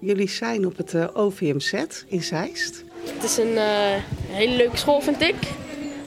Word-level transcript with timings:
Jullie 0.00 0.28
zijn 0.28 0.66
op 0.66 0.76
het 0.76 0.94
eh, 0.94 1.08
OVMZ 1.12 1.72
in 2.06 2.22
Zeist. 2.22 2.84
Het 3.14 3.24
is 3.24 3.36
een 3.36 3.52
uh, 3.52 3.62
hele 4.28 4.56
leuke 4.56 4.76
school, 4.76 5.00
vind 5.00 5.20
ik. 5.20 5.34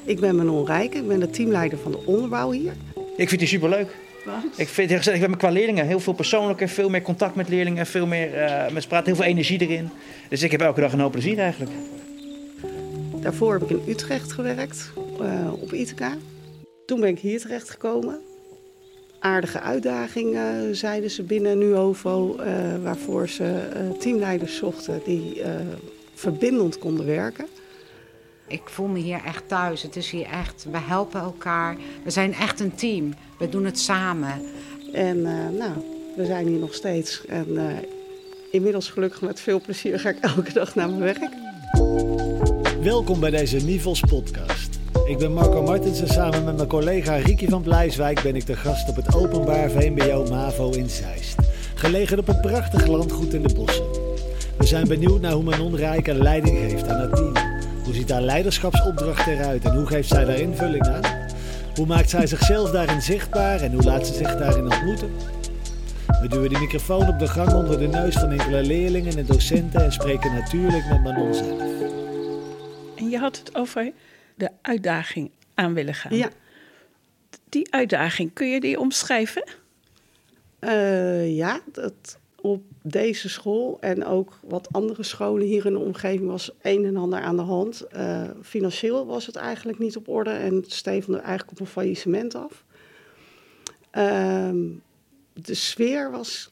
Ik 0.04 0.20
ben 0.20 0.36
Manon 0.36 0.66
Rijken, 0.66 1.02
ik 1.02 1.08
ben 1.08 1.20
de 1.20 1.30
teamleider 1.30 1.78
van 1.78 1.92
de 1.92 2.06
onderbouw 2.06 2.52
hier. 2.52 2.74
Ik 3.16 3.28
vind 3.28 3.40
die 3.40 3.50
superleuk. 3.50 3.96
Wat? 4.26 4.44
Ik 4.56 4.68
vind 4.68 4.90
het 4.90 4.98
gezellig. 4.98 5.20
Ik 5.20 5.22
ben 5.22 5.30
met 5.30 5.40
qua 5.40 5.50
leerlingen 5.50 5.88
heel 5.88 6.00
veel 6.00 6.14
persoonlijker, 6.14 6.70
veel 6.70 6.90
meer 6.90 7.02
contact 7.02 7.36
met 7.36 7.50
leerlingen, 7.50 7.86
veel 7.86 8.06
meer, 8.06 8.36
uh, 8.36 8.70
met 8.70 8.88
praten, 8.88 9.06
heel 9.06 9.16
veel 9.16 9.32
energie 9.32 9.62
erin. 9.62 9.90
Dus 10.30 10.44
ik 10.44 10.52
heb 10.52 10.62
elke 10.62 10.82
dag 10.82 10.94
een 10.94 11.00
hoop 11.00 11.12
plezier 11.12 11.40
eigenlijk. 11.40 11.72
Daarvoor 13.22 13.54
heb 13.54 13.62
ik 13.62 13.70
in 13.70 13.84
Utrecht 13.88 14.32
gewerkt, 14.32 14.92
uh, 15.22 15.54
op 15.62 15.74
Ithaca. 15.74 16.18
Toen 16.86 17.00
ben 17.00 17.10
ik 17.10 17.20
hier 17.20 17.40
terecht 17.40 17.70
gekomen. 17.70 18.20
Aardige 19.24 19.60
uitdaging, 19.60 20.36
uh, 20.36 20.44
zeiden 20.72 21.12
ze 21.12 21.24
binnen 21.24 21.58
Nuovo, 21.58 22.36
uh, 22.40 22.46
waarvoor 22.84 23.30
ze 23.30 23.62
teamleiders 24.00 24.56
zochten 24.56 25.02
die 25.06 25.42
verbindend 26.14 26.78
konden 26.78 27.06
werken. 27.06 27.46
Ik 28.48 28.62
voel 28.66 28.88
me 28.88 29.00
hier 29.00 29.22
echt 29.26 29.48
thuis. 29.48 29.82
Het 29.82 29.96
is 29.96 30.10
hier 30.10 30.26
echt, 30.26 30.66
we 30.72 30.78
helpen 30.78 31.22
elkaar. 31.22 31.78
We 32.04 32.10
zijn 32.10 32.34
echt 32.34 32.60
een 32.60 32.76
team. 32.76 33.14
We 33.40 33.50
doen 33.50 33.66
het 33.66 33.80
samen. 33.80 34.42
En 34.94 35.22
nou, 35.58 35.72
we 36.16 36.26
zijn 36.26 36.48
hier 36.48 36.60
nog 36.60 36.74
steeds. 36.74 37.26
En 37.26 37.48
inmiddels 38.52 38.90
gelukkig 38.90 39.22
met 39.22 39.40
veel 39.40 39.62
plezier 39.62 40.00
ga 40.00 40.10
ik 40.10 40.20
elke 40.20 40.54
dag 40.54 40.76
naar 40.76 40.90
mijn 40.90 41.02
werk. 41.02 41.34
Welkom 42.84 43.20
bij 43.20 43.32
deze 43.32 43.58
Nivels 43.58 44.00
podcast. 44.00 44.71
Ik 45.12 45.18
ben 45.18 45.34
Marco 45.34 45.62
Martens 45.62 46.02
en 46.02 46.08
samen 46.08 46.44
met 46.44 46.56
mijn 46.56 46.68
collega 46.68 47.16
Riki 47.16 47.48
van 47.48 47.62
Blijswijk 47.62 48.22
ben 48.22 48.36
ik 48.36 48.46
de 48.46 48.56
gast 48.56 48.90
op 48.90 48.96
het 48.96 49.16
openbaar 49.16 49.70
VMBO 49.70 50.26
MAVO 50.30 50.70
in 50.70 50.90
Zeist. 50.90 51.36
Gelegen 51.76 52.20
op 52.20 52.28
een 52.28 52.40
prachtig 52.40 52.88
landgoed 52.88 53.34
in 53.34 53.42
de 53.42 53.54
bossen. 53.54 53.86
We 54.58 54.66
zijn 54.66 54.88
benieuwd 54.88 55.22
naar 55.22 55.32
hoe 55.32 55.44
Manon 55.44 55.76
Rijke 55.76 56.14
leiding 56.14 56.58
geeft 56.58 56.88
aan 56.88 57.02
het 57.02 57.16
team. 57.16 57.34
Hoe 57.84 57.94
ziet 57.94 58.12
haar 58.12 58.22
leiderschapsopdracht 58.22 59.28
eruit 59.28 59.66
en 59.66 59.76
hoe 59.76 59.86
geeft 59.86 60.10
zij 60.10 60.26
daar 60.26 60.40
invulling 60.40 60.88
aan? 60.88 61.04
Hoe 61.76 61.86
maakt 61.86 62.10
zij 62.10 62.28
zichzelf 62.28 62.72
daarin 62.72 63.02
zichtbaar 63.02 63.62
en 63.62 63.74
hoe 63.74 63.84
laat 63.84 64.08
ze 64.08 64.14
zich 64.14 64.38
daarin 64.38 64.64
ontmoeten? 64.64 65.10
We 66.22 66.28
duwen 66.28 66.50
de 66.50 66.60
microfoon 66.60 67.08
op 67.08 67.20
de 67.20 67.28
gang 67.28 67.54
onder 67.54 67.80
de 67.80 67.88
neus 67.88 68.16
van 68.16 68.32
enkele 68.32 68.64
leerlingen 68.64 69.18
en 69.18 69.26
docenten 69.26 69.84
en 69.84 69.92
spreken 69.92 70.34
natuurlijk 70.34 70.86
met 70.90 71.04
Manon 71.04 71.34
zelf 71.34 71.72
je 73.12 73.18
had 73.18 73.38
het 73.38 73.56
over 73.56 73.92
de 74.42 74.50
uitdaging 74.62 75.32
aan 75.54 75.74
willen 75.74 75.94
gaan. 75.94 76.16
Ja. 76.16 76.30
Die 77.50 77.74
uitdaging, 77.74 78.34
kun 78.34 78.50
je 78.50 78.60
die 78.60 78.80
omschrijven? 78.80 79.44
Uh, 80.60 81.36
ja, 81.36 81.60
dat 81.72 82.20
op 82.42 82.64
deze 82.82 83.30
school 83.30 83.78
en 83.80 84.06
ook 84.06 84.40
wat 84.44 84.68
andere 84.72 85.04
scholen 85.04 85.48
hier 85.48 85.66
in 85.66 85.74
de 85.74 85.80
omgeving 85.80 86.30
was 86.30 86.52
een 86.62 86.86
en 86.86 86.98
ander 86.98 87.20
aan 87.20 87.36
de 87.36 87.42
hand. 87.42 87.84
Uh, 87.96 88.30
financieel 88.42 89.06
was 89.06 89.26
het 89.26 89.36
eigenlijk 89.36 89.80
niet 89.80 89.98
op 89.98 90.08
orde 90.08 90.30
en 90.30 90.64
stevende 90.68 91.20
eigenlijk 91.20 91.52
op 91.52 91.60
een 91.60 91.72
faillissement 91.72 92.36
af. 92.36 92.64
Uh, 93.94 94.50
de 95.34 95.54
sfeer 95.54 96.12
was 96.12 96.52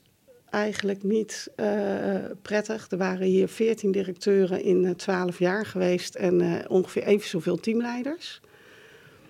eigenlijk 0.50 1.04
niet 1.04 1.52
uh, 1.56 2.16
prettig. 2.42 2.92
Er 2.92 2.98
waren 2.98 3.28
hier 3.28 3.48
14 3.48 3.92
directeuren 3.92 4.64
in 4.64 4.84
uh, 4.84 4.90
eh, 4.90 4.96
12 4.96 5.40
jaar 5.40 5.66
geweest 5.66 6.16
en 6.16 6.42
uh, 6.42 6.56
ongeveer 6.68 7.04
even 7.04 7.30
zoveel 7.30 7.58
teamleiders. 7.58 8.42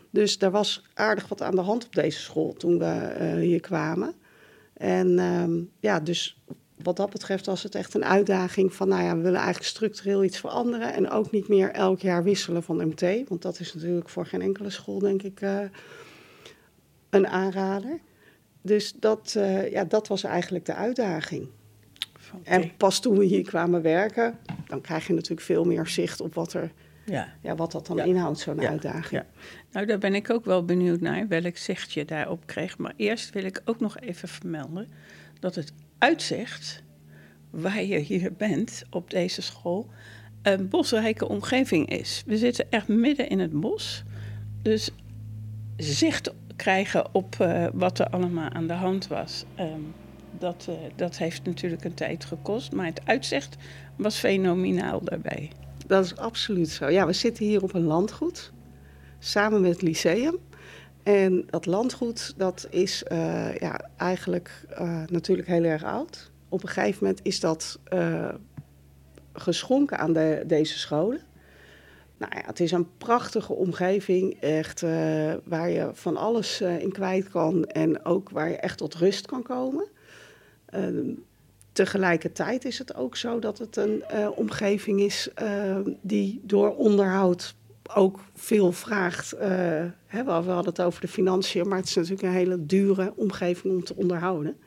Dus 0.10 0.38
daar 0.38 0.52
was 0.52 0.84
aardig 0.94 1.28
wat 1.28 1.42
aan 1.42 1.56
de 1.56 1.62
hand 1.62 1.86
op 1.86 1.96
deze 1.96 2.20
school 2.20 2.54
toen 2.54 2.80
we 2.80 3.36
hier 3.40 3.60
kwamen. 3.60 4.14
En 4.74 5.20
ehm, 5.20 5.62
ja, 5.80 6.00
dus 6.00 6.42
wat 6.84 6.98
dat 6.98 7.10
betreft 7.10 7.46
was 7.46 7.64
het 7.64 7.76
echt 7.76 7.94
een 7.94 8.06
uitdaging 8.06 8.74
van, 8.74 8.88
nou 8.88 9.04
ja, 9.04 9.16
we 9.16 9.22
willen 9.22 9.40
eigenlijk 9.40 9.70
structureel 9.70 10.24
iets 10.24 10.40
veranderen 10.40 10.94
en 10.94 11.10
ook 11.10 11.32
niet 11.32 11.48
meer 11.48 11.72
elk 11.72 12.00
jaar 12.00 12.24
wisselen 12.24 12.64
van 12.64 12.88
MT, 12.88 13.02
want 13.28 13.42
dat 13.42 13.60
is 13.60 13.74
natuurlijk 13.74 14.10
voor 14.10 14.26
geen 14.26 14.42
enkele 14.42 14.70
school, 14.70 15.00
denk 15.00 15.24
ik, 15.24 15.42
een 17.10 17.28
aanrader. 17.28 18.00
Dus 18.62 18.94
dat, 19.00 19.34
uh, 19.38 19.72
ja, 19.72 19.84
dat 19.84 20.08
was 20.08 20.24
eigenlijk 20.24 20.66
de 20.66 20.74
uitdaging. 20.74 21.48
En 22.44 22.76
pas 22.78 23.00
toen 23.00 23.18
we 23.18 23.26
hier 23.26 23.44
kwamen 23.44 23.82
werken, 23.82 24.38
dan 24.68 24.82
krijg 24.82 25.08
je 25.08 25.14
natuurlijk 25.14 25.42
veel 25.42 25.64
meer 25.64 25.88
zicht 25.88 26.22
op 26.22 26.34
wat, 26.34 26.54
er, 26.54 26.72
ja. 27.06 27.34
Ja, 27.42 27.56
wat 27.56 27.72
dat 27.72 27.88
dan 27.88 28.00
inhoudt, 28.00 28.40
zo'n 28.40 28.68
uitdaging. 28.68 29.24
Nou, 29.72 29.86
daar 29.86 29.98
ben 29.98 30.16
ik 30.16 30.30
ook 30.30 30.46
wel 30.46 30.66
benieuwd 30.66 31.00
naar, 31.00 31.28
welk 31.28 31.58
zicht 31.58 31.94
je 31.94 32.06
daarop 32.06 32.46
kreeg. 32.46 32.78
Maar 32.78 32.94
eerst 32.96 33.34
wil 33.34 33.44
ik 33.44 33.62
ook 33.66 33.80
nog 33.80 34.00
even 34.00 34.28
vermelden 34.28 34.88
dat 35.40 35.56
het 35.56 35.74
uitzicht 35.98 36.84
waar 37.50 37.84
je 37.84 37.98
hier 37.98 38.34
bent 38.34 38.84
op 38.90 39.10
deze 39.10 39.42
school 39.42 39.90
een 40.42 40.70
bosrijke 40.70 41.28
omgeving 41.28 41.90
is. 41.90 42.24
We 42.26 42.38
zitten 42.38 42.72
echt 42.72 42.88
midden 42.88 43.30
in 43.30 43.40
het 43.40 43.60
bos. 43.60 44.04
Dus 44.62 44.92
zicht 45.78 46.34
krijgen 46.60 47.14
op 47.14 47.36
uh, 47.42 47.68
wat 47.74 48.00
er 48.00 48.10
allemaal 48.10 48.50
aan 48.50 48.68
de 48.68 48.74
hand 48.74 49.08
was. 49.08 49.46
Um, 49.60 49.94
dat, 50.38 50.68
uh, 50.70 50.76
dat 50.96 51.18
heeft 51.18 51.46
natuurlijk 51.46 51.84
een 51.84 51.94
tijd 51.94 52.26
gekost, 52.26 52.72
maar 52.72 52.86
het 52.86 53.02
uitzicht 53.06 53.56
was 53.96 54.18
fenomenaal 54.18 55.04
daarbij. 55.04 55.52
Dat 55.88 56.06
is 56.06 56.16
absoluut 56.18 56.70
zo. 56.70 56.90
Ja, 56.90 57.06
we 57.06 57.14
zitten 57.14 57.46
hier 57.46 57.64
op 57.64 57.74
een 57.74 57.84
landgoed, 57.84 58.52
samen 59.20 59.62
met 59.62 59.72
het 59.72 59.82
lyceum. 59.82 60.38
En 61.04 61.44
dat 61.50 61.66
landgoed, 61.66 62.34
dat 62.38 62.68
is 62.70 63.04
uh, 63.12 63.56
ja, 63.58 63.80
eigenlijk 63.98 64.66
natuurlijk 65.08 65.48
heel 65.48 65.64
erg 65.64 65.84
oud. 65.84 66.32
Op 66.50 66.64
een 66.64 66.70
gegeven 66.70 66.98
moment 67.02 67.20
is 67.24 67.40
dat 67.40 67.80
geschonken 69.34 69.98
aan 70.00 70.14
de, 70.14 70.44
deze 70.48 70.80
scholen. 70.80 71.22
Nou 72.20 72.32
ja, 72.36 72.42
het 72.46 72.60
is 72.60 72.72
een 72.72 72.88
prachtige 72.98 73.54
omgeving, 73.54 74.38
echt 74.40 74.82
uh, 74.82 75.34
waar 75.44 75.70
je 75.70 75.90
van 75.94 76.18
alles 76.18 76.62
uh, 76.62 76.82
in 76.82 76.92
kwijt 76.92 77.30
kan 77.30 77.66
en 77.66 78.06
ook 78.06 78.30
waar 78.30 78.50
je 78.50 78.56
echt 78.56 78.78
tot 78.78 78.96
rust 78.96 79.26
kan 79.26 79.44
komen. 79.44 79.88
Uh, 80.76 81.16
tegelijkertijd 81.72 82.66
is 82.66 82.78
het 82.78 82.96
ook 82.96 83.16
zo 83.16 83.40
dat 83.40 83.58
het 83.58 83.76
een 83.76 84.04
uh, 84.14 84.30
omgeving 84.36 85.00
is 85.00 85.30
die 86.02 86.42
door 86.44 86.76
onderhoud 86.76 87.56
ook 87.94 88.20
veel 88.34 88.72
vraagt. 88.72 89.32
Hè, 90.06 90.24
we 90.24 90.32
hadden 90.32 90.66
het 90.66 90.82
over 90.82 91.02
de 91.02 91.08
financiën, 91.08 91.68
maar 91.68 91.78
het 91.78 91.88
is 91.88 91.96
natuurlijk 91.96 92.24
een 92.24 92.30
hele 92.30 92.66
dure 92.66 93.14
omgeving 93.16 93.74
om 93.74 93.84
te 93.84 93.96
onderhouden. 93.96 94.58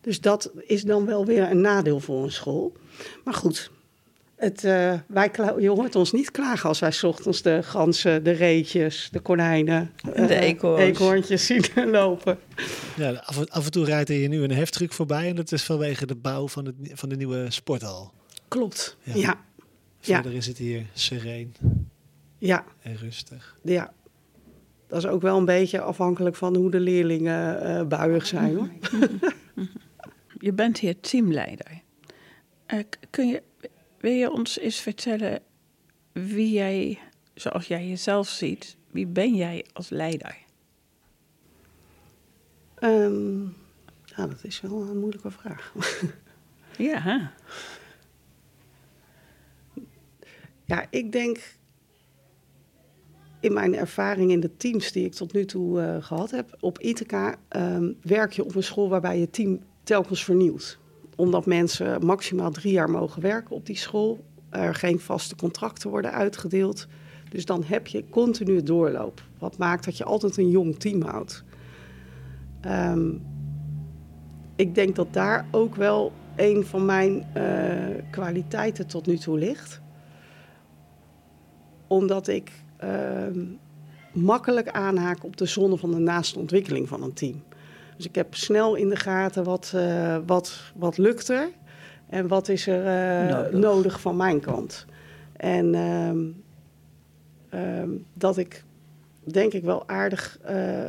Dus 0.00 0.20
dat 0.20 0.52
is 0.66 0.82
dan 0.82 1.06
wel 1.06 1.26
weer 1.26 1.50
een 1.50 1.60
nadeel 1.60 2.00
voor 2.00 2.22
een 2.22 2.32
school. 2.32 2.72
Maar 3.24 3.34
goed, 3.34 3.70
het, 4.40 4.64
uh, 4.64 4.94
wij, 5.06 5.30
je 5.58 5.70
hoort 5.70 5.96
ons 5.96 6.12
niet 6.12 6.30
klagen 6.30 6.68
als 6.68 6.78
wij 6.78 6.92
ochtends 7.02 7.42
de 7.42 7.62
ganzen, 7.62 8.24
de 8.24 8.30
reetjes, 8.30 9.08
de 9.12 9.20
konijnen, 9.20 9.90
en 10.14 10.26
de 10.26 10.34
uh, 10.62 10.78
eekhoorntjes 10.78 11.46
zien 11.46 11.64
lopen. 11.90 12.38
Ja, 12.96 13.12
af, 13.12 13.48
af, 13.48 13.64
en 13.64 13.70
toe 13.70 13.84
rijdt 13.84 14.08
er 14.08 14.14
hier 14.14 14.28
nu 14.28 14.42
een 14.42 14.52
heftruck 14.52 14.92
voorbij 14.92 15.28
en 15.28 15.36
dat 15.36 15.52
is 15.52 15.62
vanwege 15.62 16.06
de 16.06 16.14
bouw 16.14 16.48
van, 16.48 16.64
het, 16.64 16.74
van 16.92 17.08
de 17.08 17.16
nieuwe 17.16 17.46
sporthal. 17.48 18.12
Klopt, 18.48 18.96
ja. 19.02 19.14
ja. 20.00 20.14
Verder 20.14 20.34
is 20.34 20.46
het 20.46 20.58
hier 20.58 20.86
sereen 20.92 21.54
ja. 22.38 22.64
en 22.82 22.96
rustig. 22.96 23.56
Ja, 23.62 23.92
dat 24.86 24.98
is 24.98 25.06
ook 25.06 25.22
wel 25.22 25.38
een 25.38 25.44
beetje 25.44 25.80
afhankelijk 25.80 26.36
van 26.36 26.56
hoe 26.56 26.70
de 26.70 26.80
leerlingen 26.80 27.66
uh, 27.66 27.86
buiig 27.86 28.26
zijn. 28.26 28.56
Hoor. 28.56 28.68
Je 30.38 30.52
bent 30.52 30.78
hier 30.78 31.00
teamleider. 31.00 31.82
kun 33.10 33.28
je 33.28 33.42
wil 34.00 34.12
je 34.12 34.30
ons 34.30 34.58
eens 34.58 34.80
vertellen 34.80 35.42
wie 36.12 36.52
jij, 36.52 36.98
zoals 37.34 37.66
jij 37.66 37.88
jezelf 37.88 38.28
ziet, 38.28 38.76
wie 38.90 39.06
ben 39.06 39.34
jij 39.34 39.64
als 39.72 39.88
leider? 39.88 40.36
Um, 42.82 43.56
nou, 44.16 44.28
dat 44.28 44.38
is 44.44 44.60
wel 44.60 44.82
een 44.82 44.98
moeilijke 44.98 45.30
vraag. 45.30 45.74
ja. 46.78 47.32
Ja, 50.64 50.86
ik 50.90 51.12
denk 51.12 51.58
in 53.40 53.52
mijn 53.52 53.74
ervaring 53.74 54.30
in 54.30 54.40
de 54.40 54.56
teams 54.56 54.92
die 54.92 55.04
ik 55.04 55.12
tot 55.12 55.32
nu 55.32 55.44
toe 55.44 55.80
uh, 55.80 56.02
gehad 56.02 56.30
heb, 56.30 56.56
op 56.60 56.78
Ithaca 56.78 57.36
um, 57.48 57.98
werk 58.02 58.32
je 58.32 58.44
op 58.44 58.54
een 58.54 58.62
school 58.62 58.88
waarbij 58.88 59.18
je 59.18 59.30
team 59.30 59.62
telkens 59.82 60.24
vernieuwt 60.24 60.78
omdat 61.20 61.46
mensen 61.46 62.06
maximaal 62.06 62.50
drie 62.50 62.72
jaar 62.72 62.90
mogen 62.90 63.22
werken 63.22 63.56
op 63.56 63.66
die 63.66 63.76
school. 63.76 64.24
Er 64.50 64.74
geen 64.74 65.00
vaste 65.00 65.36
contracten 65.36 65.90
worden 65.90 66.12
uitgedeeld. 66.12 66.86
Dus 67.30 67.44
dan 67.44 67.62
heb 67.66 67.86
je 67.86 68.08
continu 68.08 68.62
doorloop. 68.62 69.22
Wat 69.38 69.58
maakt 69.58 69.84
dat 69.84 69.96
je 69.96 70.04
altijd 70.04 70.36
een 70.36 70.50
jong 70.50 70.78
team 70.78 71.02
houdt. 71.02 71.44
Um, 72.66 73.22
ik 74.56 74.74
denk 74.74 74.96
dat 74.96 75.12
daar 75.12 75.46
ook 75.50 75.74
wel 75.74 76.12
een 76.36 76.64
van 76.64 76.84
mijn 76.84 77.26
uh, 77.36 78.02
kwaliteiten 78.10 78.86
tot 78.86 79.06
nu 79.06 79.18
toe 79.18 79.38
ligt. 79.38 79.80
Omdat 81.86 82.28
ik 82.28 82.52
uh, 82.84 83.44
makkelijk 84.12 84.68
aanhaak 84.68 85.24
op 85.24 85.36
de 85.36 85.46
zonne 85.46 85.76
van 85.78 85.90
de 85.90 85.98
naaste 85.98 86.38
ontwikkeling 86.38 86.88
van 86.88 87.02
een 87.02 87.12
team. 87.12 87.42
Dus 88.00 88.08
ik 88.08 88.14
heb 88.14 88.34
snel 88.34 88.74
in 88.74 88.88
de 88.88 88.96
gaten 88.96 89.44
wat, 89.44 89.72
uh, 89.74 90.16
wat, 90.26 90.72
wat 90.74 90.98
lukt 90.98 91.28
er. 91.28 91.48
En 92.08 92.28
wat 92.28 92.48
is 92.48 92.66
er 92.66 92.86
eh, 92.86 93.34
Nodig. 93.34 93.52
nodig. 93.52 94.00
van 94.00 94.16
mijn 94.16 94.40
kant? 94.40 94.86
En 95.36 95.74
ehm, 95.74 96.18
ehm, 97.48 97.90
dat 98.12 98.36
ik 98.36 98.64
denk 99.24 99.52
ik 99.52 99.64
wel 99.64 99.88
aardig 99.88 100.38
eh, 100.42 100.84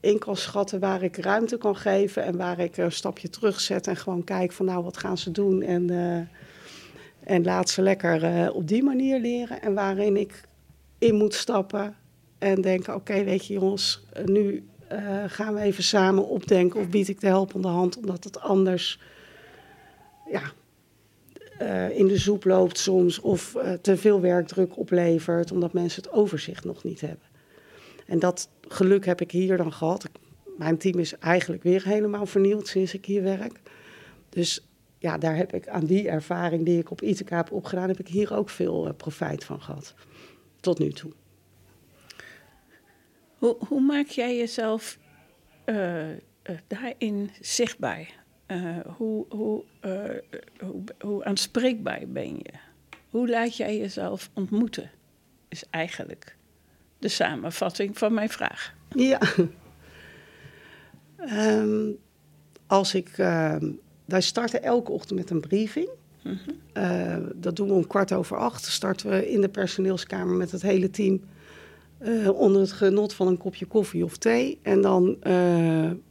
in 0.00 0.18
kan 0.18 0.36
schatten 0.36 0.80
waar 0.80 1.02
ik 1.02 1.16
ruimte 1.16 1.58
kan 1.58 1.76
geven 1.76 2.24
en 2.24 2.36
waar 2.36 2.58
ik 2.58 2.76
een 2.76 2.92
stapje 2.92 3.28
terugzet 3.28 3.86
en 3.86 3.96
gewoon 3.96 4.24
kijk 4.24 4.52
van 4.52 4.66
nou 4.66 4.84
wat 4.84 4.96
gaan 4.96 5.18
ze 5.18 5.30
doen 5.30 5.62
en, 5.62 5.90
eh, 5.90 7.34
en 7.34 7.44
laat 7.44 7.68
ze 7.68 7.82
lekker 7.82 8.24
eh, 8.24 8.54
op 8.54 8.68
die 8.68 8.82
manier 8.82 9.20
leren. 9.20 9.62
En 9.62 9.74
waarin 9.74 10.16
ik 10.16 10.48
in 10.98 11.14
moet 11.14 11.34
stappen 11.34 11.96
en 12.38 12.60
denken 12.60 12.94
oké 12.94 13.24
weet 13.24 13.46
je 13.46 13.54
jongens, 13.54 14.04
eh, 14.12 14.24
nu 14.24 14.64
eh, 14.88 15.24
gaan 15.26 15.54
we 15.54 15.60
even 15.60 15.84
samen 15.84 16.28
opdenken 16.28 16.80
of 16.80 16.88
bied 16.88 17.08
ik 17.08 17.20
de 17.20 17.26
helpende 17.26 17.68
hand 17.68 17.96
omdat 17.96 18.24
het 18.24 18.40
anders 18.40 19.00
ja, 20.30 20.52
eh, 21.58 21.98
in 21.98 22.06
de 22.06 22.18
soep 22.18 22.44
loopt 22.44 22.78
soms 22.78 23.20
of 23.20 23.54
eh, 23.54 23.72
te 23.72 23.96
veel 23.96 24.20
werkdruk 24.20 24.76
oplevert 24.76 25.52
omdat 25.52 25.72
mensen 25.72 26.02
het 26.02 26.12
overzicht 26.12 26.64
nog 26.64 26.84
niet 26.84 27.00
hebben. 27.00 27.26
En 28.06 28.18
dat 28.18 28.48
geluk 28.68 29.04
heb 29.04 29.20
ik 29.20 29.30
hier 29.30 29.56
dan 29.56 29.72
gehad. 29.72 30.08
Mijn 30.56 30.78
team 30.78 30.98
is 30.98 31.18
eigenlijk 31.18 31.62
weer 31.62 31.84
helemaal 31.84 32.26
vernieuwd 32.26 32.68
sinds 32.68 32.94
ik 32.94 33.04
hier 33.04 33.22
werk. 33.22 33.60
Dus 34.28 34.66
ja, 34.98 35.18
daar 35.18 35.36
heb 35.36 35.54
ik 35.54 35.68
aan 35.68 35.84
die 35.84 36.08
ervaring 36.08 36.64
die 36.64 36.78
ik 36.78 36.90
op 36.90 37.02
Ithaca 37.02 37.36
heb 37.36 37.52
opgedaan, 37.52 37.88
heb 37.88 38.00
ik 38.00 38.08
hier 38.08 38.34
ook 38.34 38.50
veel 38.50 38.94
profijt 38.96 39.44
van 39.44 39.62
gehad. 39.62 39.94
Tot 40.60 40.78
nu 40.78 40.92
toe. 40.92 41.12
Hoe, 43.38 43.56
hoe 43.68 43.80
maak 43.80 44.06
jij 44.06 44.36
jezelf 44.36 44.98
eh, 45.64 46.10
eh, 46.12 46.18
daarin 46.66 47.30
zichtbaar? 47.40 48.24
Eh, 48.46 48.78
hoe, 48.96 49.26
hoe, 49.28 49.64
hoe, 50.58 50.84
hoe 51.00 51.24
aanspreekbaar 51.24 52.02
ben 52.08 52.36
je? 52.36 52.52
Hoe 53.10 53.28
laat 53.28 53.56
jij 53.56 53.78
jezelf 53.78 54.30
ontmoeten? 54.34 54.90
Is 55.48 55.64
eigenlijk 55.70 56.36
de 56.98 57.08
samenvatting 57.08 57.98
van 57.98 58.14
mijn 58.14 58.28
vraag. 58.28 58.74
Ja. 58.88 59.20
Ehm, 61.16 61.90
als 62.66 62.94
ik. 62.94 63.18
ehm, 63.18 63.70
wij 64.04 64.20
starten 64.20 64.62
elke 64.62 64.92
ochtend 64.92 65.18
met 65.18 65.30
een 65.30 65.40
briefing. 65.40 65.88
Eh, 66.72 67.16
dat 67.34 67.56
doen 67.56 67.68
we 67.68 67.74
om 67.74 67.86
kwart 67.86 68.12
over 68.12 68.36
acht. 68.36 68.64
Starten 68.64 69.10
we 69.10 69.30
in 69.30 69.40
de 69.40 69.48
personeelskamer 69.48 70.34
met 70.34 70.50
het 70.50 70.62
hele 70.62 70.90
team. 70.90 71.20
Eh, 71.98 72.40
onder 72.40 72.60
het 72.60 72.72
genot 72.72 73.14
van 73.14 73.26
een 73.26 73.38
kopje 73.38 73.66
koffie 73.66 74.04
of 74.04 74.16
thee. 74.16 74.58
En 74.62 74.80
dan 74.80 75.16
eh, 75.20 75.32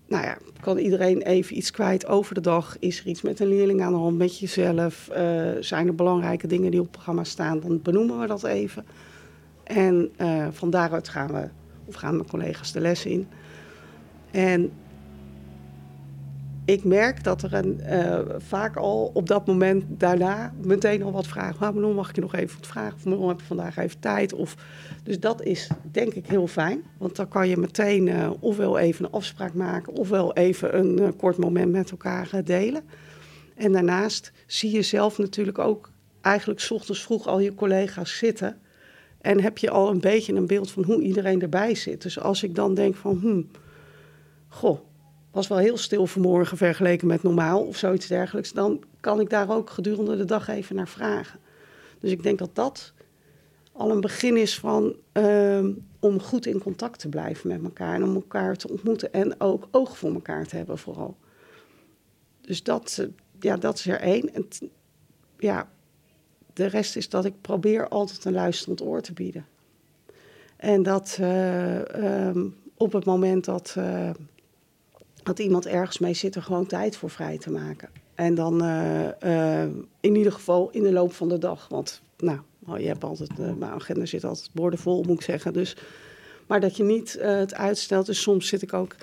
nou 0.07 0.23
ja, 0.23 0.37
kan 0.59 0.77
iedereen 0.77 1.21
even 1.21 1.57
iets 1.57 1.71
kwijt 1.71 2.07
over 2.07 2.35
de 2.35 2.41
dag. 2.41 2.79
Is 2.79 2.99
er 2.99 3.07
iets 3.07 3.21
met 3.21 3.39
een 3.39 3.47
leerling 3.47 3.81
aan 3.81 3.93
de 3.93 3.99
hand, 3.99 4.17
met 4.17 4.39
jezelf? 4.39 5.09
Eh, 5.09 5.51
zijn 5.59 5.87
er 5.87 5.95
belangrijke 5.95 6.47
dingen 6.47 6.71
die 6.71 6.79
op 6.79 6.85
het 6.85 6.95
programma 6.95 7.23
staan? 7.23 7.59
Dan 7.59 7.81
benoemen 7.81 8.19
we 8.19 8.27
dat 8.27 8.43
even. 8.43 8.85
En 9.63 10.11
van 10.51 10.69
daaruit 10.69 11.09
gaan 11.09 11.31
we, 11.33 11.47
of 11.85 11.95
gaan 11.95 12.15
mijn 12.15 12.29
collega's 12.29 12.71
de 12.71 12.79
les 12.79 13.05
in. 13.05 13.27
En 14.31 14.71
ik 16.65 16.83
merk 16.83 17.23
dat 17.23 17.41
er 17.41 17.53
een, 17.53 17.79
eh, 17.79 18.19
vaak 18.37 18.75
al 18.75 19.11
op 19.13 19.27
dat 19.27 19.47
moment 19.47 19.83
daarna 19.87 20.53
meteen 20.61 21.03
al 21.03 21.11
wat 21.11 21.27
vragen. 21.27 21.67
Ah, 21.67 21.73
Manon, 21.73 21.95
mag 21.95 22.09
ik 22.09 22.15
je 22.15 22.21
nog 22.21 22.35
even 22.35 22.57
wat 22.57 22.67
vragen? 22.67 23.17
Of 23.17 23.27
heb 23.27 23.39
je 23.39 23.45
vandaag 23.45 23.77
even 23.77 23.99
tijd? 23.99 24.33
Of, 24.33 24.55
dus 25.03 25.19
dat 25.19 25.43
is 25.43 25.69
denk 25.91 26.13
ik 26.13 26.27
heel 26.27 26.47
fijn. 26.47 26.83
Want 26.97 27.15
dan 27.15 27.27
kan 27.27 27.47
je 27.47 27.57
meteen 27.57 28.07
eh, 28.07 28.31
ofwel 28.39 28.77
even 28.77 29.05
een 29.05 29.11
afspraak 29.11 29.53
maken... 29.53 29.93
ofwel 29.93 30.33
even 30.33 30.77
een 30.77 30.99
eh, 30.99 31.07
kort 31.17 31.37
moment 31.37 31.71
met 31.71 31.91
elkaar 31.91 32.41
delen. 32.43 32.83
En 33.55 33.71
daarnaast 33.71 34.31
zie 34.45 34.71
je 34.71 34.81
zelf 34.81 35.17
natuurlijk 35.17 35.59
ook 35.59 35.89
eigenlijk 36.21 36.59
's 36.59 36.71
ochtends 36.71 37.03
vroeg 37.03 37.27
al 37.27 37.39
je 37.39 37.55
collega's 37.55 38.17
zitten... 38.17 38.57
En 39.21 39.41
heb 39.41 39.57
je 39.57 39.69
al 39.69 39.89
een 39.89 39.99
beetje 39.99 40.33
een 40.33 40.47
beeld 40.47 40.71
van 40.71 40.83
hoe 40.83 41.01
iedereen 41.01 41.41
erbij 41.41 41.75
zit. 41.75 42.01
Dus 42.01 42.19
als 42.19 42.43
ik 42.43 42.55
dan 42.55 42.73
denk 42.73 42.95
van, 42.95 43.19
hmm, 43.19 43.47
goh, 44.47 44.79
was 45.35 45.47
wel 45.47 45.57
heel 45.57 45.77
stil 45.77 46.07
vanmorgen 46.07 46.57
vergeleken 46.57 47.07
met 47.07 47.23
normaal 47.23 47.63
of 47.63 47.77
zoiets 47.77 48.07
dergelijks, 48.07 48.53
dan 48.53 48.83
kan 48.99 49.19
ik 49.19 49.29
daar 49.29 49.49
ook 49.49 49.69
gedurende 49.69 50.17
de 50.17 50.25
dag 50.25 50.47
even 50.47 50.75
naar 50.75 50.87
vragen. 50.87 51.39
Dus 51.99 52.11
ik 52.11 52.23
denk 52.23 52.39
dat 52.39 52.55
dat 52.55 52.93
al 53.71 53.91
een 53.91 54.01
begin 54.01 54.37
is 54.37 54.59
van 54.59 54.95
ehm, 55.11 55.71
om 55.99 56.21
goed 56.21 56.45
in 56.45 56.59
contact 56.59 56.99
te 56.99 57.09
blijven 57.09 57.47
met 57.47 57.63
elkaar 57.63 57.95
en 57.95 58.03
om 58.03 58.15
elkaar 58.15 58.55
te 58.55 58.69
ontmoeten 58.69 59.13
en 59.13 59.41
ook 59.41 59.67
oog 59.71 59.97
voor 59.97 60.13
elkaar 60.13 60.45
te 60.45 60.55
hebben 60.55 60.77
vooral. 60.77 61.17
Dus 62.41 62.63
dat, 62.63 62.97
eh, 62.99 63.07
ja, 63.39 63.55
dat 63.55 63.77
is 63.77 63.87
er 63.87 63.99
één. 63.99 64.33
En 64.33 64.47
ja, 65.37 65.69
de 66.53 66.65
rest 66.65 66.95
is 66.95 67.09
dat 67.09 67.25
ik 67.25 67.41
probeer 67.41 67.87
altijd 67.87 68.25
een 68.25 68.33
luisterend 68.33 68.81
oor 68.81 69.01
te 69.01 69.13
bieden. 69.13 69.45
En 70.57 70.83
dat 70.83 71.17
eh, 71.19 72.27
ehm, 72.27 72.47
op 72.77 72.91
het 72.91 73.05
moment 73.05 73.45
dat, 73.45 73.73
eh, 73.77 74.09
dat 75.25 75.39
iemand 75.39 75.67
ergens 75.67 75.99
mee 75.99 76.13
zit, 76.13 76.35
er 76.35 76.41
gewoon 76.41 76.65
tijd 76.65 76.97
voor 76.97 77.09
vrij 77.09 77.37
te 77.37 77.51
maken. 77.51 77.89
En 78.15 78.35
dan 78.35 78.63
eh, 78.63 79.61
eh, 79.63 79.69
in 79.99 80.15
ieder 80.15 80.31
geval 80.31 80.69
in 80.71 80.83
de 80.83 80.91
loop 80.91 81.13
van 81.13 81.29
de 81.29 81.37
dag. 81.37 81.67
Want 81.69 82.01
nou, 82.17 82.39
oh, 82.67 82.79
je 82.79 82.87
hebt 82.87 83.03
altijd, 83.03 83.29
eh, 83.39 83.53
mijn 83.53 83.71
agenda 83.71 84.05
zit 84.05 84.23
altijd 84.23 84.49
boordevol, 84.53 85.03
moet 85.03 85.15
ik 85.15 85.21
zeggen. 85.21 85.53
Dus, 85.53 85.75
maar 86.47 86.59
dat 86.59 86.77
je 86.77 86.83
niet 86.83 87.17
het 87.19 87.55
uitstelt. 87.55 88.05
Dus 88.05 88.21
soms 88.21 88.47
zit 88.47 88.61
ik 88.61 88.73
ook 88.73 88.95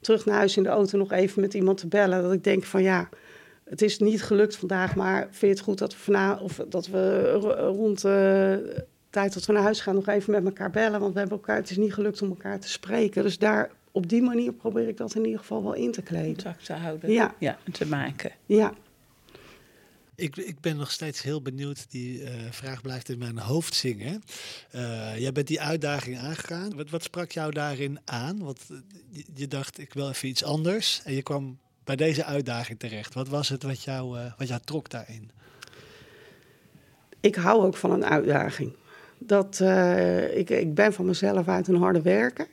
terug 0.00 0.24
naar 0.24 0.36
huis 0.36 0.56
in 0.56 0.62
de 0.62 0.68
auto 0.68 0.98
nog 0.98 1.12
even 1.12 1.40
met 1.40 1.54
iemand 1.54 1.78
te 1.78 1.86
bellen. 1.86 2.22
Dat 2.22 2.32
ik 2.32 2.44
denk 2.44 2.64
van 2.64 2.82
ja, 2.82 3.08
het 3.64 3.82
is 3.82 3.98
niet 3.98 4.22
gelukt 4.22 4.56
vandaag, 4.56 4.94
maar 4.94 5.20
vind 5.20 5.40
je 5.40 5.46
het 5.46 5.60
goed 5.60 5.78
dat 5.78 5.92
we, 5.92 5.98
vana 5.98 6.38
of 6.42 6.60
dat 6.68 6.86
we 6.86 7.30
ro- 7.30 7.70
rond 7.70 8.02
de 8.02 8.84
tijd 9.10 9.34
dat 9.34 9.46
we 9.46 9.52
naar 9.52 9.62
huis 9.62 9.80
gaan 9.80 9.94
nog 9.94 10.08
even 10.08 10.32
met 10.32 10.44
elkaar 10.44 10.70
bellen? 10.70 11.00
Want 11.00 11.12
we 11.12 11.18
hebben 11.18 11.38
elkaar, 11.38 11.56
het 11.56 11.70
is 11.70 11.76
niet 11.76 11.94
gelukt 11.94 12.22
om 12.22 12.28
elkaar 12.28 12.60
te 12.60 12.68
spreken. 12.68 13.22
Dus 13.22 13.38
daar, 13.38 13.70
op 13.94 14.08
die 14.08 14.22
manier 14.22 14.52
probeer 14.52 14.88
ik 14.88 14.96
dat 14.96 15.14
in 15.14 15.24
ieder 15.24 15.40
geval 15.40 15.62
wel 15.62 15.74
in 15.74 15.92
te 15.92 16.02
kleden. 16.02 16.34
Contact 16.34 16.64
te 16.64 16.72
houden. 16.72 17.10
Ja. 17.10 17.34
ja 17.38 17.58
en 17.64 17.72
te 17.72 17.86
maken. 17.86 18.32
Ja, 18.46 18.74
Ik, 20.14 20.36
ik 20.36 20.60
ben 20.60 20.76
nog 20.76 20.90
steeds 20.90 21.22
heel 21.22 21.42
benieuwd. 21.42 21.90
Die 21.90 22.22
eh, 22.24 22.32
vraag 22.50 22.82
blijft 22.82 23.08
in 23.08 23.18
mijn 23.18 23.38
hoofd 23.38 23.74
zingen. 23.74 24.22
Eh, 24.70 25.18
jij 25.18 25.32
bent 25.32 25.46
die 25.46 25.60
uitdaging 25.60 26.18
aangegaan. 26.18 26.76
Wat, 26.76 26.90
wat 26.90 27.02
sprak 27.02 27.32
jou 27.32 27.52
daarin 27.52 27.98
aan? 28.04 28.38
Want 28.38 28.60
eh, 28.70 28.76
je, 29.10 29.24
je 29.34 29.48
dacht, 29.48 29.78
ik 29.78 29.94
wil 29.94 30.08
even 30.08 30.28
iets 30.28 30.44
anders. 30.44 31.00
En 31.04 31.14
je 31.14 31.22
kwam 31.22 31.58
bij 31.84 31.96
deze 31.96 32.24
uitdaging 32.24 32.78
terecht. 32.78 33.14
Wat 33.14 33.28
was 33.28 33.48
het 33.48 33.62
wat 33.62 33.82
jou, 33.82 34.18
eh, 34.18 34.32
wat 34.38 34.48
jou 34.48 34.60
trok 34.64 34.90
daarin? 34.90 35.30
ik 37.24 37.34
hou 37.34 37.64
ook 37.64 37.76
van 37.76 37.90
een 37.90 38.04
uitdaging. 38.04 38.72
Dat, 39.18 39.60
eh, 39.60 40.36
ik, 40.36 40.50
ik 40.50 40.74
ben 40.74 40.92
van 40.92 41.04
mezelf 41.04 41.48
uit 41.48 41.68
een 41.68 41.76
harde 41.76 42.02
werker. 42.02 42.48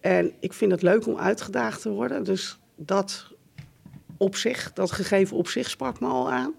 En 0.00 0.32
ik 0.40 0.52
vind 0.52 0.72
het 0.72 0.82
leuk 0.82 1.06
om 1.06 1.16
uitgedaagd 1.16 1.82
te 1.82 1.90
worden. 1.90 2.24
Dus 2.24 2.58
dat 2.76 3.26
op 4.16 4.36
zich, 4.36 4.72
dat 4.72 4.92
gegeven 4.92 5.36
op 5.36 5.48
zich 5.48 5.70
sprak 5.70 6.00
me 6.00 6.06
al 6.06 6.30
aan. 6.30 6.54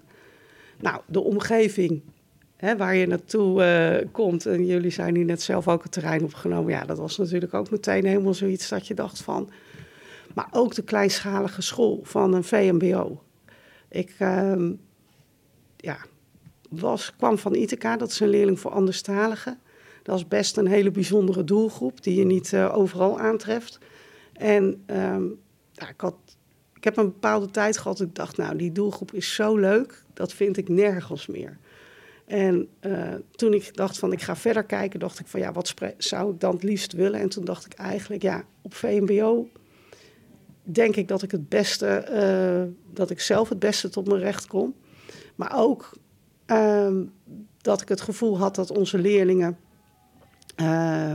Nou, 0.79 1.01
de 1.07 1.21
omgeving 1.21 2.01
hè, 2.55 2.77
waar 2.77 2.95
je 2.95 3.07
naartoe 3.07 3.63
eh, 3.63 4.07
komt. 4.11 4.45
En 4.45 4.65
jullie 4.65 4.91
zijn 4.91 5.15
hier 5.15 5.25
net 5.25 5.41
zelf 5.41 5.67
ook 5.67 5.83
het 5.83 5.91
terrein 5.91 6.23
opgenomen. 6.23 6.71
Ja, 6.71 6.85
dat 6.85 6.97
was 6.97 7.17
natuurlijk 7.17 7.53
ook 7.53 7.69
meteen 7.69 8.05
helemaal 8.05 8.33
zoiets 8.33 8.69
dat 8.69 8.87
je 8.87 8.93
dacht 8.93 9.21
van... 9.21 9.49
Maar 10.33 10.47
ook 10.51 10.75
de 10.75 10.83
kleinschalige 10.83 11.61
school 11.61 11.99
van 12.03 12.33
een 12.33 12.43
VMBO. 12.43 13.23
Ik, 13.89 14.15
ehm, 14.17 14.71
ja, 15.77 15.97
was, 16.69 17.15
kwam 17.15 17.37
van 17.37 17.55
Ithaca, 17.55 17.97
dat 17.97 18.09
is 18.09 18.19
een 18.19 18.29
leerling 18.29 18.59
voor 18.59 18.71
anderstaligen. 18.71 19.59
Dat 20.03 20.17
is 20.17 20.27
best 20.27 20.57
een 20.57 20.67
hele 20.67 20.91
bijzondere 20.91 21.43
doelgroep 21.43 22.03
die 22.03 22.15
je 22.15 22.25
niet 22.25 22.53
eh, 22.53 22.77
overal 22.77 23.19
aantreft. 23.19 23.79
En 24.33 24.83
ehm, 24.85 25.23
ja, 25.71 25.89
ik, 25.89 26.01
had, 26.01 26.15
ik 26.73 26.83
heb 26.83 26.97
een 26.97 27.11
bepaalde 27.11 27.51
tijd 27.51 27.77
gehad 27.77 27.97
dat 27.97 28.07
ik 28.07 28.15
dacht, 28.15 28.37
nou, 28.37 28.57
die 28.57 28.71
doelgroep 28.71 29.13
is 29.13 29.33
zo 29.33 29.57
leuk, 29.57 30.03
dat 30.13 30.33
vind 30.33 30.57
ik 30.57 30.69
nergens 30.69 31.27
meer. 31.27 31.57
En 32.25 32.67
eh, 32.79 33.13
toen 33.31 33.53
ik 33.53 33.75
dacht 33.75 33.99
van, 33.99 34.11
ik 34.11 34.21
ga 34.21 34.35
verder 34.35 34.63
kijken, 34.63 34.99
dacht 34.99 35.19
ik 35.19 35.27
van, 35.27 35.39
ja, 35.39 35.51
wat 35.51 35.73
zou 35.97 36.33
ik 36.33 36.39
dan 36.39 36.53
het 36.53 36.63
liefst 36.63 36.93
willen? 36.93 37.19
En 37.19 37.29
toen 37.29 37.45
dacht 37.45 37.65
ik 37.65 37.73
eigenlijk, 37.73 38.21
ja, 38.21 38.43
op 38.61 38.73
VMBO 38.73 39.49
denk 40.63 40.95
ik 40.95 41.07
dat 41.07 41.23
ik 41.23 41.31
het 41.31 41.49
beste, 41.49 41.87
eh, 41.87 42.63
dat 42.93 43.09
ik 43.09 43.19
zelf 43.19 43.49
het 43.49 43.59
beste 43.59 43.89
tot 43.89 44.07
mijn 44.07 44.19
recht 44.19 44.47
kom. 44.47 44.75
Maar 45.35 45.57
ook 45.57 45.91
ehm, 46.45 47.03
dat 47.57 47.81
ik 47.81 47.89
het 47.89 48.01
gevoel 48.01 48.37
had 48.37 48.55
dat 48.55 48.71
onze 48.71 48.97
leerlingen, 48.97 49.57
eh, 50.61 51.13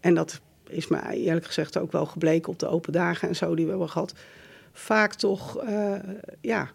en 0.00 0.14
dat 0.14 0.40
is 0.68 0.88
me 0.88 1.12
eerlijk 1.12 1.46
gezegd 1.46 1.78
ook 1.78 1.92
wel 1.92 2.06
gebleken 2.06 2.52
op 2.52 2.58
de 2.58 2.68
open 2.68 2.92
dagen 2.92 3.28
en 3.28 3.36
zo 3.36 3.54
die 3.54 3.64
we 3.64 3.70
hebben 3.70 3.88
gehad, 3.90 4.14
vaak 4.72 5.14
toch 5.14 5.58
eh, 5.58 5.94
ja, 6.40 6.70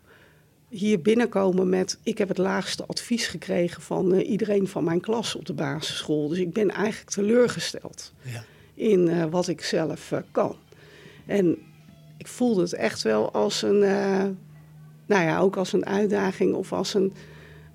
hier 0.70 1.01
binnenkomen 1.01 1.70
met: 1.70 1.98
ik 2.04 2.18
heb 2.18 2.28
het 2.28 2.38
laagste 2.38 2.86
advies 2.86 3.28
gekregen 3.28 3.82
van 3.82 4.13
eh, 4.13 4.30
iedereen 4.30 4.68
van 4.68 4.84
mijn 4.84 5.01
klas 5.01 5.36
op 5.36 5.46
de 5.46 5.54
basisschool. 5.54 6.28
Dus 6.28 6.38
ik 6.40 6.54
ben 6.54 6.70
eigenlijk 6.70 7.10
teleurgesteld 7.10 8.13
Ja. 8.22 8.44
in 8.74 9.30
wat 9.30 9.48
ik 9.48 9.63
zelf 9.63 10.13
kan. 10.32 10.56
En 11.25 11.58
ik 12.18 12.28
voelde 12.28 12.62
het 12.62 12.74
echt 12.74 13.01
wel 13.01 13.32
als 13.32 13.62
een, 13.62 13.80
nou 15.06 15.24
ja, 15.24 15.40
ook 15.40 15.58
als 15.58 15.74
een 15.74 15.86
uitdaging 15.86 16.54
of 16.54 16.74
als 16.74 16.94
een, 16.94 17.13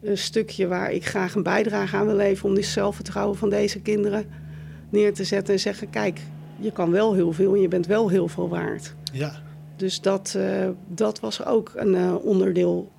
een 0.03 0.19
stukje 0.19 0.67
waar 0.67 0.93
ik 0.93 1.07
graag 1.07 1.35
een 1.35 1.43
bijdrage 1.43 1.97
aan 1.97 2.07
wil 2.07 2.17
leveren 2.17 2.51
om 2.51 2.55
die 2.55 2.65
zelfvertrouwen 2.65 3.37
van 3.37 3.51
deze 3.51 3.81
kinderen 3.81 4.27
neer 4.91 5.15
te 5.15 5.25
zetten 5.25 5.55
en 5.55 5.61
zeggen: 5.61 5.91
kijk, 5.91 6.21
je 6.59 6.73
kan 6.73 6.91
wel 6.91 7.15
heel 7.15 7.33
veel 7.33 7.55
en 7.55 7.61
je 7.61 7.69
bent 7.69 7.87
wel 7.87 8.09
heel 8.09 8.29
veel 8.29 8.49
waard. 8.49 8.95
Ja. 9.13 9.43
Dus 9.77 10.01
dat, 10.01 10.35
uh, 10.37 10.69
dat 10.89 11.21
was 11.21 11.45
ook 11.45 11.73
een 11.75 11.95
uh, 11.95 12.15
onderdeel 12.25 12.93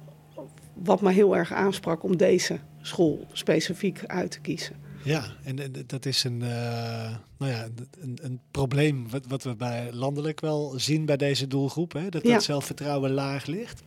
wat 0.73 1.01
me 1.01 1.11
heel 1.11 1.37
erg 1.37 1.53
aansprak 1.53 2.03
om 2.03 2.17
deze 2.17 2.59
school 2.81 3.25
specifiek 3.31 4.05
uit 4.05 4.31
te 4.31 4.39
kiezen. 4.39 4.75
Ja, 5.03 5.25
en, 5.43 5.59
en 5.59 5.73
dat 5.87 6.05
is 6.05 6.23
een, 6.23 6.41
uh, 6.41 7.15
nou 7.37 7.51
ja, 7.51 7.67
een, 7.99 8.17
een 8.21 8.39
probleem 8.51 9.09
wat, 9.09 9.25
wat, 9.27 9.43
we 9.43 9.55
bij 9.55 9.89
landelijk 9.91 10.39
wel 10.39 10.73
zien 10.77 11.05
bij 11.05 11.17
deze 11.17 11.47
doelgroep. 11.47 11.93
Hè? 11.93 12.09
Dat 12.09 12.23
ja. 12.23 12.33
dat 12.33 12.43
zelfvertrouwen 12.43 13.11
laag 13.11 13.45
ligt. 13.45 13.81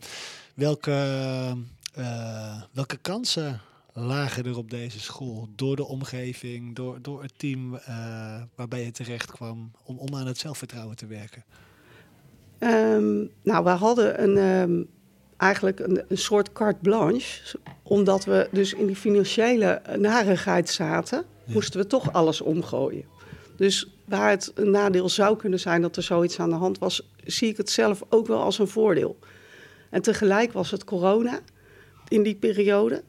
Welke, 0.53 0.91
uh, 1.97 2.61
welke 2.71 2.97
kansen 2.97 3.61
lagen 3.93 4.45
er 4.45 4.57
op 4.57 4.69
deze 4.69 4.99
school 4.99 5.47
door 5.55 5.75
de 5.75 5.85
omgeving, 5.85 6.75
door, 6.75 6.97
door 7.01 7.21
het 7.21 7.33
team 7.37 7.73
uh, 7.73 8.41
waarbij 8.55 8.83
je 8.83 8.91
terecht 8.91 9.31
kwam 9.31 9.71
om, 9.83 9.97
om 9.97 10.15
aan 10.15 10.27
het 10.27 10.37
zelfvertrouwen 10.37 10.95
te 10.95 11.05
werken? 11.05 11.43
Um, 12.59 13.29
nou, 13.43 13.63
we 13.63 13.69
hadden 13.69 14.23
een, 14.23 14.37
um, 14.37 14.87
eigenlijk 15.37 15.79
een, 15.79 16.03
een, 16.07 16.17
soort 16.17 16.53
carte 16.53 16.79
blanche. 16.81 17.57
Omdat 17.83 18.25
we 18.25 18.47
dus 18.51 18.73
in 18.73 18.85
die 18.85 18.95
financiële 18.95 19.81
narigheid 19.97 20.69
zaten, 20.69 21.25
ja. 21.45 21.53
moesten 21.53 21.79
we 21.79 21.87
toch 21.87 22.13
alles 22.13 22.41
omgooien. 22.41 23.05
Dus 23.55 23.87
waar 24.05 24.29
het 24.29 24.51
een 24.55 24.71
nadeel 24.71 25.09
zou 25.09 25.37
kunnen 25.37 25.59
zijn 25.59 25.81
dat 25.81 25.95
er 25.95 26.03
zoiets 26.03 26.39
aan 26.39 26.49
de 26.49 26.55
hand 26.55 26.79
was, 26.79 27.09
zie 27.25 27.49
ik 27.49 27.57
het 27.57 27.69
zelf 27.69 28.03
ook 28.09 28.27
wel 28.27 28.41
als 28.41 28.59
een 28.59 28.67
voordeel. 28.67 29.17
En 29.89 30.01
tegelijk 30.01 30.53
was 30.53 30.71
het 30.71 30.83
corona 30.83 31.39
in 32.11 32.23
die 32.23 32.35
periode. 32.35 33.03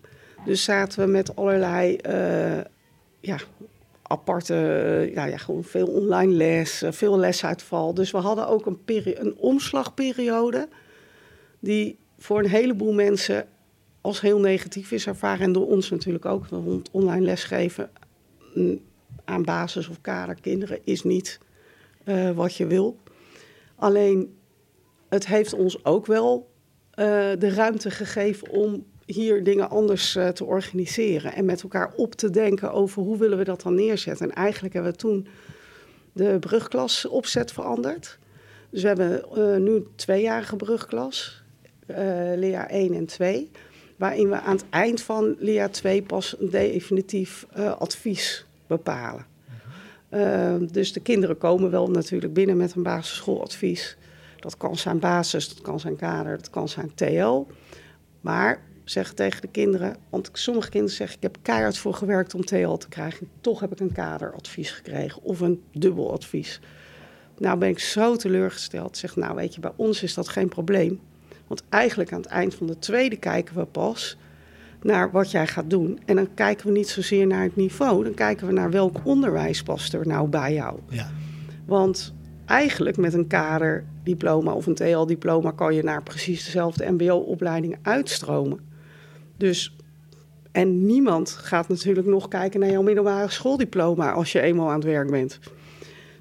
Dus 0.44 0.64
zaten 0.64 1.04
we 1.04 1.10
met 1.10 1.36
allerlei 1.36 1.98
uh, 2.06 2.60
ja, 3.20 3.36
aparte, 4.02 4.54
ja, 5.14 5.24
ja, 5.24 5.36
gewoon 5.36 5.64
veel 5.64 5.86
online 5.86 6.32
les, 6.32 6.82
veel 6.90 7.18
lesuitval. 7.18 7.94
Dus 7.94 8.10
we 8.10 8.18
hadden 8.18 8.48
ook 8.48 8.66
een, 8.66 8.78
een 9.20 9.36
omslagperiode 9.36 10.68
die 11.60 11.98
voor 12.18 12.38
een 12.38 12.48
heleboel 12.48 12.92
mensen 12.92 13.46
als 14.00 14.20
heel 14.20 14.40
negatief 14.40 14.92
is 14.92 15.06
ervaren. 15.06 15.44
En 15.44 15.52
door 15.52 15.66
ons 15.66 15.90
natuurlijk 15.90 16.24
ook, 16.24 16.46
want 16.48 16.90
online 16.90 17.24
lesgeven 17.24 17.90
aan 19.24 19.42
basis- 19.42 19.88
of 19.88 20.00
kaderkinderen 20.00 20.78
is 20.84 21.04
niet 21.04 21.38
wat 22.34 22.56
je 22.56 22.66
wil. 22.66 22.98
Alleen, 23.76 24.36
het 25.08 25.26
heeft 25.26 25.52
ons 25.52 25.84
ook 25.84 26.06
wel 26.06 26.50
de 27.38 27.50
ruimte 27.54 27.90
gegeven 27.90 28.50
om 28.50 28.84
hier 29.06 29.44
dingen 29.44 29.70
anders 29.70 30.16
uh, 30.16 30.28
te 30.28 30.44
organiseren 30.44 31.32
en 31.34 31.44
met 31.44 31.62
elkaar 31.62 31.92
op 31.96 32.14
te 32.14 32.30
denken 32.30 32.72
over 32.72 33.02
hoe 33.02 33.18
willen 33.18 33.38
we 33.38 33.44
dat 33.44 33.62
dan 33.62 33.74
neerzetten. 33.74 34.30
En 34.30 34.34
eigenlijk 34.34 34.74
hebben 34.74 34.92
we 34.92 34.98
toen 34.98 35.26
de 36.12 36.36
brugklas 36.40 37.06
opzet 37.06 37.52
veranderd. 37.52 38.18
Dus 38.70 38.82
we 38.82 38.88
hebben 38.88 39.24
uh, 39.36 39.56
nu 39.56 39.74
een 39.74 39.86
tweejarige 39.94 40.56
brugklas, 40.56 41.42
uh, 41.86 41.96
Lea 42.36 42.68
1 42.68 42.94
en 42.94 43.06
2, 43.06 43.50
waarin 43.96 44.28
we 44.28 44.40
aan 44.40 44.56
het 44.56 44.64
eind 44.70 45.00
van 45.00 45.36
Lea 45.38 45.68
2 45.68 46.02
pas 46.02 46.36
een 46.38 46.50
definitief 46.50 47.46
advies 47.78 48.46
bepalen. 48.66 49.26
Uh, 50.14 50.54
dus 50.70 50.92
de 50.92 51.00
kinderen 51.00 51.38
komen 51.38 51.70
wel 51.70 51.90
natuurlijk 51.90 52.32
binnen 52.32 52.56
met 52.56 52.74
een 52.74 52.82
basisschooladvies. 52.82 53.96
Dat 54.38 54.56
kan 54.56 54.76
zijn 54.76 54.98
basis, 54.98 55.48
dat 55.48 55.60
kan 55.60 55.80
zijn 55.80 55.96
kader, 55.96 56.36
dat 56.36 56.50
kan 56.50 56.68
zijn 56.68 56.94
TL. 56.94 57.46
Maar 58.20 58.62
zeggen 58.84 59.16
tegen 59.16 59.40
de 59.40 59.48
kinderen, 59.48 59.96
want 60.10 60.30
sommige 60.32 60.70
kinderen 60.70 60.96
zeggen 60.96 61.16
ik 61.16 61.22
heb 61.22 61.36
keihard 61.42 61.78
voor 61.78 61.94
gewerkt 61.94 62.34
om 62.34 62.44
TL 62.44 62.72
te 62.74 62.88
krijgen. 62.88 63.28
Toch 63.40 63.60
heb 63.60 63.72
ik 63.72 63.80
een 63.80 63.92
kaderadvies 63.92 64.70
gekregen 64.70 65.22
of 65.22 65.40
een 65.40 65.62
dubbel 65.72 66.12
advies. 66.12 66.60
Nou 67.38 67.58
ben 67.58 67.68
ik 67.68 67.78
zo 67.78 68.16
teleurgesteld. 68.16 68.96
Zeg 68.96 69.16
nou 69.16 69.34
weet 69.34 69.54
je, 69.54 69.60
bij 69.60 69.72
ons 69.76 70.02
is 70.02 70.14
dat 70.14 70.28
geen 70.28 70.48
probleem. 70.48 71.00
Want 71.46 71.62
eigenlijk 71.68 72.12
aan 72.12 72.20
het 72.20 72.30
eind 72.30 72.54
van 72.54 72.66
de 72.66 72.78
tweede 72.78 73.16
kijken 73.16 73.56
we 73.56 73.64
pas 73.64 74.16
naar 74.82 75.10
wat 75.10 75.30
jij 75.30 75.46
gaat 75.46 75.70
doen. 75.70 76.00
En 76.04 76.16
dan 76.16 76.34
kijken 76.34 76.66
we 76.66 76.72
niet 76.72 76.88
zozeer 76.88 77.26
naar 77.26 77.42
het 77.42 77.56
niveau. 77.56 78.04
Dan 78.04 78.14
kijken 78.14 78.46
we 78.46 78.52
naar 78.52 78.70
welk 78.70 79.00
onderwijs 79.04 79.62
past 79.62 79.94
er 79.94 80.06
nou 80.06 80.28
bij 80.28 80.54
jou. 80.54 80.78
Ja. 80.88 81.10
Want 81.66 82.14
eigenlijk 82.46 82.96
met 82.96 83.14
een 83.14 83.26
kaderdiploma 83.26 84.52
of 84.52 84.66
een 84.66 84.74
TL-diploma 84.74 85.50
kan 85.50 85.74
je 85.74 85.82
naar 85.82 86.02
precies 86.02 86.44
dezelfde 86.44 86.90
MBO-opleiding 86.90 87.78
uitstromen. 87.82 88.71
Dus, 89.42 89.76
en 90.52 90.84
niemand 90.86 91.30
gaat 91.30 91.68
natuurlijk 91.68 92.06
nog 92.06 92.28
kijken 92.28 92.60
naar 92.60 92.70
jouw 92.70 92.82
middelbare 92.82 93.30
schooldiploma 93.30 94.12
als 94.12 94.32
je 94.32 94.40
eenmaal 94.40 94.68
aan 94.68 94.74
het 94.74 94.84
werk 94.84 95.10
bent. 95.10 95.38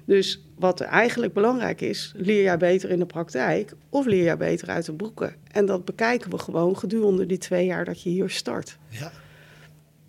Dus 0.04 0.44
wat 0.58 0.80
eigenlijk 0.80 1.32
belangrijk 1.32 1.80
is, 1.80 2.12
leer 2.16 2.42
jij 2.42 2.56
beter 2.56 2.90
in 2.90 2.98
de 2.98 3.06
praktijk 3.06 3.74
of 3.88 4.06
leer 4.06 4.22
jij 4.22 4.36
beter 4.36 4.68
uit 4.68 4.84
de 4.84 4.92
boeken? 4.92 5.34
En 5.50 5.66
dat 5.66 5.84
bekijken 5.84 6.30
we 6.30 6.38
gewoon 6.38 6.78
gedurende 6.78 7.26
die 7.26 7.38
twee 7.38 7.66
jaar 7.66 7.84
dat 7.84 8.02
je 8.02 8.10
hier 8.10 8.30
start. 8.30 8.78
Ja. 8.88 9.12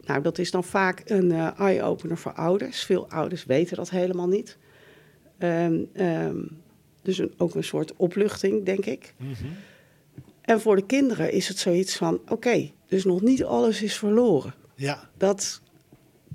Nou, 0.01 0.21
dat 0.21 0.37
is 0.37 0.51
dan 0.51 0.63
vaak 0.63 1.01
een 1.05 1.29
uh, 1.31 1.59
eye-opener 1.59 2.17
voor 2.17 2.33
ouders. 2.33 2.83
Veel 2.83 3.09
ouders 3.09 3.45
weten 3.45 3.75
dat 3.75 3.89
helemaal 3.89 4.27
niet. 4.27 4.57
Um, 5.39 5.89
um, 5.95 6.49
dus 7.01 7.17
een, 7.17 7.33
ook 7.37 7.55
een 7.55 7.63
soort 7.63 7.93
opluchting, 7.95 8.65
denk 8.65 8.85
ik. 8.85 9.13
Mm 9.17 9.33
-hmm. 9.33 9.55
En 10.43 10.61
voor 10.61 10.75
de 10.75 10.85
kinderen 10.85 11.31
is 11.31 11.47
het 11.47 11.57
zoiets 11.57 11.95
van: 11.95 12.13
oké, 12.13 12.31
okay, 12.33 12.73
dus 12.87 13.03
nog 13.03 13.21
niet 13.21 13.43
alles 13.43 13.81
is 13.81 13.97
verloren. 13.97 14.53
Ja. 14.75 15.09
Dat 15.17 15.61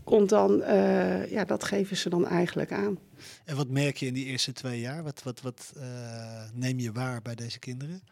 komt 0.04 0.28
dan, 0.28 0.60
uh, 0.60 1.30
ja, 1.30 1.44
dat 1.44 1.64
geven 1.64 1.96
ze 1.96 2.08
dan 2.08 2.26
eigenlijk 2.26 2.72
aan. 2.72 2.98
En 3.44 3.56
wat 3.56 3.68
merk 3.68 3.96
je 3.96 4.06
in 4.06 4.14
die 4.14 4.24
eerste 4.24 4.52
twee 4.52 4.80
jaar? 4.80 5.02
Wat, 5.02 5.22
wat, 5.22 5.40
wat 5.40 5.72
uh, 5.76 5.82
neem 6.54 6.78
je 6.78 6.92
waar 6.92 7.22
bij 7.22 7.34
deze 7.34 7.58
kinderen? 7.58 8.02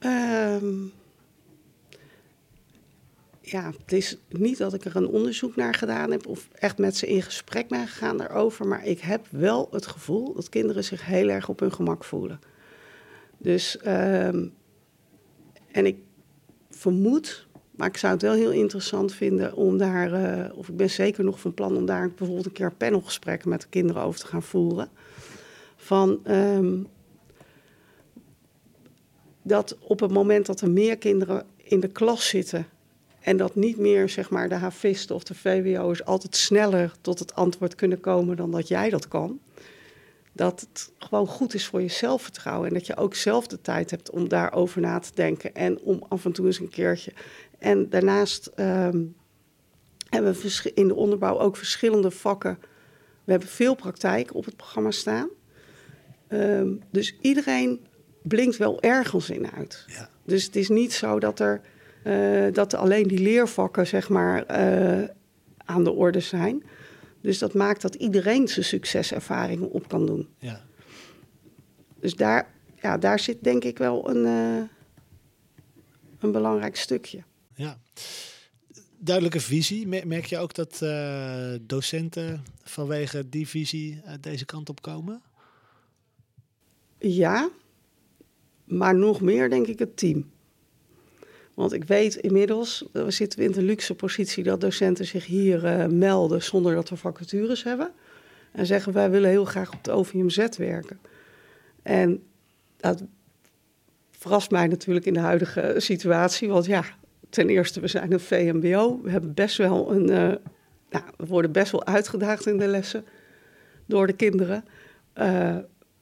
Um, 0.00 0.92
ja, 3.40 3.72
het 3.80 3.92
is 3.92 4.16
niet 4.28 4.58
dat 4.58 4.74
ik 4.74 4.84
er 4.84 4.96
een 4.96 5.06
onderzoek 5.06 5.56
naar 5.56 5.74
gedaan 5.74 6.10
heb 6.10 6.26
of 6.26 6.48
echt 6.52 6.78
met 6.78 6.96
ze 6.96 7.06
in 7.06 7.22
gesprek 7.22 7.68
ben 7.68 7.88
gegaan 7.88 8.16
daarover, 8.16 8.66
maar 8.66 8.86
ik 8.86 9.00
heb 9.00 9.26
wel 9.30 9.68
het 9.70 9.86
gevoel 9.86 10.34
dat 10.34 10.48
kinderen 10.48 10.84
zich 10.84 11.06
heel 11.06 11.28
erg 11.28 11.48
op 11.48 11.60
hun 11.60 11.72
gemak 11.72 12.04
voelen. 12.04 12.40
Dus, 13.38 13.78
um, 13.86 14.54
en 15.72 15.86
ik 15.86 15.96
vermoed, 16.70 17.46
maar 17.70 17.88
ik 17.88 17.96
zou 17.96 18.12
het 18.12 18.22
wel 18.22 18.34
heel 18.34 18.50
interessant 18.50 19.14
vinden 19.14 19.54
om 19.54 19.78
daar, 19.78 20.12
uh, 20.12 20.58
of 20.58 20.68
ik 20.68 20.76
ben 20.76 20.90
zeker 20.90 21.24
nog 21.24 21.40
van 21.40 21.54
plan 21.54 21.76
om 21.76 21.86
daar 21.86 22.08
bijvoorbeeld 22.08 22.46
een 22.46 22.52
keer 22.52 22.72
panelgesprekken 22.72 23.48
met 23.48 23.60
de 23.60 23.68
kinderen 23.68 24.02
over 24.02 24.20
te 24.20 24.26
gaan 24.26 24.42
voeren. 24.42 24.88
Van 25.76 26.20
um, 26.30 26.86
dat 29.42 29.76
op 29.80 30.00
het 30.00 30.12
moment 30.12 30.46
dat 30.46 30.60
er 30.60 30.70
meer 30.70 30.98
kinderen 30.98 31.46
in 31.56 31.80
de 31.80 31.88
klas 31.88 32.28
zitten 32.28 32.66
en 33.20 33.36
dat 33.36 33.54
niet 33.54 33.78
meer, 33.78 34.08
zeg 34.08 34.30
maar, 34.30 34.48
de 34.48 34.54
havisten 34.54 35.14
of 35.14 35.24
de 35.24 35.34
VWO'ers 35.34 36.04
altijd 36.04 36.36
sneller 36.36 36.92
tot 37.00 37.18
het 37.18 37.34
antwoord 37.34 37.74
kunnen 37.74 38.00
komen 38.00 38.36
dan 38.36 38.50
dat 38.50 38.68
jij 38.68 38.90
dat 38.90 39.08
kan. 39.08 39.40
Dat 40.32 40.60
het 40.60 40.92
gewoon 40.98 41.26
goed 41.26 41.54
is 41.54 41.66
voor 41.66 41.82
je 41.82 41.88
zelfvertrouwen. 41.88 42.68
En 42.68 42.74
dat 42.74 42.86
je 42.86 42.96
ook 42.96 43.14
zelf 43.14 43.46
de 43.46 43.60
tijd 43.60 43.90
hebt 43.90 44.10
om 44.10 44.28
daarover 44.28 44.80
na 44.80 44.98
te 44.98 45.10
denken. 45.14 45.54
En 45.54 45.80
om 45.80 46.04
af 46.08 46.24
en 46.24 46.32
toe 46.32 46.46
eens 46.46 46.60
een 46.60 46.68
keertje. 46.68 47.12
En 47.58 47.88
daarnaast 47.88 48.50
um, 48.56 49.14
hebben 50.08 50.32
we 50.32 50.72
in 50.74 50.88
de 50.88 50.94
onderbouw 50.94 51.38
ook 51.38 51.56
verschillende 51.56 52.10
vakken. 52.10 52.58
We 53.24 53.30
hebben 53.30 53.48
veel 53.48 53.74
praktijk 53.74 54.34
op 54.34 54.44
het 54.44 54.56
programma 54.56 54.90
staan. 54.90 55.28
Um, 56.28 56.82
dus 56.90 57.16
iedereen 57.20 57.86
blinkt 58.22 58.56
wel 58.56 58.80
ergens 58.80 59.30
in 59.30 59.50
uit. 59.50 59.84
Ja. 59.86 60.08
Dus 60.24 60.44
het 60.44 60.56
is 60.56 60.68
niet 60.68 60.92
zo 60.92 61.18
dat 61.18 61.40
er 61.40 61.60
uh, 62.04 62.52
dat 62.52 62.74
alleen 62.74 63.06
die 63.08 63.18
leervakken 63.18 63.86
zeg 63.86 64.08
maar, 64.08 64.44
uh, 64.50 65.08
aan 65.56 65.84
de 65.84 65.92
orde 65.92 66.20
zijn. 66.20 66.62
Dus 67.22 67.38
dat 67.38 67.54
maakt 67.54 67.82
dat 67.82 67.94
iedereen 67.94 68.48
zijn 68.48 68.64
succeservaringen 68.64 69.70
op 69.70 69.88
kan 69.88 70.06
doen. 70.06 70.28
Ja. 70.38 70.64
Dus 72.00 72.14
daar, 72.14 72.54
ja, 72.80 72.98
daar 72.98 73.18
zit 73.18 73.44
denk 73.44 73.64
ik 73.64 73.78
wel 73.78 74.10
een, 74.10 74.24
uh, 74.24 74.62
een 76.18 76.32
belangrijk 76.32 76.76
stukje. 76.76 77.22
Ja. 77.54 77.78
Duidelijke 78.98 79.40
visie. 79.40 79.86
Merk 79.86 80.24
je 80.24 80.38
ook 80.38 80.54
dat 80.54 80.78
docenten 81.66 82.44
vanwege 82.62 83.28
die 83.28 83.48
visie 83.48 84.00
deze 84.20 84.44
kant 84.44 84.68
op 84.68 84.82
komen? 84.82 85.22
Ja, 86.98 87.50
maar 88.64 88.94
nog 88.94 89.20
meer 89.20 89.50
denk 89.50 89.66
ik 89.66 89.78
het 89.78 89.96
team. 89.96 90.30
Want 91.54 91.72
ik 91.72 91.84
weet 91.84 92.14
inmiddels, 92.14 92.84
we 92.92 93.10
zitten 93.10 93.42
in 93.42 93.52
de 93.52 93.62
luxe 93.62 93.94
positie 93.94 94.44
dat 94.44 94.60
docenten 94.60 95.06
zich 95.06 95.26
hier 95.26 95.64
uh, 95.64 95.86
melden 95.86 96.42
zonder 96.42 96.74
dat 96.74 96.88
we 96.88 96.96
vacatures 96.96 97.64
hebben. 97.64 97.90
En 98.52 98.66
zeggen 98.66 98.92
wij 98.92 99.10
willen 99.10 99.30
heel 99.30 99.44
graag 99.44 99.72
op 99.72 99.84
de 99.84 99.90
OVMZ 99.90 100.46
werken. 100.56 101.00
En 101.82 102.22
dat 102.76 103.02
verrast 104.10 104.50
mij 104.50 104.66
natuurlijk 104.66 105.06
in 105.06 105.12
de 105.12 105.20
huidige 105.20 105.74
situatie. 105.76 106.48
Want 106.48 106.66
ja, 106.66 106.84
ten 107.30 107.48
eerste, 107.48 107.80
we 107.80 107.86
zijn 107.86 108.12
een 108.12 108.20
VMBO. 108.20 109.00
We 109.02 109.10
hebben 109.10 109.34
best 109.34 109.56
wel 109.56 109.92
een. 109.92 110.10
Uh, 110.10 110.34
nou, 110.90 111.04
we 111.16 111.26
worden 111.26 111.52
best 111.52 111.72
wel 111.72 111.86
uitgedaagd 111.86 112.46
in 112.46 112.58
de 112.58 112.66
lessen 112.66 113.04
door 113.86 114.06
de 114.06 114.12
kinderen. 114.12 114.64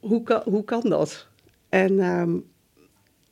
Hoe, 0.01 0.23
kan, 0.23 0.43
hoe 0.45 0.65
kan 0.65 0.83
dat? 0.89 1.29
En 1.69 1.99
um, 1.99 2.45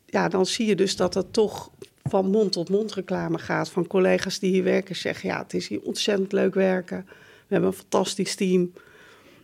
ja, 0.07 0.29
dan 0.29 0.47
zie 0.47 0.67
je 0.67 0.77
dus 0.77 0.97
dat 0.97 1.15
het 1.15 1.33
toch 1.33 1.71
van 2.09 2.31
mond 2.31 2.53
tot 2.53 2.69
mond 2.69 2.95
reclame 2.95 3.39
gaat. 3.39 3.71
Van 3.71 3.87
collega's 3.87 4.39
die 4.39 4.53
hier 4.53 4.65
werken 4.65 4.97
zeggen: 4.97 5.29
ja, 5.29 5.43
het 5.43 5.55
is 5.55 5.69
hier 5.69 5.83
ontzettend 5.83 6.33
leuk 6.33 6.55
werken. 6.55 7.05
We 7.07 7.55
hebben 7.55 7.71
een 7.71 7.77
fantastisch 7.77 8.35
team. 8.35 8.73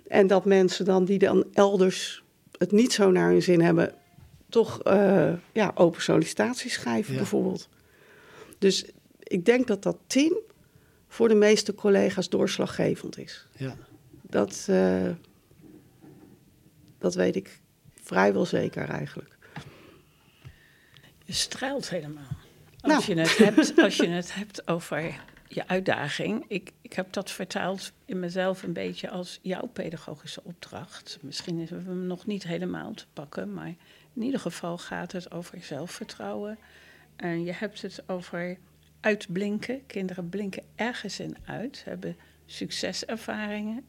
En 0.06 0.26
dat 0.26 0.44
mensen 0.44 0.85
dan 0.85 1.04
die 1.04 1.18
dan 1.18 1.44
elders 1.52 2.23
het 2.59 2.73
niet 2.73 2.92
zo 2.92 3.11
naar 3.11 3.30
hun 3.30 3.42
zin 3.42 3.61
hebben, 3.61 3.94
toch 4.49 4.87
uh, 4.87 5.33
ja, 5.52 5.73
open 5.75 6.02
sollicitaties 6.02 6.73
schrijven, 6.73 7.16
bijvoorbeeld. 7.16 7.68
Dus 8.59 8.85
ik 9.18 9.44
denk 9.44 9.66
dat 9.66 9.83
dat 9.83 9.97
team 10.06 10.38
voor 11.09 11.28
de 11.28 11.35
meeste 11.35 11.75
collega's 11.75 12.28
doorslaggevend 12.28 13.18
is. 13.18 13.47
Ja. 13.56 13.76
Dat, 14.23 14.66
uh, 14.71 15.11
dat 16.99 17.14
weet 17.14 17.37
ik 17.37 17.61
vrijwel 18.02 18.47
zeker 18.47 18.88
eigenlijk. 18.88 19.37
Je 21.25 21.33
straalt 21.33 21.90
helemaal. 21.90 22.37
Als, 22.84 23.06
nou. 23.06 23.18
je 23.18 23.20
het 23.20 23.38
hebt, 23.38 23.78
als 23.78 23.96
je 23.96 24.08
het 24.08 24.34
hebt 24.34 24.68
over 24.68 25.14
je 25.48 25.68
uitdaging. 25.68 26.44
Ik, 26.48 26.72
ik 26.82 26.92
heb 26.92 27.12
dat 27.12 27.30
vertaald 27.30 27.92
in 28.04 28.18
mezelf 28.18 28.62
een 28.62 28.72
beetje 28.72 29.10
als 29.10 29.38
jouw 29.42 29.66
pedagogische 29.66 30.40
opdracht. 30.44 31.18
Misschien 31.20 31.58
is 31.58 31.70
we 31.70 31.76
hem 31.76 32.06
nog 32.06 32.26
niet 32.26 32.42
helemaal 32.42 32.94
te 32.94 33.06
pakken, 33.12 33.52
maar 33.54 33.74
in 34.14 34.22
ieder 34.22 34.40
geval 34.40 34.78
gaat 34.78 35.12
het 35.12 35.32
over 35.32 35.62
zelfvertrouwen. 35.62 36.58
En 37.16 37.44
je 37.44 37.52
hebt 37.52 37.82
het 37.82 38.02
over 38.06 38.58
uitblinken. 39.00 39.86
Kinderen 39.86 40.28
blinken 40.28 40.62
ergens 40.74 41.20
in 41.20 41.36
uit, 41.44 41.82
hebben 41.84 42.16
succeservaringen. 42.46 43.86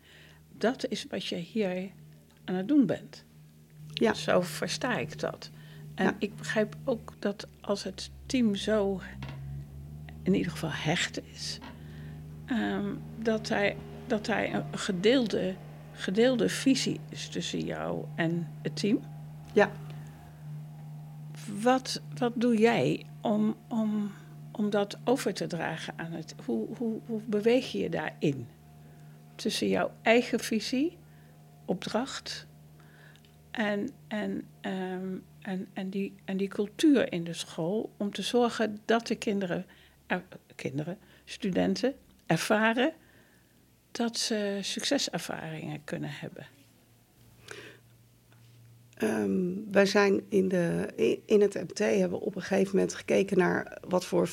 Dat 0.58 0.88
is 0.88 1.06
wat 1.10 1.26
je 1.26 1.36
hier 1.36 1.92
aan 2.46 2.56
het 2.56 2.68
doen 2.68 2.86
bent. 2.86 3.24
Ja. 3.94 4.14
Zo 4.14 4.42
versta 4.42 4.98
ik 4.98 5.20
dat. 5.20 5.50
En 5.96 6.16
ik 6.20 6.36
begrijp 6.36 6.76
ook 6.84 7.14
dat 7.20 7.48
als 7.62 7.84
het 7.84 8.12
team 8.26 8.56
zo 8.56 9.02
in 10.24 10.34
ieder 10.34 10.52
geval 10.52 10.72
hecht 10.74 11.24
is, 11.24 11.60
um, 12.52 13.02
dat, 13.20 13.50
hij, 13.50 13.78
dat 14.08 14.28
hij 14.28 14.54
een 14.54 14.78
gedeelde, 14.78 15.56
gedeelde 15.92 16.50
visie 16.50 17.00
is 17.10 17.28
tussen 17.28 17.60
jou 17.60 18.06
en 18.16 18.48
het 18.62 18.76
team. 18.76 19.00
Ja. 19.54 19.72
Wat, 21.62 22.02
wat 22.18 22.34
doe 22.36 22.58
jij 22.58 23.06
om, 23.22 23.56
om, 23.68 24.12
om 24.52 24.70
dat 24.70 24.98
over 25.04 25.34
te 25.34 25.48
dragen 25.48 25.94
aan 25.98 26.12
het. 26.12 26.36
Hoe, 26.46 26.68
hoe, 26.78 27.00
hoe 27.06 27.22
beweeg 27.26 27.72
je 27.72 27.78
je 27.78 27.90
daarin? 27.90 28.48
Tussen 29.36 29.68
jouw 29.68 29.92
eigen 30.02 30.40
visie, 30.40 30.98
opdracht 31.66 32.48
en, 33.52 33.90
en, 34.08 34.44
um, 34.62 35.24
en, 35.46 35.68
en, 35.74 35.90
die, 35.90 36.14
en 36.26 36.38
die 36.38 36.48
cultuur 36.48 37.12
in 37.12 37.24
de 37.24 37.34
school 37.34 37.92
om 37.98 38.12
te 38.12 38.22
zorgen 38.22 38.80
dat 38.86 39.08
de 39.08 39.16
kinderen, 39.16 39.66
kinderen, 40.56 40.98
studenten 41.26 41.94
ervaren 42.26 42.94
dat 43.92 44.18
ze 44.18 44.60
succeservaringen 44.62 45.84
kunnen 45.84 46.10
hebben. 46.10 46.48
Um, 49.04 49.72
wij 49.72 49.86
zijn 49.86 50.22
in, 50.30 50.48
de, 50.48 50.88
in 51.26 51.42
het 51.42 51.54
MT 51.54 51.80
hebben 51.80 52.20
op 52.20 52.36
een 52.36 52.42
gegeven 52.42 52.76
moment 52.76 52.94
gekeken 52.94 53.38
naar 53.38 53.78
wat 53.88 54.06
voor, 54.06 54.30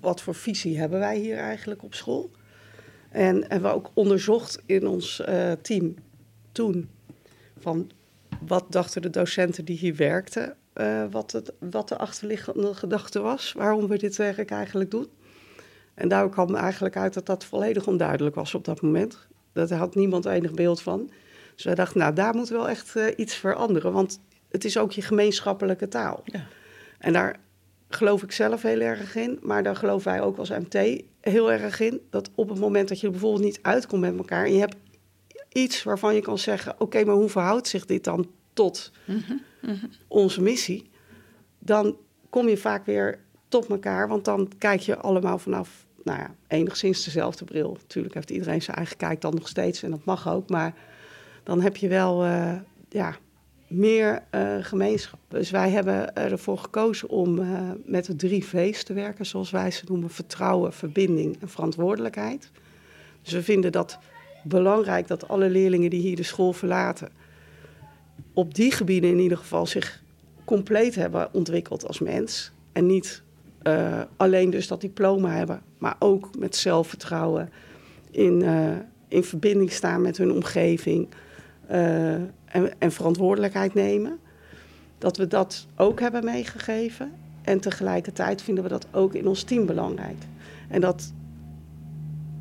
wat 0.00 0.22
voor 0.22 0.34
visie 0.34 0.78
hebben 0.78 0.98
wij 0.98 1.18
hier 1.18 1.36
eigenlijk 1.36 1.82
op 1.82 1.94
school. 1.94 2.30
En 3.10 3.40
hebben 3.40 3.70
we 3.70 3.76
ook 3.76 3.90
onderzocht 3.94 4.62
in 4.66 4.86
ons 4.86 5.22
uh, 5.28 5.52
team 5.52 5.94
toen 6.52 6.88
van 7.58 7.90
wat 8.46 8.64
dachten 8.68 9.02
de 9.02 9.10
docenten 9.10 9.64
die 9.64 9.78
hier 9.78 9.96
werkten, 9.96 10.56
uh, 10.74 11.04
wat, 11.10 11.32
het, 11.32 11.52
wat 11.58 11.88
de 11.88 11.96
achterliggende 11.96 12.74
gedachte 12.74 13.20
was, 13.20 13.52
waarom 13.52 13.88
we 13.88 13.98
dit 13.98 14.16
werk 14.16 14.50
eigenlijk 14.50 14.90
doen. 14.90 15.08
En 15.94 16.08
daar 16.08 16.28
kwam 16.28 16.54
eigenlijk 16.54 16.96
uit 16.96 17.14
dat 17.14 17.26
dat 17.26 17.44
volledig 17.44 17.86
onduidelijk 17.86 18.34
was 18.34 18.54
op 18.54 18.64
dat 18.64 18.80
moment. 18.80 19.26
Daar 19.52 19.72
had 19.72 19.94
niemand 19.94 20.24
enig 20.24 20.52
beeld 20.52 20.82
van. 20.82 21.10
Dus 21.54 21.64
wij 21.64 21.74
dachten, 21.74 21.98
nou, 22.00 22.14
daar 22.14 22.34
moet 22.34 22.48
wel 22.48 22.68
echt 22.68 22.96
uh, 22.96 23.04
iets 23.16 23.34
veranderen, 23.34 23.92
want 23.92 24.20
het 24.50 24.64
is 24.64 24.78
ook 24.78 24.92
je 24.92 25.02
gemeenschappelijke 25.02 25.88
taal. 25.88 26.22
Ja. 26.24 26.46
En 26.98 27.12
daar 27.12 27.40
geloof 27.88 28.22
ik 28.22 28.32
zelf 28.32 28.62
heel 28.62 28.80
erg 28.80 29.16
in, 29.16 29.38
maar 29.42 29.62
daar 29.62 29.76
geloven 29.76 30.12
wij 30.12 30.20
ook 30.20 30.36
als 30.36 30.50
MT 30.50 31.02
heel 31.20 31.52
erg 31.52 31.80
in. 31.80 32.00
Dat 32.10 32.30
op 32.34 32.48
het 32.48 32.58
moment 32.58 32.88
dat 32.88 33.00
je 33.00 33.10
bijvoorbeeld 33.10 33.44
niet 33.44 33.58
uitkomt 33.62 34.00
met 34.00 34.16
elkaar 34.16 34.44
en 34.44 34.52
je 34.52 34.58
hebt 34.58 34.76
iets 35.52 35.82
waarvan 35.82 36.14
je 36.14 36.20
kan 36.20 36.38
zeggen: 36.38 36.74
oké, 36.78 37.04
maar 37.04 37.14
hoe 37.14 37.28
verhoudt 37.28 37.68
zich 37.68 37.86
dit 37.86 38.04
dan 38.04 38.30
tot 38.52 38.92
onze 40.08 40.42
missie? 40.42 40.90
Dan 41.58 41.96
kom 42.30 42.48
je 42.48 42.56
vaak 42.56 42.86
weer 42.86 43.18
tot 43.48 43.66
elkaar, 43.66 44.08
want 44.08 44.24
dan 44.24 44.52
kijk 44.58 44.80
je 44.80 44.96
allemaal 44.96 45.38
vanaf, 45.38 45.86
nou 46.04 46.18
ja, 46.18 46.34
enigszins 46.48 47.04
dezelfde 47.04 47.44
bril. 47.44 47.76
Natuurlijk 47.80 48.14
heeft 48.14 48.30
iedereen 48.30 48.62
zijn 48.62 48.76
eigen 48.76 48.96
kijk 48.96 49.20
dan 49.20 49.34
nog 49.34 49.48
steeds 49.48 49.82
en 49.82 49.90
dat 49.90 50.04
mag 50.04 50.28
ook, 50.28 50.50
maar 50.50 50.74
dan 51.42 51.60
heb 51.60 51.76
je 51.76 51.88
wel, 51.88 52.24
uh, 52.24 52.52
ja, 52.88 53.16
meer 53.70 54.22
uh, 54.34 54.56
gemeenschap. 54.60 55.18
Dus 55.28 55.50
wij 55.50 55.70
hebben 55.70 56.16
ervoor 56.16 56.58
gekozen 56.58 57.08
om 57.08 57.38
uh, 57.38 57.70
met 57.84 58.04
de 58.04 58.16
drie 58.16 58.44
V's 58.44 58.82
te 58.82 58.92
werken, 58.92 59.26
zoals 59.26 59.50
wij 59.50 59.70
ze 59.70 59.84
noemen: 59.88 60.10
vertrouwen, 60.10 60.72
verbinding 60.72 61.40
en 61.40 61.48
verantwoordelijkheid. 61.48 62.50
Dus 63.22 63.32
we 63.32 63.42
vinden 63.42 63.72
dat 63.72 63.98
belangrijk 64.42 65.08
dat 65.08 65.28
alle 65.28 65.50
leerlingen 65.50 65.90
die 65.90 66.00
hier 66.00 66.16
de 66.16 66.22
school 66.22 66.52
verlaten, 66.52 67.08
op 68.34 68.54
die 68.54 68.72
gebieden 68.72 69.10
in 69.10 69.18
ieder 69.18 69.38
geval 69.38 69.66
zich 69.66 70.02
compleet 70.44 70.94
hebben 70.94 71.34
ontwikkeld 71.34 71.86
als 71.86 71.98
mens. 71.98 72.52
En 72.72 72.86
niet 72.86 73.22
uh, 73.62 74.00
alleen 74.16 74.50
dus 74.50 74.66
dat 74.66 74.80
diploma 74.80 75.30
hebben, 75.30 75.62
maar 75.78 75.96
ook 75.98 76.38
met 76.38 76.56
zelfvertrouwen, 76.56 77.50
in, 78.10 78.42
uh, 78.42 78.70
in 79.08 79.24
verbinding 79.24 79.72
staan 79.72 80.02
met 80.02 80.16
hun 80.16 80.32
omgeving 80.32 81.08
uh, 81.70 82.12
en, 82.12 82.78
en, 82.78 82.92
verantwoordelijkheid 82.92 83.74
nemen. 83.74 84.18
Dat 84.98 85.16
we 85.16 85.26
dat 85.26 85.66
ook 85.76 86.00
hebben 86.00 86.24
meegegeven. 86.24 87.12
En 87.42 87.60
tegelijkertijd 87.60 88.42
vinden 88.42 88.64
we 88.64 88.70
dat 88.70 88.86
ook 88.90 89.14
in 89.14 89.26
ons 89.26 89.42
team 89.42 89.66
belangrijk. 89.66 90.18
En 90.68 90.80
dat, 90.80 91.12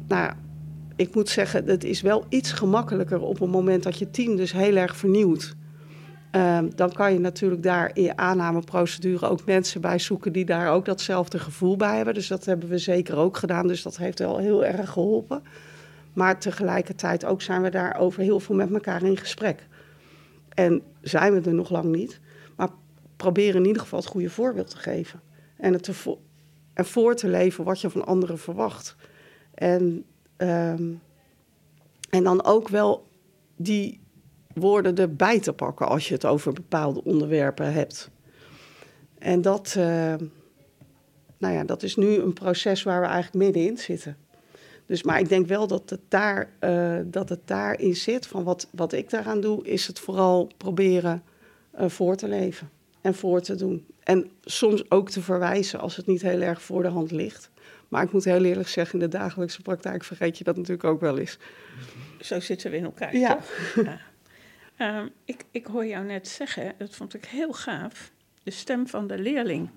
nou 0.07 0.33
ik 0.99 1.15
moet 1.15 1.29
zeggen, 1.29 1.67
het 1.67 1.83
is 1.83 2.01
wel 2.01 2.25
iets 2.29 2.51
gemakkelijker 2.51 3.21
op 3.21 3.39
het 3.39 3.49
moment 3.49 3.83
dat 3.83 3.99
je 3.99 4.11
team 4.11 4.35
dus 4.35 4.51
heel 4.51 4.75
erg 4.75 4.95
vernieuwt. 4.95 5.55
Uh, 6.35 6.59
dan 6.75 6.91
kan 6.91 7.13
je 7.13 7.19
natuurlijk 7.19 7.63
daar 7.63 7.91
in 7.93 8.03
je 8.03 8.17
aannameprocedure 8.17 9.29
ook 9.29 9.45
mensen 9.45 9.81
bij 9.81 9.99
zoeken 9.99 10.33
die 10.33 10.45
daar 10.45 10.71
ook 10.71 10.85
datzelfde 10.85 11.39
gevoel 11.39 11.77
bij 11.77 11.95
hebben. 11.95 12.13
Dus 12.13 12.27
dat 12.27 12.45
hebben 12.45 12.69
we 12.69 12.77
zeker 12.77 13.17
ook 13.17 13.37
gedaan. 13.37 13.67
Dus 13.67 13.81
dat 13.81 13.97
heeft 13.97 14.19
wel 14.19 14.37
heel 14.37 14.65
erg 14.65 14.89
geholpen. 14.89 15.43
Maar 16.13 16.39
tegelijkertijd 16.39 17.25
ook 17.25 17.41
zijn 17.41 17.61
we 17.61 17.69
daarover 17.69 18.21
heel 18.21 18.39
veel 18.39 18.55
met 18.55 18.73
elkaar 18.73 19.03
in 19.03 19.17
gesprek. 19.17 19.67
En 20.49 20.81
zijn 21.01 21.33
we 21.33 21.49
er 21.49 21.55
nog 21.55 21.69
lang 21.69 21.95
niet. 21.95 22.19
Maar 22.55 22.69
proberen 23.15 23.61
in 23.61 23.67
ieder 23.67 23.81
geval 23.81 23.99
het 23.99 24.07
goede 24.07 24.29
voorbeeld 24.29 24.69
te 24.69 24.77
geven. 24.77 25.21
En, 25.57 25.73
het 25.73 25.83
te 25.83 26.17
en 26.73 26.85
voor 26.85 27.15
te 27.15 27.27
leven 27.27 27.63
wat 27.63 27.81
je 27.81 27.89
van 27.89 28.05
anderen 28.05 28.37
verwacht. 28.37 28.95
En 29.53 30.05
Um, 30.41 31.01
en 32.09 32.23
dan 32.23 32.43
ook 32.43 32.67
wel 32.67 33.07
die 33.55 33.99
woorden 34.53 34.95
erbij 34.95 35.39
te 35.39 35.53
pakken 35.53 35.87
als 35.87 36.07
je 36.07 36.13
het 36.13 36.25
over 36.25 36.53
bepaalde 36.53 37.03
onderwerpen 37.03 37.73
hebt. 37.73 38.09
En 39.17 39.41
dat, 39.41 39.75
uh, 39.77 39.83
nou 41.37 41.53
ja, 41.53 41.63
dat 41.63 41.83
is 41.83 41.95
nu 41.95 42.17
een 42.17 42.33
proces 42.33 42.83
waar 42.83 43.01
we 43.01 43.07
eigenlijk 43.07 43.45
middenin 43.45 43.77
zitten. 43.77 44.17
Dus, 44.85 45.03
maar 45.03 45.19
ik 45.19 45.29
denk 45.29 45.47
wel 45.47 45.67
dat 45.67 45.89
het, 45.89 46.01
daar, 46.07 46.49
uh, 46.59 46.99
dat 47.05 47.29
het 47.29 47.39
daarin 47.45 47.95
zit. 47.95 48.27
Van 48.27 48.43
wat, 48.43 48.67
wat 48.71 48.93
ik 48.93 49.09
daaraan 49.09 49.41
doe, 49.41 49.67
is 49.67 49.87
het 49.87 49.99
vooral 49.99 50.51
proberen 50.57 51.23
uh, 51.79 51.89
voor 51.89 52.15
te 52.15 52.27
leven 52.27 52.69
en 53.01 53.15
voor 53.15 53.41
te 53.41 53.55
doen. 53.55 53.85
En 54.03 54.29
soms 54.41 54.91
ook 54.91 55.09
te 55.09 55.21
verwijzen 55.21 55.79
als 55.79 55.95
het 55.95 56.05
niet 56.05 56.21
heel 56.21 56.41
erg 56.41 56.61
voor 56.61 56.81
de 56.81 56.87
hand 56.87 57.11
ligt. 57.11 57.51
Maar 57.89 58.03
ik 58.03 58.11
moet 58.11 58.23
heel 58.23 58.43
eerlijk 58.43 58.69
zeggen, 58.69 58.99
in 58.99 59.09
de 59.09 59.17
dagelijkse 59.17 59.61
praktijk 59.61 60.03
vergeet 60.03 60.37
je 60.37 60.43
dat 60.43 60.55
natuurlijk 60.55 60.83
ook 60.83 60.99
wel 60.99 61.17
eens. 61.17 61.37
Zo 62.19 62.39
zitten 62.39 62.71
we 62.71 62.77
in 62.77 62.83
elkaar. 62.83 63.15
Ja. 63.15 63.39
ja. 63.75 63.99
Um, 64.99 65.11
ik, 65.25 65.45
ik 65.51 65.65
hoor 65.65 65.85
jou 65.85 66.05
net 66.05 66.27
zeggen, 66.27 66.73
dat 66.77 66.95
vond 66.95 67.13
ik 67.13 67.25
heel 67.25 67.53
gaaf. 67.53 68.11
De 68.43 68.51
stem 68.51 68.87
van 68.87 69.07
de 69.07 69.17
leerling 69.17 69.69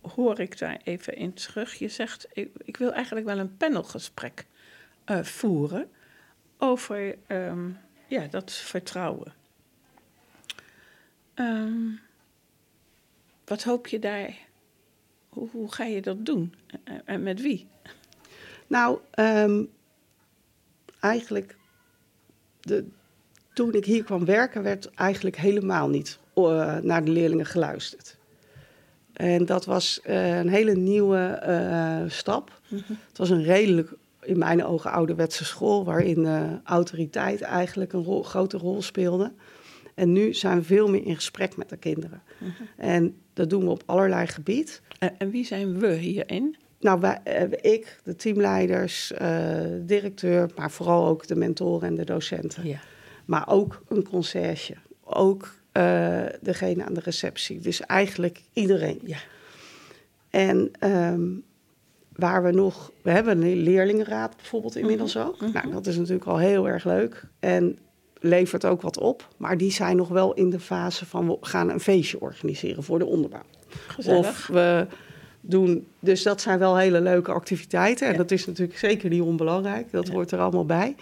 hoor 0.00 0.40
ik 0.40 0.58
daar 0.58 0.80
even 0.84 1.16
in 1.16 1.32
terug. 1.34 1.74
Je 1.74 1.88
zegt, 1.88 2.26
ik, 2.32 2.50
ik 2.64 2.76
wil 2.76 2.92
eigenlijk 2.92 3.26
wel 3.26 3.38
een 3.38 3.56
panelgesprek 3.56 4.46
uh, 5.06 5.22
voeren 5.22 5.90
over 6.58 7.16
um, 7.28 7.78
ja, 8.06 8.26
dat 8.26 8.52
vertrouwen. 8.52 9.32
Um, 11.34 12.00
wat 13.44 13.62
hoop 13.62 13.86
je 13.86 13.98
daar? 13.98 14.34
Hoe, 15.34 15.48
hoe 15.52 15.72
ga 15.72 15.84
je 15.84 16.02
dat 16.02 16.26
doen? 16.26 16.54
En, 16.84 17.02
en 17.04 17.22
met 17.22 17.40
wie? 17.40 17.66
Nou, 18.66 18.98
ehm, 19.10 19.64
eigenlijk, 21.00 21.56
de, 22.60 22.84
toen 23.52 23.72
ik 23.72 23.84
hier 23.84 24.04
kwam 24.04 24.24
werken, 24.24 24.62
werd 24.62 24.90
eigenlijk 24.90 25.36
helemaal 25.36 25.88
niet 25.88 26.18
eh, 26.34 26.76
naar 26.76 27.04
de 27.04 27.10
leerlingen 27.10 27.46
geluisterd. 27.46 28.16
En 29.12 29.46
dat 29.46 29.64
was 29.64 30.00
eh, 30.00 30.38
een 30.38 30.48
hele 30.48 30.74
nieuwe 30.74 31.18
eh, 31.18 32.02
stap. 32.06 32.60
Het 33.08 33.18
was 33.18 33.30
een 33.30 33.42
redelijk, 33.42 33.92
in 34.22 34.38
mijn 34.38 34.64
ogen, 34.64 34.90
ouderwetse 34.92 35.44
school, 35.44 35.84
waarin 35.84 36.26
eh, 36.26 36.42
autoriteit 36.64 37.40
eigenlijk 37.40 37.92
een 37.92 38.04
rol- 38.04 38.22
grote 38.22 38.56
rol 38.58 38.82
speelde. 38.82 39.32
En 39.94 40.12
nu 40.12 40.34
zijn 40.34 40.58
we 40.58 40.64
veel 40.64 40.88
meer 40.88 41.06
in 41.06 41.14
gesprek 41.14 41.56
met 41.56 41.68
de 41.68 41.76
kinderen. 41.76 42.22
En 42.76 43.16
dat 43.32 43.50
doen 43.50 43.64
we 43.64 43.70
op 43.70 43.82
allerlei 43.86 44.26
gebied. 44.26 44.82
En, 44.98 45.30
wie 45.30 45.44
zijn 45.44 45.78
we 45.78 45.92
hierin? 45.92 46.56
Nou, 46.80 47.00
wij, 47.00 47.20
eh, 47.24 47.72
ik, 47.72 48.00
de 48.04 48.16
teamleiders, 48.16 49.12
eh, 49.12 49.18
de 49.60 49.82
directeur, 49.84 50.50
maar 50.56 50.70
vooral 50.70 51.06
ook 51.06 51.26
de 51.26 51.36
mentoren 51.36 51.88
en 51.88 51.94
de 51.94 52.04
docenten. 52.04 52.66
Ja. 52.66 52.80
Maar 53.24 53.48
ook 53.48 53.82
een 53.88 54.08
conciërge. 54.08 54.74
Ook 55.04 55.54
eh, 55.72 56.22
degene 56.40 56.84
aan 56.84 56.94
de 56.94 57.00
receptie. 57.00 57.60
Dus 57.60 57.80
eigenlijk 57.80 58.42
iedereen. 58.52 59.00
Ja. 59.04 59.18
En 60.30 60.70
ehm, 60.78 61.22
waar 62.12 62.42
we 62.42 62.50
nog... 62.50 62.92
We 63.02 63.10
hebben 63.10 63.42
een 63.42 63.56
leerlingenraad 63.56 64.36
bijvoorbeeld 64.36 64.76
inmiddels 64.76 65.16
ook. 65.16 65.40
Nou, 65.52 65.70
dat 65.70 65.86
is 65.86 65.96
natuurlijk 65.96 66.26
al 66.26 66.38
heel 66.38 66.68
erg 66.68 66.84
leuk. 66.84 67.24
En 67.38 67.78
levert 68.24 68.64
ook 68.64 68.82
wat 68.82 68.98
op. 68.98 69.28
Maar 69.36 69.56
die 69.56 69.72
zijn 69.72 69.96
nog 69.96 70.08
wel 70.08 70.34
in 70.34 70.50
de 70.50 70.60
fase 70.60 71.06
van... 71.06 71.26
we 71.28 71.36
gaan 71.40 71.70
een 71.70 71.80
feestje 71.80 72.20
organiseren 72.20 72.82
voor 72.82 72.98
de 72.98 73.06
onderbouw. 73.06 73.42
Gezellig. 73.86 74.28
Of 74.28 74.46
we 74.46 74.86
doen... 75.40 75.86
Dus 76.00 76.22
dat 76.22 76.40
zijn 76.40 76.58
wel 76.58 76.76
hele 76.76 77.00
leuke 77.00 77.32
activiteiten. 77.32 78.06
En 78.06 78.12
Ja. 78.12 78.18
dat 78.18 78.30
is 78.30 78.46
natuurlijk 78.46 78.78
zeker 78.78 79.08
niet 79.10 79.20
onbelangrijk. 79.22 79.90
Dat 79.92 80.08
hoort 80.08 80.30
er 80.30 80.38
allemaal 80.38 80.66
bij. 80.66 80.96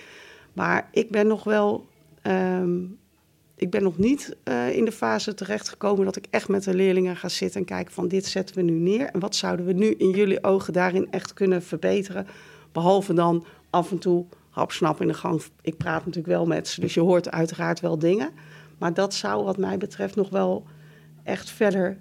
Maar 0.53 0.89
ik 0.93 1.11
ben 1.11 1.27
nog 1.27 1.45
wel... 1.45 1.87
ehm, 2.23 2.79
ik 3.57 3.71
ben 3.71 3.83
nog 3.83 3.99
niet 3.99 4.37
eh, 4.43 4.77
in 4.77 4.85
de 4.85 4.93
fase 4.93 5.35
terechtgekomen 5.35 6.05
dat 6.05 6.17
ik 6.17 6.27
echt 6.31 6.49
met 6.49 6.65
de 6.65 6.75
leerlingen 6.75 7.17
ga 7.17 7.29
zitten 7.29 7.61
en 7.61 7.67
kijken 7.67 7.93
van 7.93 8.09
dit 8.09 8.27
zetten 8.27 8.57
we 8.57 8.63
nu 8.63 8.73
neer. 8.79 9.07
En 9.07 9.21
wat 9.21 9.37
zouden 9.37 9.67
we 9.67 9.73
nu 9.73 9.95
in 9.99 10.11
jullie 10.11 10.45
ogen 10.45 10.73
daarin 10.73 11.11
echt 11.11 11.33
kunnen 11.33 11.63
verbeteren? 11.63 12.27
Behalve 12.73 13.15
dan 13.15 13.45
af 13.71 13.91
en 13.91 13.99
toe 13.99 14.25
hapsnap 14.53 15.01
in 15.01 15.07
de 15.07 15.15
gang. 15.15 15.43
Ik 15.61 15.77
praat 15.77 15.99
natuurlijk 16.07 16.35
wel 16.35 16.47
met 16.47 16.69
ze, 16.69 16.81
dus 16.81 16.95
je 16.95 17.01
hoort 17.01 17.31
uiteraard 17.31 17.81
wel 17.81 17.99
dingen. 17.99 18.31
Maar 18.79 18.95
dat 18.95 19.15
zou 19.15 19.45
wat 19.45 19.57
mij 19.57 19.79
betreft 19.79 20.17
nog 20.17 20.29
wel 20.29 20.67
echt 21.23 21.51
verder 21.51 21.99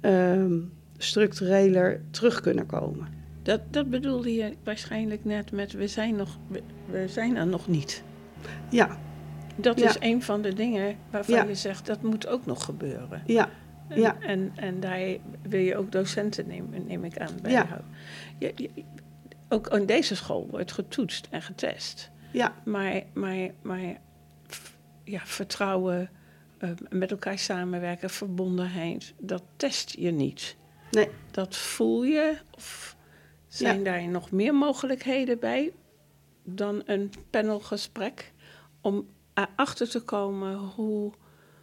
ehm, 0.00 0.58
structureler 0.98 2.00
terug 2.10 2.40
kunnen 2.40 2.66
komen. 2.66 3.08
Dat, 3.42 3.60
dat 3.70 3.90
bedoelde 3.90 4.34
je 4.34 4.52
waarschijnlijk 4.64 5.24
net 5.24 5.52
met 5.52 5.72
we 5.72 5.86
zijn, 5.88 6.16
nog, 6.16 6.38
we, 6.48 6.62
we 6.90 7.08
zijn 7.08 7.36
er 7.36 7.46
nog 7.46 7.68
niet. 7.68 8.02
Ja, 8.70 8.98
Dat 9.56 9.78
Ja. 9.80 9.88
is 9.88 9.96
een 10.00 10.22
van 10.22 10.42
de 10.42 10.52
dingen 10.54 10.96
waarvan 11.10 11.34
Ja. 11.34 11.44
je 11.44 11.54
zegt 11.54 11.86
dat 11.86 12.02
moet 12.02 12.26
ook 12.26 12.46
nog 12.46 12.64
gebeuren. 12.64 13.22
ja, 13.26 13.48
En, 13.88 14.00
Ja. 14.00 14.16
en, 14.20 14.52
en 14.54 14.80
daar 14.80 15.00
wil 15.42 15.60
je 15.60 15.76
ook 15.76 15.92
docenten, 15.92 16.46
neem, 16.46 16.68
neem 16.86 17.04
ik 17.04 17.18
aan, 17.18 17.28
bij 17.42 17.52
Ja. 17.52 17.66
houden. 17.66 17.88
Je, 18.38 18.52
je- 18.56 18.84
ook 19.54 19.68
in 19.68 19.86
deze 19.86 20.14
school 20.16 20.46
wordt 20.50 20.72
getoetst 20.72 21.26
en 21.30 21.42
getest. 21.42 22.10
ja, 22.32 22.54
Maar, 22.64 23.02
maar, 23.12 23.50
maar 23.62 24.00
ja, 25.04 25.20
vertrouwen, 25.24 26.10
eh, 26.58 26.70
met 26.90 27.10
elkaar 27.10 27.38
samenwerken, 27.38 28.10
verbondenheid, 28.10 29.14
dat 29.18 29.42
test 29.56 29.94
je 29.98 30.10
niet. 30.10 30.56
nee. 30.90 31.08
Dat 31.30 31.56
voel 31.56 32.04
je? 32.04 32.38
Of 32.50 32.96
zijn 33.48 33.78
Ja. 33.78 33.84
daar 33.84 34.08
nog 34.08 34.30
meer 34.30 34.54
mogelijkheden 34.54 35.38
bij 35.38 35.72
dan 36.44 36.82
een 36.86 37.12
panelgesprek? 37.30 38.32
Om 38.80 39.08
erachter 39.34 39.88
te 39.88 40.00
komen 40.00 40.56
hoe, 40.56 41.12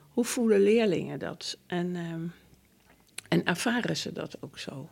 hoe 0.09 0.25
voelen 0.25 0.59
leerlingen 0.61 1.19
dat? 1.19 1.57
En, 1.67 1.95
ehm, 1.95 2.25
en 3.27 3.45
ervaren 3.45 3.97
ze 3.97 4.11
dat 4.11 4.37
ook 4.41 4.57
zo? 4.59 4.89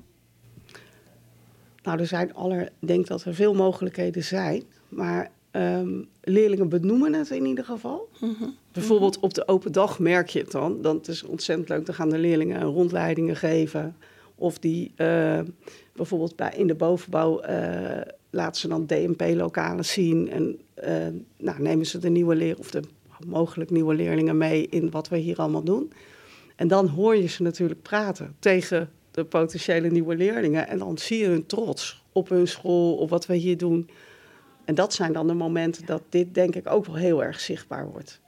Nou, 1.90 2.02
er 2.02 2.08
zijn 2.08 2.34
aller, 2.34 2.62
ik 2.62 2.88
denk 2.88 3.08
dat 3.08 3.24
er 3.24 3.36
veel 3.36 3.54
mogelijkheden 3.54 4.24
zijn. 4.24 4.64
Maar 4.90 5.32
ehm, 5.52 6.02
leerlingen 6.22 6.70
benoemen 6.70 7.14
het 7.14 7.30
in 7.30 7.46
ieder 7.46 7.66
geval. 7.66 8.10
Bijvoorbeeld 8.72 9.20
op 9.20 9.34
de 9.34 9.48
open 9.48 9.72
dag 9.72 10.00
merk 10.00 10.30
je 10.30 10.40
het 10.40 10.52
dan. 10.52 10.82
Dan 10.82 10.96
het 10.96 11.08
is 11.08 11.24
ontzettend 11.24 11.70
leuk. 11.70 11.86
Dan 11.86 11.96
gaan 11.96 12.10
de 12.10 12.18
leerlingen 12.18 12.62
rondleidingen 12.62 13.36
geven. 13.36 13.96
Of 14.36 14.60
die 14.60 14.92
eh, 14.96 15.40
bijvoorbeeld 15.94 16.36
bij, 16.36 16.54
in 16.56 16.68
de 16.68 16.76
bovenbouw 16.76 17.40
eh, 17.40 18.02
laten 18.30 18.62
ze 18.62 18.68
dan 18.68 18.86
DMP-lokalen 18.86 19.86
zien. 19.86 20.30
En 20.32 20.60
eh, 20.74 21.08
nou, 21.38 21.62
nemen 21.62 21.86
ze 21.86 21.98
de 21.98 22.10
nieuwe 22.10 22.36
leer 22.36 22.58
of 22.58 22.72
de 22.72 22.82
mogelijk 23.28 23.70
nieuwe 23.70 23.96
leerlingen 23.96 24.38
mee 24.38 24.68
in 24.68 24.92
wat 24.92 25.08
we 25.10 25.18
hier 25.18 25.38
allemaal 25.38 25.64
doen. 25.64 25.92
En 26.56 26.68
dan 26.68 26.88
hoor 26.88 27.16
je 27.16 27.28
ze 27.28 27.44
natuurlijk 27.44 27.82
praten 27.82 28.36
tegen 28.40 28.90
de 29.20 29.26
potentiële 29.26 29.90
nieuwe 29.90 30.16
leerlingen. 30.16 30.68
En 30.68 30.78
dan 30.78 30.98
zie 30.98 31.20
je 31.20 31.28
hun 31.28 31.46
trots 31.46 32.04
op 32.12 32.30
hun 32.30 32.48
school, 32.48 32.96
op 32.96 33.10
wat 33.10 33.26
we 33.26 33.36
hier 33.36 33.58
doen. 33.58 33.90
En 34.66 34.76
dat 34.76 34.94
zijn 34.94 35.14
dan 35.14 35.28
de 35.28 35.34
momenten 35.34 35.86
dat 35.86 36.02
dit 36.10 36.34
denk 36.34 36.56
ik 36.56 36.70
ook 36.70 36.86
wel 36.86 36.96
heel 36.96 37.24
erg 37.24 37.40
zichtbaar 37.40 37.90
wordt. 37.92 38.22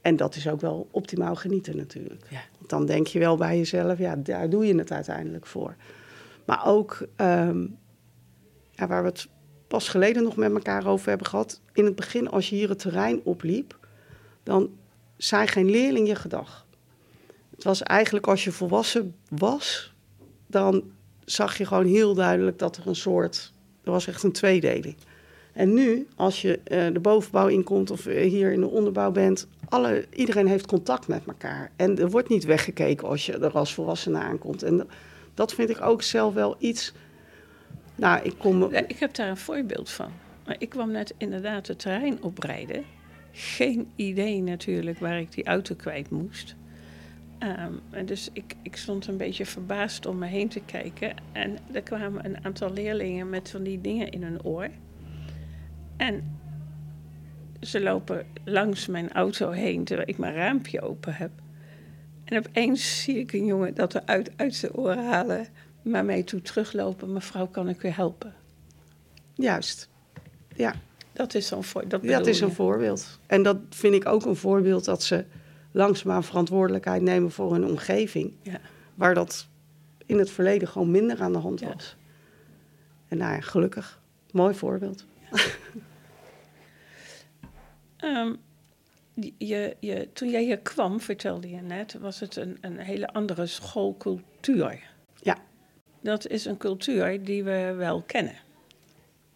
En 0.00 0.16
dat 0.16 0.34
is 0.34 0.48
ook 0.48 0.60
wel 0.60 0.88
optimaal 0.90 1.34
genieten 1.34 1.76
natuurlijk. 1.76 2.26
Ja. 2.30 2.40
Want 2.58 2.70
dan 2.70 2.86
denk 2.86 3.06
je 3.06 3.18
wel 3.18 3.36
bij 3.36 3.56
jezelf, 3.56 3.98
ja, 3.98 4.16
daar 4.16 4.50
doe 4.50 4.66
je 4.66 4.74
het 4.74 4.92
uiteindelijk 4.92 5.46
voor. 5.46 5.76
Maar 6.44 6.66
ook, 6.66 7.06
ehm, 7.16 7.66
ja, 8.70 8.86
waar 8.86 9.02
we 9.02 9.08
het 9.08 9.28
pas 9.68 9.88
geleden 9.88 10.22
nog 10.22 10.36
met 10.36 10.52
elkaar 10.52 10.86
over 10.86 11.08
hebben 11.08 11.26
gehad. 11.26 11.60
In 11.72 11.84
het 11.84 11.94
begin, 11.94 12.30
als 12.30 12.48
je 12.48 12.56
hier 12.56 12.68
het 12.68 12.78
terrein 12.78 13.20
opliep, 13.24 13.78
dan 14.42 14.70
zei 15.16 15.46
geen 15.46 15.70
leerling 15.70 16.08
je 16.08 16.14
gedag. 16.14 16.66
Het 17.54 17.64
was 17.64 17.82
eigenlijk 17.82 18.26
als 18.26 18.44
je 18.44 18.52
volwassen 18.52 19.14
was, 19.28 19.93
dan 20.46 20.82
zag 21.24 21.58
je 21.58 21.66
gewoon 21.66 21.86
heel 21.86 22.14
duidelijk 22.14 22.58
dat 22.58 22.76
er 22.76 22.86
een 22.86 22.94
soort, 22.96 23.52
er 23.84 23.90
was 23.90 24.06
echt 24.06 24.22
een 24.22 24.32
tweedeling. 24.32 24.96
En 25.52 25.74
nu, 25.74 26.06
als 26.16 26.42
je 26.42 26.58
eh, 26.64 26.92
de 26.92 27.00
bovenbouw 27.00 27.46
inkomt 27.46 27.90
of 27.90 28.06
eh, 28.06 28.30
hier 28.30 28.52
in 28.52 28.60
de 28.60 28.66
onderbouw 28.68 29.10
bent, 29.10 29.46
alle, 29.68 30.06
iedereen 30.14 30.46
heeft 30.46 30.66
contact 30.66 31.08
met 31.08 31.22
elkaar. 31.26 31.70
En 31.76 31.98
er 31.98 32.10
wordt 32.10 32.28
niet 32.28 32.44
weggekeken 32.44 33.08
als 33.08 33.26
je 33.26 33.32
er 33.38 33.52
als 33.52 33.74
volwassene 33.74 34.18
aankomt. 34.18 34.62
En 34.62 34.86
dat- 35.34 35.54
vind 35.54 35.70
ik 35.70 35.80
ook 35.80 36.02
zelf 36.02 36.34
wel 36.34 36.56
iets. 36.58 36.92
Nou, 37.96 38.20
ik 38.22 38.34
kom. 38.38 38.62
Ik 38.72 38.98
heb 38.98 39.14
daar 39.14 39.28
een 39.28 39.36
voorbeeld 39.36 39.90
van. 39.90 40.10
Maar 40.46 40.56
ik 40.58 40.68
kwam 40.68 40.90
net 40.90 41.14
inderdaad 41.18 41.66
het 41.66 41.78
terrein 41.78 42.22
oprijden. 42.22 42.84
Geen 43.32 43.88
idee 43.96 44.42
natuurlijk 44.42 44.98
waar 44.98 45.18
ik 45.20 45.32
die 45.32 45.44
auto 45.44 45.74
kwijt 45.74 46.10
moest. 46.10 46.54
Ehm, 47.44 48.06
dus 48.06 48.28
ik, 48.32 48.54
ik 48.62 48.76
stond 48.76 49.06
een 49.06 49.16
beetje 49.16 49.46
verbaasd 49.46 50.06
om 50.06 50.18
me 50.18 50.26
heen 50.26 50.48
te 50.48 50.60
kijken. 50.60 51.14
En 51.32 51.58
er 51.72 51.82
kwamen 51.82 52.24
een 52.24 52.44
aantal 52.44 52.72
leerlingen 52.72 53.30
met 53.30 53.50
van 53.50 53.62
die 53.62 53.80
dingen 53.80 54.10
in 54.10 54.22
hun 54.22 54.42
oor. 54.44 54.68
En 55.96 56.38
ze 57.60 57.80
lopen 57.80 58.26
langs 58.44 58.86
mijn 58.86 59.12
auto 59.12 59.50
heen 59.50 59.84
terwijl 59.84 60.08
ik 60.08 60.18
mijn 60.18 60.34
raampje 60.34 60.80
open 60.80 61.14
heb. 61.14 61.30
En 62.24 62.38
opeens 62.38 63.02
zie 63.02 63.18
ik 63.18 63.32
een 63.32 63.46
jongen 63.46 63.74
dat 63.74 63.94
eruit 63.94 64.30
uit 64.36 64.54
zijn 64.54 64.74
oren 64.74 65.06
halen, 65.06 65.46
maar 65.82 66.04
mij 66.04 66.22
toe 66.22 66.42
teruglopen. 66.42 67.12
Mevrouw, 67.12 67.46
kan 67.46 67.68
ik 67.68 67.82
u 67.82 67.88
helpen? 67.88 68.34
Juist. 69.34 69.88
Ja, 70.56 70.74
Dat 71.12 71.34
is 71.34 71.46
zo'n 71.46 71.64
voor. 71.64 71.88
Dat, 71.88 72.26
is 72.26 72.40
een 72.40 72.52
voorbeeld. 72.52 73.18
En 73.26 73.42
dat 73.42 73.56
vind 73.70 73.94
ik 73.94 74.06
ook 74.06 74.24
een 74.24 74.36
voorbeeld 74.36 74.84
dat 74.84 75.02
ze 75.02 75.24
langzaamaan 75.74 76.24
verantwoordelijkheid 76.24 77.02
nemen 77.02 77.30
voor 77.30 77.52
hun 77.52 77.66
omgeving. 77.66 78.32
Ja. 78.42 78.60
Waar 78.94 79.14
dat 79.14 79.48
in 80.06 80.18
het 80.18 80.30
verleden 80.30 80.68
gewoon 80.68 80.90
minder 80.90 81.22
aan 81.22 81.32
de 81.32 81.38
hand 81.38 81.60
Ja. 81.60 81.72
was. 81.72 81.96
En 83.08 83.18
nou 83.18 83.32
ja, 83.32 83.40
gelukkig. 83.40 84.00
Mooi 84.30 84.54
voorbeeld. 84.54 85.04
Ehm, 87.96 88.34
je, 89.38 89.76
je, 89.80 90.08
toen 90.12 90.30
jij 90.30 90.42
hier 90.42 90.58
kwam, 90.58 91.00
vertelde 91.00 91.50
je 91.50 91.60
net, 91.60 91.94
was 92.00 92.20
het 92.20 92.36
een, 92.36 92.58
een 92.60 92.78
hele 92.78 93.12
andere 93.12 93.46
schoolcultuur. 93.46 94.90
Ja. 95.22 95.38
Dat 96.00 96.26
is 96.26 96.44
een 96.44 96.56
cultuur 96.56 97.24
die 97.24 97.44
we 97.44 97.74
wel 97.76 98.02
kennen. 98.02 98.34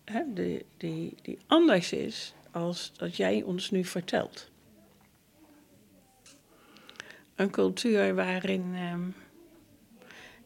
Hè? 0.05 0.23
Die, 0.35 0.65
die, 0.77 1.15
die 1.23 1.39
anders 1.47 1.93
is 1.93 2.35
als 2.51 2.93
dat 2.97 3.17
jij 3.17 3.43
ons 3.43 3.71
nu 3.71 3.85
vertelt. 3.85 4.51
Een 7.39 7.51
cultuur 7.51 8.15
waarin, 8.15 8.75
ehm, 8.75 9.09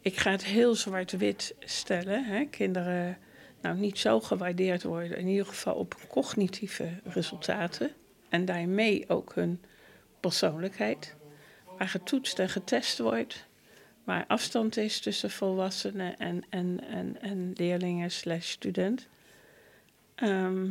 ik 0.00 0.16
ga 0.16 0.31
het 0.31 0.44
heel 0.44 0.74
zwart-wit 0.74 1.55
stellen, 1.59 2.24
hè? 2.24 2.44
kinderen 2.44 3.18
nou 3.61 3.76
niet 3.76 3.98
zo 3.98 4.20
gewaardeerd 4.20 4.83
worden, 4.83 5.16
in 5.18 5.26
ieder 5.26 5.46
geval 5.46 5.74
op 5.74 5.96
cognitieve 6.09 7.00
resultaten 7.05 7.90
en 8.28 8.44
daarmee 8.44 9.09
ook 9.09 9.35
hun 9.35 9.62
persoonlijkheid, 10.20 11.16
waar 11.78 11.88
getoetst 11.88 12.38
en 12.38 12.48
getest 12.48 12.98
wordt, 12.98 13.46
waar 14.05 14.24
afstand 14.26 14.76
is 14.76 15.00
tussen 15.00 15.31
volwassenen 15.31 16.18
en, 16.18 16.44
en, 16.48 16.85
en, 16.88 17.20
en 17.20 17.52
leerlingen 17.55 18.11
slash 18.11 18.48
student. 18.50 19.09
Ehm, 20.14 20.70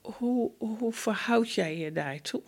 hoe, 0.00 0.50
hoe 0.58 0.92
verhoud 0.92 1.52
jij 1.52 1.78
je 1.78 1.92
daartoe? 1.92 2.42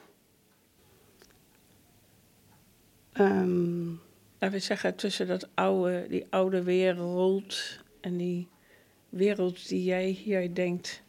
Um, 3.21 4.01
Laten 4.39 4.59
we 4.59 4.65
zeggen, 4.65 4.95
tussen 4.95 5.27
dat 5.27 5.49
oude, 5.55 6.07
die 6.09 6.27
oude 6.31 6.63
wereld 6.63 7.79
en 8.01 8.17
die 8.17 8.49
wereld 9.09 9.69
die 9.69 9.85
jij 9.85 10.09
hier 10.09 10.55
denkt 10.55 11.03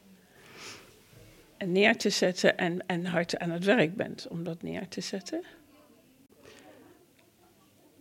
neer 1.65 1.97
te 1.97 2.09
zetten 2.09 2.57
en, 2.57 2.85
en 2.85 3.05
hard 3.05 3.37
aan 3.37 3.49
het 3.49 3.63
werk 3.63 3.95
bent 3.95 4.27
om 4.29 4.43
dat 4.43 4.61
neer 4.61 4.87
te 4.87 5.01
zetten? 5.01 5.43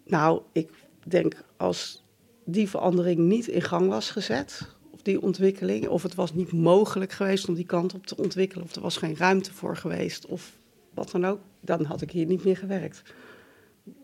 Nou, 0.05 0.43
ik 0.53 0.71
denk 1.05 1.45
als 1.57 2.05
die 2.45 2.69
verandering 2.69 3.19
niet 3.19 3.47
in 3.47 3.63
gang 3.63 3.89
was 3.89 4.11
gezet, 4.11 4.77
of 4.91 5.03
die 5.03 5.23
ontwikkeling, 5.23 5.89
of 5.89 6.03
het 6.03 6.15
was 6.15 6.35
niet 6.35 6.53
mogelijk 6.53 7.13
geweest 7.13 7.49
om 7.49 7.55
die 7.55 7.67
kant 7.67 7.95
op 7.95 8.07
te 8.07 8.17
ontwikkelen, 8.17 8.65
of 8.65 8.75
er 8.75 8.83
was 8.83 8.97
geen 8.97 9.17
ruimte 9.17 9.53
voor 9.53 9.77
geweest, 9.77 10.27
of 10.27 10.59
wat 10.95 11.11
dan 11.11 11.25
ook, 11.25 11.41
dan 11.61 11.85
had 11.85 12.03
ik 12.03 12.11
hier 12.11 12.27
niet 12.27 12.45
meer 12.45 12.57
gewerkt. 12.57 13.03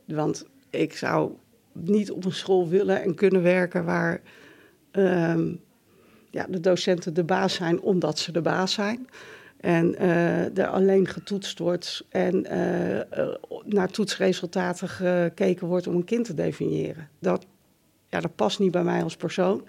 Want 0.06 0.46
ik 0.70 0.96
zou 0.96 1.32
niet 1.72 2.10
op 2.10 2.24
een 2.24 2.32
school 2.32 2.68
willen 2.68 3.02
en 3.02 3.14
kunnen 3.14 3.42
werken 3.42 3.84
waar 3.84 4.20
um, 4.92 5.60
ja, 6.30 6.46
de 6.48 6.60
docenten 6.60 7.14
de 7.14 7.24
baas 7.24 7.54
zijn 7.54 7.80
omdat 7.80 8.18
ze 8.18 8.32
de 8.32 8.42
baas 8.42 8.72
zijn. 8.72 9.08
En 9.60 9.94
uh, 10.02 10.58
er 10.58 10.66
alleen 10.66 11.06
getoetst 11.08 11.58
wordt 11.58 12.04
en 12.08 12.46
uh, 12.52 12.96
uh, 12.96 13.02
naar 13.64 13.88
toetsresultaten 13.88 14.88
gekeken 14.88 15.66
wordt 15.66 15.86
om 15.86 15.94
een 15.94 16.04
kind 16.04 16.24
te 16.24 16.34
definiëren. 16.34 17.08
Dat, 17.18 17.46
ja, 18.08 18.20
dat 18.20 18.34
past 18.34 18.58
niet 18.58 18.70
bij 18.70 18.84
mij 18.84 19.02
als 19.02 19.16
persoon. 19.16 19.68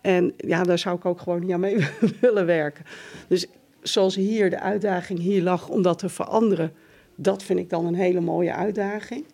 En 0.00 0.34
ja, 0.36 0.62
daar 0.62 0.78
zou 0.78 0.96
ik 0.96 1.04
ook 1.04 1.20
gewoon 1.20 1.40
niet 1.40 1.52
aan 1.52 1.60
mee 1.60 1.86
willen 2.20 2.46
werken. 2.46 2.84
Dus 3.28 3.46
zoals 3.82 4.14
hier 4.14 4.50
de 4.50 4.60
uitdaging 4.60 5.18
hier 5.18 5.42
lag 5.42 5.68
om 5.68 5.82
dat 5.82 5.98
te 5.98 6.08
veranderen, 6.08 6.72
dat 7.20 7.42
vind 7.42 7.58
ik 7.58 7.70
dan 7.70 7.86
een 7.86 7.94
hele 7.94 8.20
mooie 8.20 8.52
uitdaging. 8.52 9.24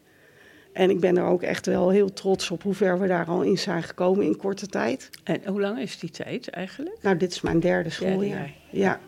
En 0.73 0.91
ik 0.91 1.01
ben 1.01 1.17
er 1.17 1.25
ook 1.25 1.43
echt 1.43 1.67
wel 1.67 1.91
heel 1.91 2.13
trots 2.13 2.51
op 2.51 2.63
hoe 2.63 2.75
ver 2.75 3.01
we 3.01 3.07
daar 3.07 3.27
al 3.27 3.43
in 3.43 3.59
zijn 3.59 3.83
gekomen 3.83 4.25
in 4.25 4.37
korte 4.37 4.67
tijd. 4.67 5.11
En 5.25 5.41
hoe 5.47 5.61
lang 5.61 5.79
is 5.79 5.99
die 5.99 6.11
tijd 6.11 6.49
eigenlijk? 6.49 6.99
Nou, 7.03 7.17
dit 7.17 7.33
is 7.33 7.41
mijn 7.41 7.61
derde 7.61 7.91
schooljaar. 7.91 8.55
Ja. 8.71 9.01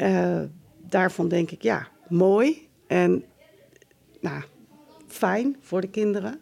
Uh, 0.00 0.40
daarvan 0.80 1.28
denk 1.28 1.50
ik, 1.50 1.62
ja, 1.62 1.88
mooi. 2.08 2.68
En 2.86 3.24
nou, 4.20 4.42
fijn 5.06 5.56
voor 5.60 5.80
de 5.80 5.90
kinderen. 5.90 6.40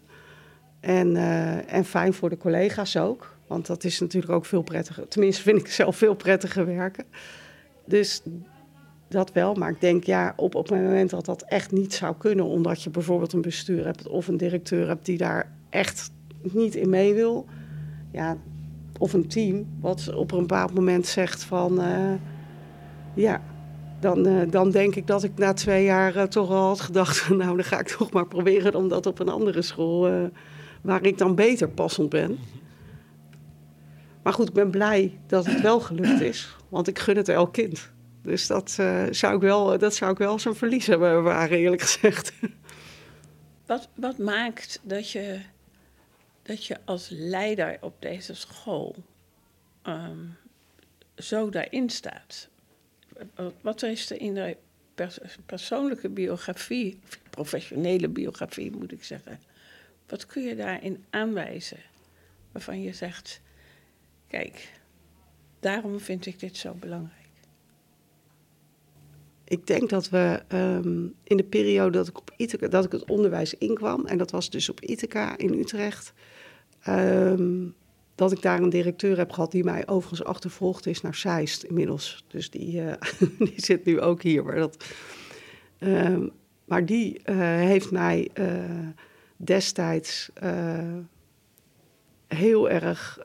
En, 0.81 1.15
uh, 1.15 1.73
en 1.73 1.85
fijn 1.85 2.13
voor 2.13 2.31
de 2.31 2.37
collega's 2.37 2.97
ook. 2.97 3.37
Want 3.47 3.67
dat 3.67 3.85
is 3.85 4.01
natuurlijk 4.01 4.33
ook 4.33 4.45
veel 4.45 4.63
prettiger. 4.63 5.09
Tenminste, 5.09 5.43
vind 5.43 5.59
ik 5.59 5.69
zelf 5.69 5.97
veel 5.97 6.15
prettiger 6.15 6.67
werken. 6.67 7.05
Dus 7.85 8.23
dat 9.13 9.33
wel. 9.33 9.55
Maar 9.55 9.71
ik 9.71 9.81
denk, 9.81 10.05
ja, 10.05 10.33
op, 10.37 10.55
op 10.55 10.69
het 10.69 10.83
moment 10.83 11.11
dat 11.11 11.25
dat 11.25 11.43
echt 11.43 11.73
niet 11.73 11.95
zou 11.95 12.15
kunnen, 12.19 12.45
omdat 12.45 12.83
je 12.83 12.91
bijvoorbeeld 12.91 13.33
een 13.33 13.41
bestuur 13.41 13.85
hebt 13.85 14.09
of 14.09 14.29
een 14.29 14.37
directeur 14.37 14.87
hebt 14.87 15.07
die 15.07 15.19
daar 15.19 15.53
echt 15.71 16.11
niet 16.41 16.75
in 16.75 16.89
mee 16.89 17.15
wil. 17.15 17.47
Ja, 18.13 18.37
of 18.99 19.13
een 19.13 19.29
team 19.29 19.67
wat 19.81 20.15
op 20.15 20.33
een 20.33 20.39
bepaald 20.39 20.75
moment 20.75 21.07
zegt 21.07 21.45
van, 21.45 21.81
uh, 21.81 22.13
ja, 23.15 23.43
dan, 24.01 24.27
uh, 24.27 24.51
dan 24.51 24.71
denk 24.71 24.95
ik 24.95 25.07
dat 25.07 25.23
ik 25.23 25.33
na 25.37 25.53
twee 25.53 25.85
jaar 25.85 26.17
uh, 26.17 26.23
toch 26.23 26.51
al 26.51 26.67
had 26.67 26.81
gedacht, 26.81 27.29
nou 27.29 27.57
dan 27.57 27.65
ga 27.65 27.79
ik 27.81 27.89
toch 27.89 28.11
maar 28.11 28.27
proberen 28.27 28.75
om 28.75 28.89
dat 28.89 29.07
op 29.07 29.19
een 29.19 29.29
andere 29.29 29.63
school, 29.63 30.31
waar 30.83 31.07
ik 31.07 31.19
dan 31.19 31.35
beter 31.35 31.69
passend 31.69 32.09
ben. 32.09 32.39
Maar 34.23 34.33
goed, 34.33 34.49
ik 34.49 34.55
ben 34.55 34.71
blij 34.71 35.19
dat 35.27 35.47
het 35.47 35.61
wel 35.61 35.81
gelukt 35.81 36.21
is, 36.21 36.57
want 36.69 36.89
ik 36.89 36.99
gun 36.99 37.17
het 37.17 37.29
elk 37.29 37.53
kind. 37.53 37.92
Dus 38.23 38.47
dat, 38.47 38.77
uh, 38.81 39.07
zou 39.11 39.35
ik 39.35 39.41
wel, 39.41 39.79
dat 39.79 39.95
zou 39.95 40.13
ik 40.13 40.19
wel 40.19 40.39
zo'n 40.39 40.55
verlies 40.55 40.87
hebben 40.87 41.11
ervaren, 41.11 41.59
eerlijk 41.59 41.83
gezegd. 41.83 42.33
Wat, 43.67 43.89
wat 43.95 44.19
maakt 44.19 44.81
dat 44.83 45.11
je, 45.11 45.41
dat 46.43 46.67
je 46.67 46.77
als 46.85 47.09
leider 47.11 47.79
op 47.81 47.95
deze 47.99 48.35
school 48.35 48.95
um, 49.87 50.37
zo 51.15 51.51
daarin 51.51 51.91
staat? 51.91 52.49
Wat 53.61 53.83
is 53.83 54.11
er 54.11 54.21
in 54.21 54.35
de 54.35 54.57
pers 54.95 55.19
persoonlijke 55.47 56.09
biografie, 56.09 57.01
professionele 57.31 58.09
biografie 58.09 58.71
moet 58.71 58.93
ik 58.93 59.05
zeggen, 59.05 59.41
wat 60.09 60.27
kun 60.27 60.43
je 60.43 60.57
daarin 60.57 61.05
aanwijzen 61.11 61.81
waarvan 62.53 62.83
je 62.83 62.93
zegt, 62.93 63.41
kijk, 64.29 64.73
daarom 65.61 66.01
vind 66.01 66.27
ik 66.27 66.41
dit 66.41 66.57
zo 66.57 66.75
belangrijk? 66.75 67.22
Ik 69.53 69.67
denk 69.67 69.91
dat 69.91 70.09
we 70.09 70.43
um, 70.49 71.15
in 71.25 71.37
de 71.37 71.45
periode 71.45 71.99
dat 71.99 72.09
ik, 72.09 72.19
op 72.19 72.33
Ithaca, 72.37 72.69
dat 72.69 72.85
ik 72.85 72.93
het 72.93 73.05
onderwijs 73.05 73.55
inkwam, 73.55 74.07
en 74.07 74.19
dat 74.19 74.31
was 74.31 74.51
dus 74.51 74.69
op 74.69 74.81
Ithaca 74.81 75.39
in 75.39 75.59
Utrecht, 75.59 76.13
um, 76.89 77.75
dat 78.15 78.33
ik 78.33 78.43
daar 78.43 78.61
een 78.61 78.69
directeur 78.69 79.17
heb 79.17 79.33
gehad 79.33 79.51
die 79.51 79.65
mij 79.65 79.89
overigens 79.89 80.25
achtervolgd 80.25 80.87
is 80.87 81.01
naar 81.01 81.15
Zeist 81.15 81.63
inmiddels. 81.63 82.25
Dus 82.29 82.51
die, 82.51 82.83
uh, 82.83 82.93
die 83.39 83.53
zit 83.57 83.85
nu 83.85 84.01
ook 84.01 84.23
hier. 84.23 84.45
Maar, 84.45 84.57
dat, 84.57 84.85
um, 85.81 86.31
maar 86.65 86.87
die 86.87 87.21
uh, 87.25 87.37
heeft 87.37 87.91
mij 87.91 88.29
uh, 88.35 88.47
destijds 89.37 90.31
heel 92.29 92.71
erg 92.71 93.19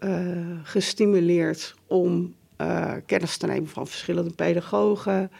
gestimuleerd 0.63 1.75
om 1.85 2.35
kennis 3.05 3.37
te 3.37 3.45
nemen 3.45 3.69
van 3.69 3.87
verschillende 3.87 4.33
pedagogen. 4.33 5.31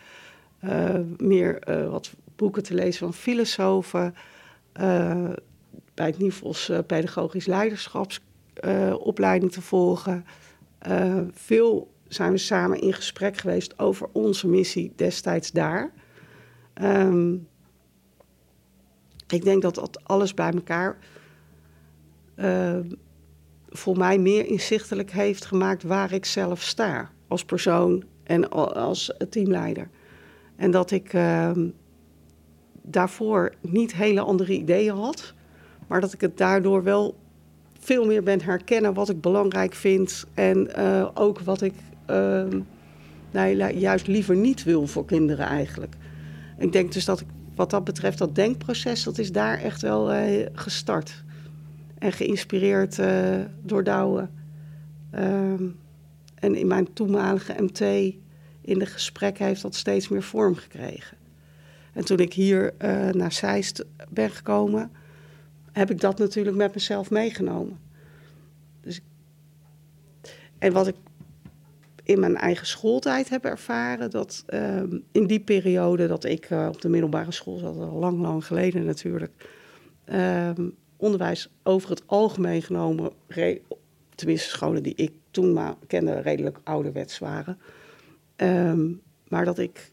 Uh, 0.64 1.00
meer 1.18 1.70
uh, 1.70 1.90
wat 1.90 2.12
boeken 2.36 2.64
te 2.64 2.74
lezen 2.74 3.00
van 3.00 3.14
filosofen. 3.14 4.16
Uh, 4.82 5.30
bij 5.94 6.06
het 6.06 6.18
NIVOS 6.18 6.72
pedagogisch 6.88 7.46
leiderschapsopleiding 7.46 9.52
te 9.52 9.62
volgen. 9.62 10.26
veel 11.32 11.92
zijn 12.08 12.32
we 12.32 12.38
samen 12.38 12.82
in 12.82 12.94
gesprek 12.94 13.38
geweest 13.38 13.80
over 13.80 14.10
onze 14.12 14.48
missie 14.48 14.94
destijds 14.96 15.52
daar. 15.52 15.92
Um, 16.82 17.48
ik 19.28 19.44
denk 19.44 19.62
dat 19.62 19.76
dat 19.76 20.00
alles 20.04 20.34
bij 20.34 20.52
elkaar 20.52 20.98
voor 23.70 23.98
mij 23.98 24.18
meer 24.18 24.46
inzichtelijk 24.46 25.12
heeft 25.12 25.46
gemaakt 25.46 25.84
waar 25.84 26.14
ik 26.14 26.26
zelf 26.26 26.62
sta 26.62 27.12
als 27.28 27.46
persoon 27.46 28.04
en 28.24 28.50
als 28.74 29.14
teamleider. 29.30 29.90
En 30.58 30.72
dat 30.72 30.92
ik 30.92 31.14
uh, 31.14 31.52
daarvoor 32.82 33.54
niet 33.62 33.94
hele 33.96 34.22
andere 34.22 34.58
ideeën 34.58 34.96
had, 34.96 35.34
maar 35.88 36.02
dat 36.02 36.14
ik 36.14 36.22
het 36.22 36.38
daardoor 36.38 36.84
wel 36.84 37.16
veel 37.80 38.06
meer 38.06 38.24
ben 38.24 38.42
herkennen 38.42 38.94
wat 38.94 39.10
ik 39.10 39.22
belangrijk 39.22 39.74
vind 39.74 40.26
en 40.34 40.70
uh, 40.78 41.08
ook 41.14 41.40
wat 41.40 41.62
ik 41.62 41.74
uh, 42.10 42.44
nou, 43.32 43.74
juist 43.74 44.08
liever 44.08 44.36
niet 44.36 44.64
wil 44.64 44.88
voor 44.88 45.06
kinderen 45.06 45.46
eigenlijk. 45.46 45.96
Ik 46.58 46.72
denk 46.72 46.94
dus 46.94 47.06
dat 47.06 47.20
ik 47.20 47.28
wat 47.56 47.70
dat 47.70 47.84
betreft, 47.84 48.18
dat 48.18 48.36
denkproces, 48.36 49.04
dat 49.04 49.18
is 49.18 49.32
daar 49.32 49.60
echt 49.60 49.82
wel 49.82 50.14
uh, 50.14 50.46
gestart. 50.54 51.24
En 51.98 52.12
geïnspireerd 52.12 52.98
uh, 52.98 53.36
door 53.62 53.84
Douwe. 53.84 54.28
Ehm, 55.12 55.64
en 56.36 56.56
in 56.56 56.68
mijn 56.68 56.94
toenmalige 56.94 57.56
MT 57.60 58.14
in 58.68 58.80
de 58.80 58.86
gesprekken 58.86 59.46
heeft 59.46 59.62
dat 59.62 59.76
steeds 59.76 60.08
meer 60.08 60.24
vorm 60.24 60.56
gekregen. 60.56 61.18
En 61.94 62.06
toen 62.06 62.20
ik 62.20 62.34
hier 62.34 62.74
uh, 62.82 63.10
naar 63.10 63.32
Zeist 63.32 63.86
ben 64.10 64.30
gekomen, 64.30 64.92
heb 65.72 65.92
ik 65.92 66.00
dat 66.00 66.18
natuurlijk 66.18 66.56
met 66.56 66.74
mezelf 66.74 67.10
meegenomen. 67.10 67.80
Dus, 68.82 69.02
en 70.58 70.74
wat 70.74 70.88
ik 70.88 70.96
in 72.04 72.20
mijn 72.20 72.36
eigen 72.36 72.68
schooltijd 72.68 73.30
heb 73.30 73.46
ervaren, 73.46 74.10
dat 74.10 74.46
uh, 74.50 74.84
in 75.12 75.28
die 75.28 75.40
periode 75.40 76.08
dat 76.08 76.24
ik 76.24 76.50
uh, 76.50 76.68
op 76.68 76.82
de 76.82 76.90
middelbare 76.90 77.32
school 77.32 77.58
zat, 77.58 77.76
al 77.78 78.00
lang, 78.00 78.20
lang 78.20 78.46
geleden 78.46 78.86
natuurlijk, 78.86 79.50
uh, 80.06 80.50
onderwijs 80.98 81.50
over 81.64 81.90
het 81.90 82.04
algemeen 82.06 82.62
genomen, 82.62 83.12
tenminste 84.16 84.50
scholen 84.50 84.84
die 84.84 84.96
ik 84.96 85.12
toen 85.32 85.54
maar 85.54 85.76
kende, 85.88 86.20
redelijk 86.20 86.58
ouderwets 86.64 87.20
waren. 87.20 87.58
Um, 88.38 89.02
maar 89.28 89.46
dat 89.46 89.58
ik, 89.58 89.92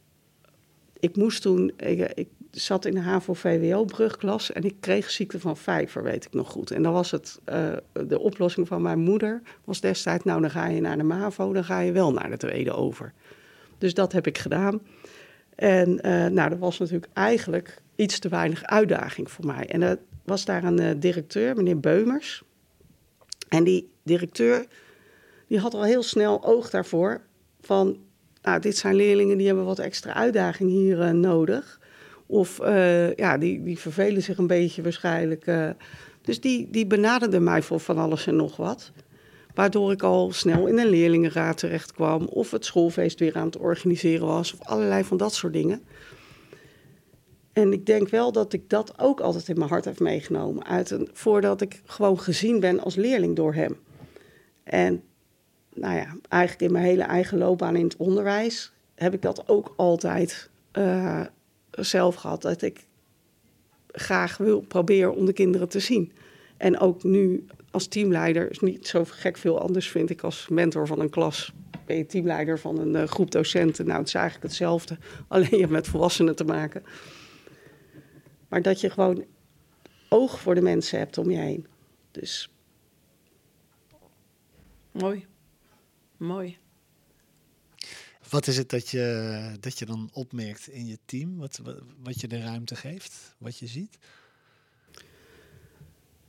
ik 0.99 1.17
moest 1.17 1.43
toen, 1.43 1.73
ik, 1.77 2.29
zat 2.51 2.85
in 2.85 2.95
de 2.95 3.01
HAVO-VWO-brugklas 3.01 4.53
en 4.53 4.63
ik 4.63 4.75
kreeg 4.81 5.11
ziekte 5.11 5.41
van 5.41 5.57
vijver, 5.57 6.03
weet 6.03 6.25
ik 6.25 6.33
nog 6.33 6.51
goed. 6.51 6.71
En 6.71 6.83
dan 6.83 6.93
was 6.93 7.11
het, 7.11 7.41
uh, 7.49 7.73
de 8.07 8.19
oplossing 8.19 8.69
van 8.69 8.83
mijn 8.83 8.99
moeder 8.99 9.43
was 9.65 9.81
destijds, 9.81 10.25
nou 10.25 10.41
dan 10.41 10.51
ga 10.51 10.67
je 10.67 10.81
naar 10.81 10.97
de 10.97 11.03
MAVO, 11.03 11.53
dan 11.53 11.65
ga 11.65 11.81
je 11.81 11.93
wel 11.93 12.13
naar 12.13 12.31
de 12.31 12.37
tweede 12.37 12.73
over. 12.73 13.13
Dus 13.79 13.95
dat 13.95 14.13
heb 14.13 14.27
ik 14.27 14.39
gedaan. 14.39 14.81
En 15.55 15.89
uh, 15.89 16.27
nou, 16.27 16.49
dat 16.49 16.59
was 16.59 16.79
natuurlijk 16.79 17.13
eigenlijk 17.13 17.83
iets 17.97 18.19
te 18.19 18.29
weinig 18.29 18.65
uitdaging 18.65 19.31
voor 19.31 19.47
mij. 19.47 19.67
En 19.67 19.81
dat, 19.81 19.99
was 20.25 20.45
daar 20.45 20.65
een 20.65 20.79
eh, 20.79 20.91
directeur, 20.97 21.57
meneer 21.57 21.81
Beumers. 21.81 22.43
En 23.49 23.65
die 23.65 23.91
directeur 24.03 24.67
die 25.47 25.59
had 25.59 25.75
al 25.75 25.85
heel 25.85 26.03
snel 26.03 26.45
oog 26.45 26.71
daarvoor 26.71 27.21
van... 27.61 27.99
Nou, 28.45 28.61
dit 28.61 28.77
zijn 28.77 28.95
leerlingen 28.95 29.37
die 29.37 29.47
hebben 29.47 29.65
wat 29.65 29.79
extra 29.79 30.15
uitdaging 30.15 30.71
hier 30.71 31.01
eh, 31.01 31.11
nodig. 31.11 31.81
Of 32.27 32.61
eh, 32.61 33.15
ja, 33.15 33.39
die, 33.39 33.63
die 33.63 33.79
vervelen 33.79 34.23
zich 34.23 34.39
een 34.39 34.47
beetje 34.47 34.83
waarschijnlijk. 34.83 35.47
eh. 35.47 35.71
dus 36.23 36.41
die, 36.41 36.71
die 36.71 36.87
benaderde 36.87 37.41
mij 37.41 37.63
voor 37.63 37.81
van 37.81 37.99
alles 37.99 38.27
en 38.27 38.37
nog 38.37 38.57
wat. 38.57 38.93
Waardoor 39.55 39.93
ik 39.93 40.03
al 40.03 40.33
snel 40.33 40.67
in 40.67 40.79
een 40.79 40.89
leerlingenraad 40.89 41.59
terecht 41.59 41.93
kwam. 41.93 42.25
Of 42.25 42.51
het 42.51 42.65
schoolfeest 42.65 43.19
weer 43.19 43.37
aan 43.37 43.47
het 43.47 43.59
organiseren 43.59 44.27
was. 44.27 44.53
Of 44.53 44.61
allerlei 44.63 45.05
van 45.05 45.17
dat 45.17 45.35
soort 45.35 45.53
dingen. 45.53 45.83
En 47.53 47.73
ik 47.73 47.87
denk 47.87 48.09
wel 48.09 48.33
dat 48.33 48.53
ik 48.53 48.69
dat 48.69 48.99
ook 48.99 49.21
altijd 49.21 49.49
in 49.49 49.59
mijn 49.59 49.71
hart 49.71 49.85
heb 49.85 50.01
meegenomen. 50.01 50.65
Uit 50.65 50.91
een, 50.91 51.09
voordat 51.13 51.61
ik 51.61 51.83
gewoon 51.85 52.21
gezien 52.21 52.61
ben 52.61 52.81
als 52.81 52.95
leerling 52.95 53.37
door 53.37 53.55
hem. 53.55 53.77
En 54.65 55.03
nou 55.75 55.97
ja, 55.97 56.17
eigenlijk 56.29 56.63
in 56.63 56.73
mijn 56.73 56.85
hele 56.85 57.03
eigen 57.03 57.39
loopbaan 57.39 57.77
in 57.77 57.85
het 57.85 57.97
onderwijs 57.97 58.73
heb 58.95 59.15
ik 59.15 59.23
dat 59.23 59.49
ook 59.49 59.75
altijd 59.77 60.51
eh, 60.73 61.21
zelf 61.71 62.15
gehad. 62.15 62.43
Dat 62.43 62.63
ik 62.63 62.87
graag 63.89 64.37
wil 64.37 64.61
proberen 64.61 65.15
om 65.15 65.27
de 65.27 65.33
kinderen 65.33 65.69
te 65.69 65.81
zien. 65.81 66.13
En 66.57 66.79
ook 66.79 67.03
nu 67.03 67.47
als 67.71 67.87
teamleider 67.87 68.51
is 68.51 68.61
niet 68.61 68.87
zo 68.87 69.05
gek 69.05 69.37
veel 69.37 69.61
anders, 69.61 69.89
vind 69.89 70.11
ik, 70.11 70.23
als 70.23 70.49
mentor 70.49 70.87
van 70.87 71.01
een 71.01 71.11
klas. 71.11 71.53
Ben 71.87 71.97
je 71.97 72.07
teamleider 72.07 72.59
van 72.59 72.79
een 72.79 72.97
eh, 72.97 73.07
groep 73.07 73.31
docenten? 73.31 73.87
Nou, 73.87 73.99
het 73.99 74.09
is 74.09 74.15
eigenlijk 74.15 74.47
hetzelfde. 74.47 74.99
Alleen 75.29 75.49
je 75.51 75.59
hebt 75.59 75.71
met 75.71 75.89
volwassenen 75.89 76.37
te 76.37 76.45
maken. 76.45 76.83
Maar 78.49 78.63
dat 78.63 78.81
je 78.81 78.91
gewoon 78.91 79.25
oog 80.09 80.41
voor 80.41 80.55
de 80.55 80.61
mensen 80.61 80.99
hebt 80.99 81.19
om 81.19 81.31
je 81.31 81.39
heen. 81.39 81.67
Dus 82.11 82.49
Mooi. 84.91 85.27
Mooi. 86.17 86.59
Wat 88.31 88.47
is 88.47 88.57
het 88.57 88.71
dat 88.71 88.89
je, 88.89 89.57
dat 89.61 89.79
je 89.79 89.87
dan 89.87 90.11
opmerkt 90.13 90.69
in 90.69 90.87
je 90.87 90.99
team? 91.05 91.37
Wat, 91.37 91.61
wat, 91.63 91.83
wat 92.03 92.21
je 92.21 92.29
de 92.29 92.41
ruimte 92.41 92.77
geeft? 92.77 93.35
Wat 93.39 93.59
je 93.59 93.67
ziet? 93.67 93.99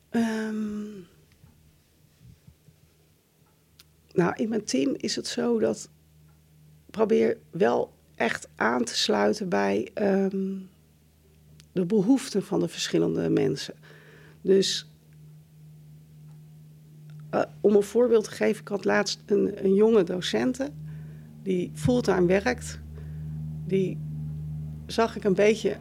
Ehm, 0.10 1.00
nou, 4.14 4.36
in 4.36 4.50
mijn 4.50 4.64
team 4.64 4.96
is 4.98 5.16
het 5.16 5.28
zo 5.28 5.60
dat 5.60 5.90
ik 6.86 6.92
probeer 6.92 7.38
wel 7.52 7.94
echt 8.16 8.48
aan 8.56 8.84
te 8.84 8.96
sluiten 8.96 9.50
bij 9.50 9.92
ehm, 9.94 10.58
de 11.72 11.86
behoeften 11.86 12.44
van 12.44 12.60
de 12.60 12.68
verschillende 12.68 13.30
mensen. 13.30 13.76
Dus 14.42 14.88
eh, 17.36 17.44
om 17.62 17.76
een 17.76 17.84
voorbeeld 17.84 18.24
te 18.24 18.32
geven, 18.32 18.62
ik 18.62 18.68
had 18.68 18.86
laatst 18.86 19.24
een, 19.26 19.66
een 19.66 19.74
jonge 19.74 20.04
docente 20.04 20.70
die 21.44 21.72
fulltime 21.74 22.26
werkt. 22.26 22.80
Die 23.68 23.98
zag 24.86 25.16
ik 25.16 25.24
een 25.24 25.34
beetje 25.34 25.78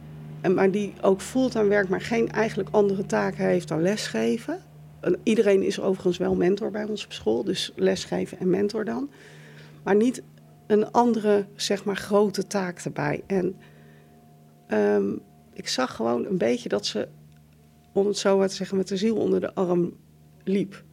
maar 0.53 0.71
die 0.71 0.93
ook 1.01 1.21
fulltime 1.21 1.67
werkt, 1.67 1.89
maar 1.89 2.01
geen 2.01 2.31
eigenlijk 2.31 2.69
andere 2.71 3.05
taken 3.05 3.45
heeft 3.45 3.67
dan 3.67 3.81
lesgeven. 3.81 4.59
En 4.99 5.17
iedereen 5.23 5.63
is 5.63 5.79
overigens 5.79 6.17
wel 6.17 6.35
mentor 6.35 6.71
bij 6.71 6.83
ons 6.83 7.05
op 7.05 7.11
school, 7.11 7.43
dus 7.43 7.71
lesgeven 7.75 8.39
en 8.39 8.49
mentor 8.49 8.85
dan. 8.85 9.09
Maar 9.83 9.95
niet 9.95 10.21
een 10.67 10.91
andere, 10.91 11.45
zeg 11.55 11.85
maar, 11.85 11.95
grote 11.95 12.47
taak 12.47 12.79
erbij. 12.79 13.23
En 13.27 13.55
ehm, 14.67 15.11
ik 15.53 15.67
zag 15.67 15.95
gewoon 15.95 16.25
een 16.25 16.37
beetje 16.37 16.69
dat 16.69 16.85
ze, 16.85 17.07
om 17.93 18.07
het 18.07 18.17
zo 18.17 18.37
maar 18.37 18.47
te 18.47 18.55
zeggen, 18.55 18.77
met 18.77 18.87
de 18.87 18.97
ziel 18.97 19.15
onder 19.15 19.39
de 19.39 19.53
arm 19.53 19.93
liep. 20.43 20.83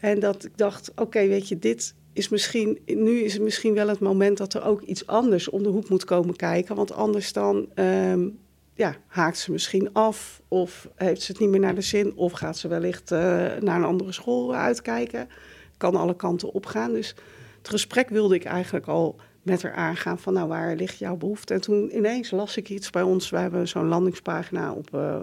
En 0.00 0.20
dat 0.20 0.44
ik 0.44 0.52
dacht, 0.56 0.92
oké, 0.96 1.26
weet 1.26 1.48
je, 1.48 1.58
dit 1.58 1.94
is 2.12 2.28
misschien, 2.28 2.78
nu 2.86 3.20
is 3.20 3.32
het 3.32 3.42
misschien 3.42 3.74
wel 3.74 3.88
het 3.88 4.00
moment 4.00 4.38
dat 4.38 4.54
er 4.54 4.64
ook 4.64 4.80
iets 4.80 5.06
anders 5.06 5.48
om 5.48 5.62
de 5.62 5.68
hoek 5.68 5.88
moet 5.88 6.04
komen 6.04 6.36
kijken. 6.36 6.76
Want 6.76 6.92
anders 6.92 7.32
dan 7.32 7.68
ehm, 7.74 8.28
ja, 8.74 8.96
haakt 9.06 9.38
ze 9.38 9.52
misschien 9.52 9.92
af 9.92 10.42
of 10.48 10.88
heeft 10.94 11.22
ze 11.22 11.32
het 11.32 11.40
niet 11.40 11.50
meer 11.50 11.60
naar 11.60 11.74
de 11.74 11.80
zin 11.80 12.16
of 12.16 12.32
gaat 12.32 12.58
ze 12.58 12.68
wellicht 12.68 13.12
eh, 13.12 13.18
naar 13.60 13.76
een 13.76 13.84
andere 13.84 14.12
school 14.12 14.54
uitkijken. 14.54 15.28
Kan 15.76 15.96
alle 15.96 16.16
kanten 16.16 16.52
opgaan. 16.52 16.92
Dus 16.92 17.14
het 17.58 17.68
gesprek 17.68 18.08
wilde 18.08 18.34
ik 18.34 18.44
eigenlijk 18.44 18.86
al 18.86 19.16
met 19.42 19.62
haar 19.62 19.74
aangaan 19.74 20.18
van 20.18 20.32
nou 20.32 20.48
waar 20.48 20.76
ligt 20.76 20.98
jouw 20.98 21.16
behoefte. 21.16 21.54
En 21.54 21.60
toen 21.60 21.96
ineens 21.96 22.30
las 22.30 22.56
ik 22.56 22.68
iets 22.68 22.90
bij 22.90 23.02
ons. 23.02 23.30
We 23.30 23.38
hebben 23.38 23.68
zo'n 23.68 23.88
landingspagina 23.88 24.72
op, 24.72 24.94
eh, 24.94 25.20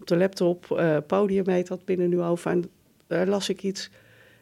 op 0.00 0.06
de 0.06 0.16
laptop. 0.16 0.70
eh 0.70 0.96
podium 1.06 1.48
heet 1.48 1.66
dat 1.66 1.84
binnen 1.84 2.08
nu 2.08 2.22
over. 2.22 2.60
Daar 3.06 3.26
las 3.26 3.48
ik 3.48 3.62
iets. 3.62 3.90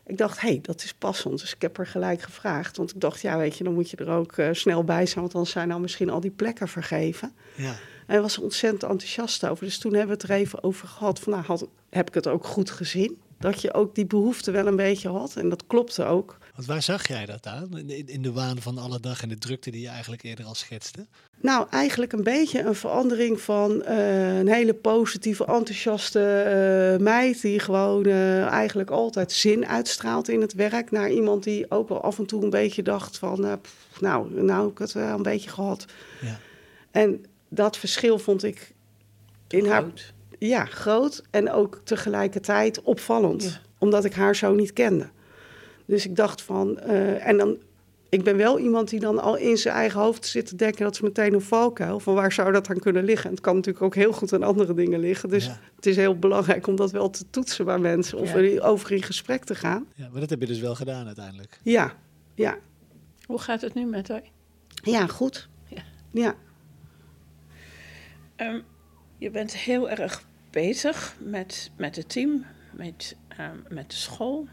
Ik 0.06 0.18
dacht, 0.18 0.40
hé, 0.40 0.48
hey, 0.48 0.58
dat 0.62 0.82
is 0.82 0.94
passend. 0.94 1.40
Dus 1.40 1.54
ik 1.54 1.62
heb 1.62 1.78
er 1.78 1.86
gelijk 1.86 2.22
gevraagd. 2.22 2.76
Want 2.76 2.94
ik 2.94 3.00
dacht, 3.00 3.20
ja, 3.20 3.38
weet 3.38 3.58
je, 3.58 3.64
dan 3.64 3.74
moet 3.74 3.90
je 3.90 3.96
er 3.96 4.10
ook 4.10 4.32
eh, 4.32 4.48
snel 4.52 4.84
bij 4.84 5.06
zijn. 5.06 5.20
Want 5.20 5.32
dan 5.32 5.46
zijn 5.46 5.68
nou 5.68 5.80
misschien 5.80 6.10
al 6.10 6.20
die 6.20 6.30
plekken 6.30 6.68
vergeven. 6.68 7.32
Ja. 7.54 7.70
En 8.06 8.12
hij 8.12 8.20
was 8.20 8.36
er 8.36 8.42
ontzettend 8.42 8.82
enthousiast 8.82 9.46
over. 9.46 9.64
Dus 9.64 9.78
toen 9.78 9.94
hebben 9.94 10.16
we 10.16 10.22
het 10.22 10.30
er 10.30 10.36
even 10.36 10.62
over 10.62 10.88
gehad. 10.88 11.18
Van, 11.20 11.32
nou, 11.32 11.44
had, 11.44 11.66
heb 11.90 12.08
ik 12.08 12.14
het 12.14 12.26
ook 12.26 12.44
goed 12.44 12.70
gezien? 12.70 13.18
Dat 13.38 13.60
je 13.60 13.74
ook 13.74 13.94
die 13.94 14.06
behoefte 14.06 14.50
wel 14.50 14.66
een 14.66 14.76
beetje 14.76 15.08
had. 15.08 15.36
En 15.36 15.48
dat 15.48 15.66
klopte 15.66 16.04
ook. 16.04 16.38
Want 16.54 16.66
waar 16.66 16.82
zag 16.82 17.08
jij 17.08 17.26
dat 17.26 17.46
aan? 17.46 17.78
In, 17.78 18.08
in 18.08 18.22
de 18.22 18.32
waan 18.32 18.60
van 18.60 18.78
alle 18.78 19.00
dag 19.00 19.22
en 19.22 19.28
de 19.28 19.38
drukte 19.38 19.70
die 19.70 19.80
je 19.80 19.88
eigenlijk 19.88 20.22
eerder 20.22 20.44
al 20.44 20.54
schetste? 20.54 21.06
Nou, 21.40 21.66
eigenlijk 21.70 22.12
een 22.12 22.22
beetje 22.22 22.62
een 22.62 22.74
verandering 22.74 23.40
van 23.40 23.82
eh, 23.82 24.38
een 24.38 24.48
hele 24.48 24.74
positieve, 24.74 25.44
enthousiaste 25.44 26.20
eh, 26.20 27.04
meid... 27.04 27.40
die 27.40 27.58
gewoon 27.58 28.04
eh, 28.04 28.46
eigenlijk 28.46 28.90
altijd 28.90 29.32
zin 29.32 29.66
uitstraalt 29.66 30.28
in 30.28 30.40
het 30.40 30.54
werk... 30.54 30.90
naar 30.90 31.10
iemand 31.10 31.44
die 31.44 31.70
ook 31.70 31.88
wel 31.88 32.02
af 32.02 32.18
en 32.18 32.26
toe 32.26 32.42
een 32.44 32.50
beetje 32.50 32.82
dacht 32.82 33.18
van... 33.18 33.60
pff, 33.60 34.00
nou, 34.00 34.42
nou 34.42 34.62
heb 34.62 34.70
ik 34.70 34.78
het 34.78 34.92
wel 34.92 35.16
een 35.16 35.22
beetje 35.22 35.50
gehad. 35.50 35.84
Ja. 36.20 36.38
En 36.90 37.24
dat 37.48 37.76
verschil 37.76 38.18
vond 38.18 38.44
ik 38.44 38.72
in 39.48 39.66
haar... 39.66 39.82
Groot. 39.82 40.12
Ja, 40.38 40.64
groot 40.64 41.22
en 41.30 41.52
ook 41.52 41.80
tegelijkertijd 41.84 42.82
opvallend. 42.82 43.42
Ja. 43.42 43.60
Omdat 43.78 44.04
ik 44.04 44.12
haar 44.12 44.36
zo 44.36 44.54
niet 44.54 44.72
kende. 44.72 45.08
Dus 45.86 46.06
ik 46.06 46.16
dacht 46.16 46.42
van... 46.42 46.78
eh, 46.78 47.26
en 47.26 47.36
dan, 47.36 47.56
ik 48.08 48.22
ben 48.24 48.36
wel 48.36 48.58
iemand 48.58 48.88
die 48.88 49.00
dan 49.00 49.18
al 49.18 49.36
in 49.36 49.56
zijn 49.56 49.74
eigen 49.74 50.00
hoofd 50.00 50.26
zit 50.26 50.46
te 50.46 50.56
denken... 50.56 50.84
dat 50.84 50.94
is 50.94 51.00
meteen 51.00 51.34
een 51.34 51.40
valkuil. 51.40 52.00
Van 52.00 52.14
waar 52.14 52.32
zou 52.32 52.52
dat 52.52 52.68
aan 52.70 52.78
kunnen 52.78 53.04
liggen? 53.04 53.24
En 53.26 53.30
het 53.34 53.40
kan 53.44 53.54
natuurlijk 53.54 53.84
ook 53.84 53.94
heel 53.94 54.12
goed 54.12 54.32
aan 54.32 54.42
andere 54.42 54.74
dingen 54.74 55.00
liggen. 55.00 55.28
Dus 55.28 55.46
Ja. 55.46 55.58
het 55.76 55.86
is 55.86 55.96
heel 55.96 56.18
belangrijk 56.18 56.66
om 56.66 56.76
dat 56.76 56.90
wel 56.90 57.10
te 57.10 57.24
toetsen 57.30 57.64
bij 57.64 57.78
mensen. 57.78 58.18
Of 58.18 58.32
Ja. 58.32 58.38
er 58.38 58.62
over 58.62 58.92
in 58.92 59.02
gesprek 59.02 59.44
te 59.44 59.54
gaan. 59.54 59.86
ja, 59.94 60.08
maar 60.10 60.20
dat 60.20 60.30
heb 60.30 60.40
je 60.40 60.46
dus 60.46 60.60
wel 60.60 60.74
gedaan 60.74 61.06
uiteindelijk. 61.06 61.58
Ja, 61.62 61.92
ja. 62.34 62.56
Hoe 63.26 63.38
gaat 63.38 63.60
het 63.60 63.74
nu 63.74 63.84
met 63.84 64.08
haar? 64.08 64.22
Ja, 64.82 65.06
goed. 65.06 65.48
Ja. 65.68 65.82
Ja. 66.10 66.34
Ehm, 68.36 68.60
je 69.18 69.30
bent 69.30 69.56
heel 69.56 69.90
erg 69.90 70.24
bezig 70.50 71.16
met, 71.18 71.70
met 71.76 71.96
het 71.96 72.08
team, 72.08 72.44
met, 72.72 73.16
ehm, 73.28 73.56
met 73.68 73.90
de 73.90 73.96
school. 73.96 74.46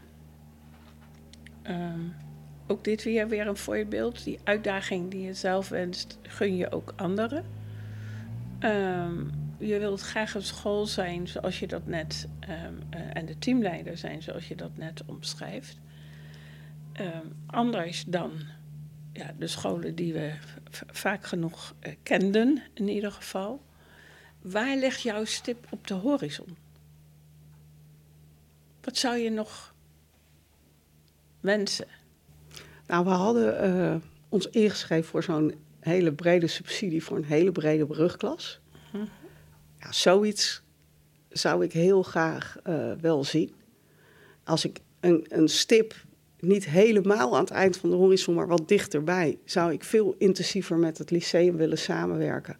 Ehm, 1.62 2.00
ook 2.66 2.84
dit 2.84 3.02
weer 3.02 3.28
weer 3.28 3.46
een 3.46 3.56
voorbeeld. 3.56 4.24
Die 4.24 4.38
uitdaging 4.44 5.10
die 5.10 5.22
je 5.22 5.34
zelf 5.34 5.68
wenst, 5.68 6.18
gun 6.22 6.56
je 6.56 6.70
ook 6.70 6.92
anderen. 6.96 7.44
Ehm, 8.58 9.24
je 9.58 9.78
wilt 9.78 10.00
graag 10.00 10.34
een 10.34 10.42
school 10.42 10.86
zijn 10.86 11.28
zoals 11.28 11.58
je 11.58 11.66
dat 11.66 11.86
net, 11.86 12.28
ehm, 12.40 12.74
eh, 12.90 13.00
en 13.12 13.26
de 13.26 13.38
teamleider 13.38 13.96
zijn 13.96 14.22
zoals 14.22 14.48
je 14.48 14.56
dat 14.56 14.76
net 14.76 15.02
omschrijft. 15.06 15.80
Anders 17.46 18.04
dan 18.04 18.32
ja, 19.12 19.34
de 19.38 19.46
scholen 19.46 19.94
die 19.94 20.12
we 20.12 20.32
vaak 20.86 21.24
genoeg 21.24 21.74
eh, 21.80 21.94
kenden, 22.02 22.62
in 22.74 22.88
ieder 22.88 23.12
geval. 23.12 23.62
Waar 24.40 24.76
ligt 24.76 25.02
jouw 25.02 25.24
stip 25.24 25.66
op 25.70 25.86
de 25.86 25.94
horizon? 25.94 26.56
Wat 28.80 28.96
zou 28.96 29.16
je 29.16 29.30
nog 29.30 29.71
wensen? 31.42 31.86
Nou, 32.86 33.04
we 33.04 33.10
hadden 33.10 33.58
eh, 33.58 33.94
ons 34.28 34.48
ingeschreven 34.50 35.10
voor 35.10 35.22
zo'n 35.22 35.54
hele 35.80 36.12
brede 36.12 36.46
subsidie 36.46 37.04
voor 37.04 37.16
een 37.16 37.24
hele 37.24 37.52
brede 37.52 37.86
brugklas. 37.86 38.60
Ja, 39.78 39.92
zoiets 39.92 40.62
zou 41.28 41.64
ik 41.64 41.72
heel 41.72 42.02
graag 42.02 42.56
eh, 42.62 42.92
wel 43.00 43.24
zien. 43.24 43.52
Als 44.44 44.64
ik 44.64 44.78
een, 45.00 45.26
een 45.28 45.48
stip 45.48 45.94
niet 46.38 46.64
helemaal 46.64 47.34
aan 47.36 47.44
het 47.44 47.50
eind 47.50 47.76
van 47.76 47.90
de 47.90 47.96
horizon, 47.96 48.34
maar 48.34 48.46
wat 48.46 48.68
dichterbij, 48.68 49.38
zou 49.44 49.72
ik 49.72 49.84
veel 49.84 50.14
intensiever 50.18 50.76
met 50.76 50.98
het 50.98 51.10
lyceum 51.10 51.56
willen 51.56 51.78
samenwerken. 51.78 52.56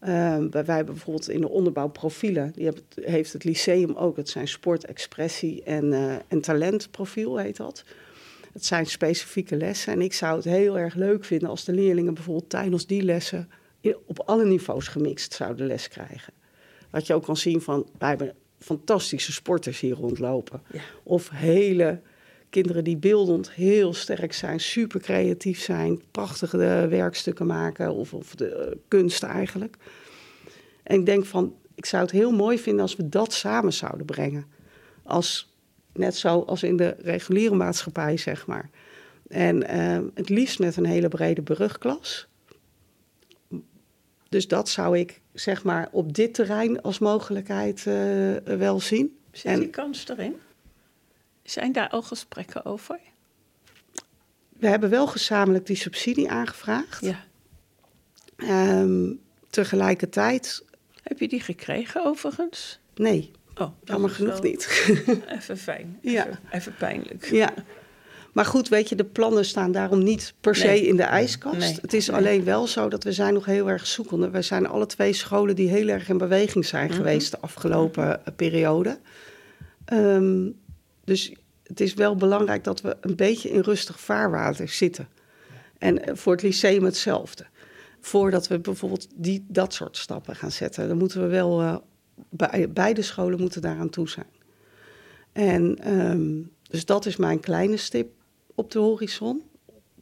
Ehm, 0.00 0.50
wij 0.50 0.64
wij 0.64 0.76
hebben 0.76 0.94
bijvoorbeeld 0.94 1.28
in 1.28 1.40
de 1.40 1.48
onderbouw 1.48 1.88
profielen, 1.88 2.52
die 2.54 2.70
heeft 3.00 3.32
het 3.32 3.44
lyceum 3.44 3.94
ook. 3.94 4.16
Het 4.16 4.28
zijn 4.28 4.48
sport, 4.48 4.84
expressie 4.84 5.62
en, 5.62 5.92
eh, 5.92 6.14
en 6.28 6.40
talentprofiel 6.40 7.36
heet 7.36 7.56
dat. 7.56 7.84
Het 8.52 8.64
zijn 8.64 8.86
specifieke 8.86 9.56
lessen. 9.56 9.92
En 9.92 10.00
ik 10.00 10.12
zou 10.12 10.36
het 10.36 10.44
heel 10.44 10.78
erg 10.78 10.94
leuk 10.94 11.24
vinden 11.24 11.48
als 11.48 11.64
de 11.64 11.72
leerlingen 11.72 12.14
bijvoorbeeld 12.14 12.50
tijdens 12.50 12.86
die 12.86 13.02
lessen 13.02 13.50
op 14.06 14.20
alle 14.20 14.44
niveaus 14.44 14.88
gemixt 14.88 15.34
zouden 15.34 15.66
les 15.66 15.88
krijgen. 15.88 16.32
Dat 16.90 17.06
je 17.06 17.14
ook 17.14 17.24
kan 17.24 17.36
zien 17.36 17.60
van, 17.60 17.86
wij 17.98 18.08
hebben 18.08 18.34
fantastische 18.58 19.32
sporters 19.32 19.80
hier 19.80 19.94
rondlopen. 19.94 20.62
Ja. 20.72 20.80
Of 21.02 21.30
hele 21.30 22.00
kinderen 22.50 22.84
die 22.84 22.96
beeldend 22.96 23.50
heel 23.50 23.94
sterk 23.94 24.32
zijn, 24.32 24.60
super 24.60 25.00
creatief 25.00 25.60
zijn, 25.60 26.02
prachtige 26.10 26.64
eh, 26.64 26.88
werkstukken 26.88 27.46
maken 27.46 27.92
of, 27.92 28.14
of 28.14 28.34
de 28.34 28.48
eh, 28.54 28.76
kunst 28.88 29.22
eigenlijk. 29.22 29.76
En 30.82 30.98
ik 30.98 31.06
denk 31.06 31.26
van, 31.26 31.54
ik 31.74 31.86
zou 31.86 32.02
het 32.02 32.10
heel 32.12 32.32
mooi 32.32 32.58
vinden 32.58 32.82
als 32.82 32.96
we 32.96 33.08
dat 33.08 33.32
samen 33.32 33.72
zouden 33.72 34.06
brengen. 34.06 34.46
Als, 35.02 35.54
net 35.92 36.16
zo 36.16 36.40
als 36.40 36.62
in 36.62 36.76
de 36.76 36.96
reguliere 36.98 37.54
maatschappij, 37.54 38.16
zeg 38.16 38.46
maar. 38.46 38.70
En 39.28 39.68
eh, 39.68 39.98
het 40.14 40.28
liefst 40.28 40.58
met 40.58 40.76
een 40.76 40.86
hele 40.86 41.08
brede 41.08 41.42
brugklas. 41.42 42.28
Dus 44.28 44.48
dat 44.48 44.68
zou 44.68 44.98
ik, 44.98 45.20
zeg 45.32 45.64
maar, 45.64 45.88
op 45.92 46.14
dit 46.14 46.34
terrein 46.34 46.82
als 46.82 46.98
mogelijkheid 46.98 47.86
eh, 47.86 48.36
wel 48.56 48.80
zien. 48.80 49.18
Zit 49.32 49.44
En- 49.52 49.60
die 49.60 49.68
kans 49.70 50.08
erin? 50.08 50.34
Zijn 51.50 51.72
daar 51.72 51.88
al 51.88 52.02
gesprekken 52.02 52.64
over? 52.64 52.98
We 54.58 54.66
hebben 54.68 54.90
wel 54.90 55.06
gezamenlijk 55.06 55.66
die 55.66 55.76
subsidie 55.76 56.30
aangevraagd. 56.30 57.04
Ja. 57.04 57.24
Ehm, 58.36 59.12
tegelijkertijd, 59.50 60.64
Heb 61.02 61.18
je 61.18 61.28
die 61.28 61.40
gekregen 61.40 62.04
overigens? 62.04 62.78
nee, 62.94 63.30
Oh, 63.54 63.56
dat 63.56 63.72
jammer 63.84 64.10
genoeg 64.10 64.42
niet. 64.42 64.84
Even 65.38 65.58
fijn. 65.58 65.98
Ja. 66.02 66.26
Even, 66.26 66.38
even 66.50 66.74
pijnlijk. 66.78 67.30
ja. 67.30 67.52
Maar 68.32 68.44
goed, 68.44 68.68
weet 68.68 68.88
je, 68.88 68.94
de 68.94 69.04
plannen 69.04 69.44
staan 69.44 69.72
daarom 69.72 70.02
niet 70.02 70.34
per 70.40 70.54
se 70.54 70.86
in 70.86 70.96
de 70.96 71.02
ijskast. 71.02 71.58
Nee. 71.58 71.78
Het 71.82 71.92
is 71.94 72.06
Nee. 72.06 72.16
alleen 72.16 72.44
wel 72.44 72.66
zo 72.66 72.88
dat 72.88 73.04
we 73.04 73.12
zijn 73.12 73.34
nog 73.34 73.44
heel 73.44 73.70
erg 73.70 73.86
zoekende. 73.86 74.30
Wij 74.30 74.42
zijn 74.42 74.66
alle 74.66 74.86
twee 74.86 75.12
scholen 75.12 75.56
die 75.56 75.68
heel 75.68 75.88
erg 75.88 76.08
in 76.08 76.18
beweging 76.18 76.64
zijn 76.66 76.86
Mhm. 76.88 76.96
geweest 76.96 77.30
de 77.30 77.38
afgelopen 77.40 78.26
eh, 78.26 78.32
periode. 78.36 78.98
Ehm, 79.84 80.48
dus 81.10 81.32
het 81.62 81.80
is 81.80 81.94
wel 81.94 82.16
belangrijk 82.16 82.64
dat 82.64 82.80
we 82.80 82.96
een 83.00 83.16
beetje 83.16 83.50
in 83.50 83.60
rustig 83.60 84.00
vaarwater 84.00 84.68
zitten. 84.68 85.08
En 85.78 86.04
eh, 86.04 86.14
voor 86.16 86.32
het 86.32 86.42
lyceum 86.42 86.84
hetzelfde. 86.84 87.46
Voordat 88.00 88.48
we 88.48 88.58
bijvoorbeeld 88.58 89.08
die, 89.14 89.44
dat 89.48 89.74
soort 89.74 89.96
stappen 89.96 90.36
gaan 90.36 90.50
zetten, 90.50 90.88
dan 90.88 90.98
moeten 90.98 91.22
we 91.22 91.26
wel, 91.26 91.60
eh, 91.60 91.76
bij, 92.28 92.70
beide 92.72 93.02
scholen 93.02 93.40
moeten 93.40 93.62
daaraan 93.62 93.90
toe 93.90 94.08
zijn. 94.08 94.26
En 95.32 95.76
ehm, 95.78 96.42
dus 96.68 96.84
dat 96.84 97.06
is 97.06 97.16
mijn 97.16 97.40
kleine 97.40 97.76
stip 97.76 98.12
op 98.54 98.70
de 98.70 98.78
horizon. 98.78 99.42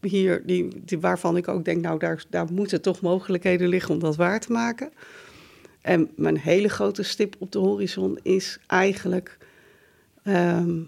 Hier, 0.01 0.43
die, 0.47 0.83
waarvan 1.01 1.37
ik 1.37 1.49
ook 1.49 1.65
denk, 1.65 1.83
nou, 1.83 1.99
daar, 1.99 2.25
daar 2.31 2.53
moeten 2.53 2.83
toch 2.83 3.01
mogelijkheden 3.01 3.69
liggen 3.69 3.95
om 3.95 4.01
dat 4.01 4.17
waar 4.17 4.41
te 4.41 4.53
maken. 4.53 4.93
En 5.81 6.11
mijn 6.17 6.39
hele 6.39 6.69
grote 6.69 7.03
stip 7.03 7.37
op 7.39 7.53
de 7.53 7.59
horizon 7.59 8.19
is 8.23 8.59
eigenlijk 8.67 9.39
ehm, 10.23 10.81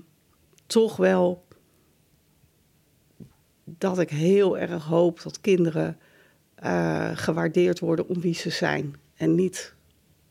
toch 0.70 0.96
wel 0.96 1.44
dat 3.64 3.98
ik 3.98 4.10
heel 4.10 4.58
erg 4.58 4.84
hoop 4.84 5.22
dat 5.22 5.40
kinderen 5.40 5.98
eh, 6.54 7.10
gewaardeerd 7.14 7.78
worden 7.78 8.08
om 8.08 8.20
wie 8.20 8.34
ze 8.34 8.50
zijn. 8.50 8.94
En 9.16 9.34
niet 9.34 9.74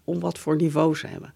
om 0.04 0.20
wat 0.20 0.40
voor 0.40 0.56
niveau 0.56 0.96
ze 0.96 1.08
hebben. 1.08 1.34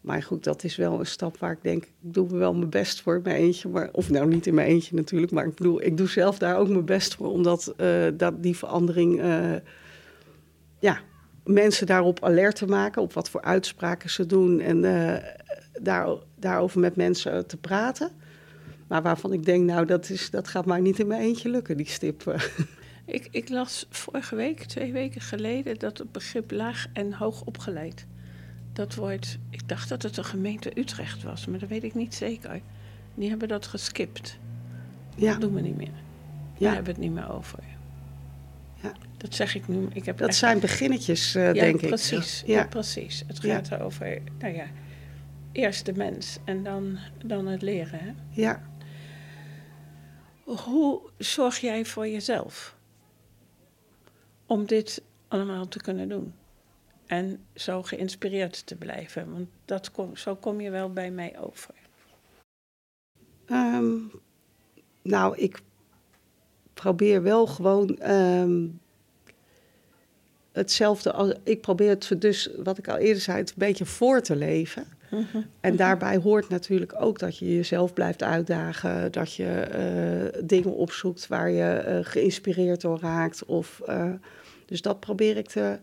Maar 0.00 0.22
goed, 0.22 0.44
dat 0.44 0.64
is 0.64 0.76
wel 0.76 0.98
een 0.98 1.06
stap 1.06 1.38
waar 1.38 1.52
ik 1.52 1.62
denk, 1.62 1.84
ik 1.84 1.90
doe 2.00 2.36
wel 2.36 2.54
mijn 2.54 2.70
best 2.70 3.00
voor 3.00 3.16
in 3.16 3.22
mijn 3.22 3.36
eentje. 3.36 3.68
Maar, 3.68 3.88
of 3.92 4.10
nou 4.10 4.28
niet 4.28 4.46
in 4.46 4.54
mijn 4.54 4.68
eentje 4.68 4.94
natuurlijk, 4.94 5.32
maar 5.32 5.46
ik 5.46 5.54
bedoel, 5.54 5.82
ik 5.82 5.96
doe 5.96 6.08
zelf 6.08 6.38
daar 6.38 6.56
ook 6.56 6.68
mijn 6.68 6.84
best 6.84 7.14
voor. 7.14 7.30
Omdat 7.30 7.74
eh, 7.76 8.06
dat, 8.14 8.42
die 8.42 8.56
verandering, 8.56 9.20
eh, 9.20 9.54
ja, 10.78 11.00
mensen 11.44 11.86
daarop 11.86 12.24
alert 12.24 12.56
te 12.56 12.66
maken. 12.66 13.02
Op 13.02 13.12
wat 13.12 13.30
voor 13.30 13.42
uitspraken 13.42 14.10
ze 14.10 14.26
doen. 14.26 14.60
En 14.60 14.84
daar, 15.80 16.08
daarover 16.38 16.80
met 16.80 16.96
mensen 16.96 17.46
te 17.46 17.56
praten. 17.56 18.10
Maar 18.86 19.02
waarvan 19.02 19.32
ik 19.32 19.44
denk, 19.44 19.64
nou, 19.64 19.86
dat, 19.86 20.10
is, 20.10 20.30
dat 20.30 20.48
gaat 20.48 20.66
maar 20.66 20.80
niet 20.80 20.98
in 20.98 21.06
mijn 21.06 21.20
eentje 21.22 21.48
lukken, 21.48 21.76
die 21.76 21.88
stip. 21.88 22.24
Ik, 23.06 23.28
ik 23.30 23.48
las 23.48 23.86
vorige 23.90 24.36
week, 24.36 24.64
twee 24.64 24.92
weken 24.92 25.20
geleden, 25.20 25.78
dat 25.78 25.98
het 25.98 26.12
begrip 26.12 26.50
laag 26.50 26.86
en 26.92 27.12
hoog 27.12 27.44
opgeleid. 27.44 28.06
Dat 28.72 28.94
wordt, 28.94 29.38
ik 29.50 29.68
dacht 29.68 29.88
dat 29.88 30.02
het 30.02 30.14
de 30.14 30.24
gemeente 30.24 30.78
Utrecht 30.78 31.22
was, 31.22 31.46
maar 31.46 31.58
dat 31.58 31.68
weet 31.68 31.84
ik 31.84 31.94
niet 31.94 32.14
zeker. 32.14 32.60
Die 33.14 33.28
hebben 33.28 33.48
dat 33.48 33.66
geskipt. 33.66 34.38
Ja, 35.16 35.32
Dat 35.32 35.40
doen 35.40 35.54
we 35.54 35.60
niet 35.60 35.76
meer. 35.76 35.86
Ja. 35.86 35.92
Daar 36.58 36.74
hebben 36.74 36.94
we 36.94 37.00
het 37.00 37.10
niet 37.10 37.18
meer 37.20 37.32
over. 37.32 37.58
Ja. 38.82 38.92
Dat 39.16 39.34
zeg 39.34 39.54
ik 39.54 39.68
nu. 39.68 39.88
Ik 39.92 40.04
heb 40.04 40.18
dat 40.18 40.28
echt- 40.28 40.38
zijn 40.38 40.58
beginnetjes, 40.60 41.34
eh, 41.34 41.46
ja, 41.46 41.52
denk 41.52 41.80
ik. 41.80 41.88
precies. 41.88 42.42
Ja. 42.46 42.58
Ja. 42.58 42.66
precies. 42.66 43.24
Het 43.26 43.40
gaat 43.40 43.80
over, 43.80 44.18
nou 44.38 44.54
ja, 44.54 44.64
eerst 45.52 45.86
de 45.86 45.92
mens 45.92 46.38
en 46.44 46.62
dan, 46.62 46.98
dan 47.24 47.46
het 47.46 47.62
leren. 47.62 47.98
Hè? 47.98 48.12
Ja. 48.30 48.68
Hoe 50.44 51.00
zorg 51.18 51.58
jij 51.58 51.84
voor 51.84 52.08
jezelf 52.08 52.76
om 54.46 54.66
dit 54.66 55.02
allemaal 55.28 55.68
te 55.68 55.80
kunnen 55.80 56.08
doen? 56.08 56.34
En 57.06 57.44
zo 57.54 57.82
geïnspireerd 57.82 58.66
te 58.66 58.76
blijven, 58.76 59.32
want 59.32 59.48
dat 59.64 59.90
kom, 59.90 60.16
zo 60.16 60.36
kom 60.36 60.60
je 60.60 60.70
wel 60.70 60.92
bij 60.92 61.10
mij 61.10 61.38
over. 61.40 61.74
Ehm, 63.46 63.96
nou, 65.02 65.36
ik 65.36 65.60
probeer 66.74 67.22
wel 67.22 67.46
gewoon 67.46 67.98
ehm, 67.98 68.66
hetzelfde. 70.52 71.12
Als, 71.12 71.34
ik 71.44 71.60
probeer 71.60 71.88
het 71.88 72.14
dus, 72.18 72.50
wat 72.56 72.78
ik 72.78 72.88
al 72.88 72.96
eerder 72.96 73.22
zei, 73.22 73.38
het 73.38 73.48
een 73.48 73.54
beetje 73.58 73.86
voor 73.86 74.20
te 74.20 74.36
leven. 74.36 74.86
En 75.60 75.76
daarbij 75.76 76.16
hoort 76.16 76.48
natuurlijk 76.48 76.94
ook 76.98 77.18
dat 77.18 77.38
je 77.38 77.54
jezelf 77.54 77.92
blijft 77.92 78.22
uitdagen. 78.22 79.12
Dat 79.12 79.34
je 79.34 79.48
eh, 79.48 80.42
dingen 80.44 80.74
opzoekt 80.74 81.26
waar 81.26 81.50
je 81.50 81.72
eh, 81.72 81.98
geïnspireerd 82.02 82.80
door 82.80 82.98
raakt. 83.00 83.44
Of, 83.44 83.80
eh, 83.86 84.12
dus 84.66 84.82
dat 84.82 85.00
probeer 85.00 85.36
ik 85.36 85.48
te, 85.48 85.78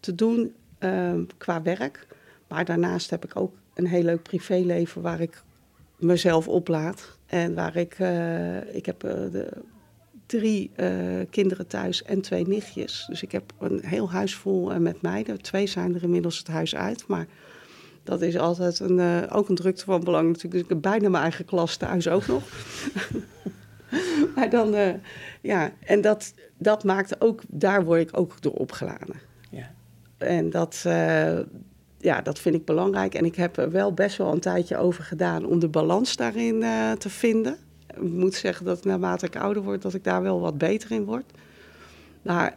te 0.00 0.14
doen 0.14 0.54
ehm, 0.78 1.24
qua 1.36 1.62
werk. 1.62 2.06
Maar 2.48 2.64
daarnaast 2.64 3.10
heb 3.10 3.24
ik 3.24 3.36
ook 3.36 3.54
een 3.74 3.86
heel 3.86 4.02
leuk 4.02 4.22
privéleven 4.22 5.02
waar 5.02 5.20
ik 5.20 5.42
mezelf 5.96 6.48
oplaad. 6.48 7.18
En 7.26 7.54
waar 7.54 7.76
ik, 7.76 7.98
ik 8.72 8.86
heb 8.86 9.00
de, 9.00 9.48
drie 10.26 10.70
kinderen 11.30 11.66
thuis 11.66 12.02
en 12.02 12.20
twee 12.20 12.46
nichtjes. 12.46 13.06
Dus 13.08 13.22
ik 13.22 13.32
heb 13.32 13.52
een 13.58 13.80
heel 13.84 14.10
huis 14.10 14.34
vol 14.34 14.80
met 14.80 15.02
meiden. 15.02 15.42
Twee 15.42 15.66
zijn 15.66 15.94
er 15.94 16.02
inmiddels 16.02 16.38
het 16.38 16.46
huis 16.46 16.76
uit, 16.76 17.06
maar 17.06 17.26
dat 18.06 18.22
is 18.22 18.38
altijd 18.38 18.80
een, 18.80 19.00
eh, 19.00 19.36
ook 19.36 19.48
een 19.48 19.54
drukte 19.54 19.84
van 19.84 20.04
belang 20.04 20.26
natuurlijk. 20.26 20.52
Dus 20.52 20.62
ik 20.62 20.68
heb 20.68 20.80
bijna 20.80 21.08
mijn 21.08 21.22
eigen 21.22 21.44
klas 21.44 21.76
thuis 21.76 22.08
ook 22.08 22.26
nog. 22.26 22.42
maar 24.34 24.50
dan, 24.50 24.74
eh, 24.74 24.94
ja, 25.40 25.72
en 25.84 26.00
dat, 26.00 26.34
dat 26.58 26.84
maakt 26.84 27.20
ook, 27.20 27.42
daar 27.48 27.84
word 27.84 28.00
ik 28.00 28.18
ook 28.18 28.42
door 28.42 28.52
opgeladen. 28.52 29.16
Ja. 29.50 29.70
En 30.18 30.50
dat, 30.50 30.82
eh, 30.86 31.38
ja, 31.98 32.22
dat 32.22 32.38
vind 32.38 32.54
ik 32.54 32.64
belangrijk. 32.64 33.14
En 33.14 33.24
ik 33.24 33.36
heb 33.36 33.56
er 33.56 33.70
wel 33.70 33.92
best 33.92 34.16
wel 34.16 34.32
een 34.32 34.40
tijdje 34.40 34.76
over 34.76 35.04
gedaan 35.04 35.44
om 35.44 35.58
de 35.58 35.68
balans 35.68 36.16
daarin 36.16 36.60
te 36.98 37.10
vinden. 37.10 37.56
Ik 37.86 38.12
moet 38.12 38.34
zeggen 38.34 38.64
dat 38.66 38.84
naarmate 38.84 39.26
ik 39.26 39.36
ouder 39.36 39.62
word, 39.62 39.82
dat 39.82 39.94
ik 39.94 40.04
daar 40.04 40.22
wel 40.22 40.40
wat 40.40 40.58
beter 40.58 40.90
in 40.90 41.04
word. 41.04 41.32
Maar 42.22 42.56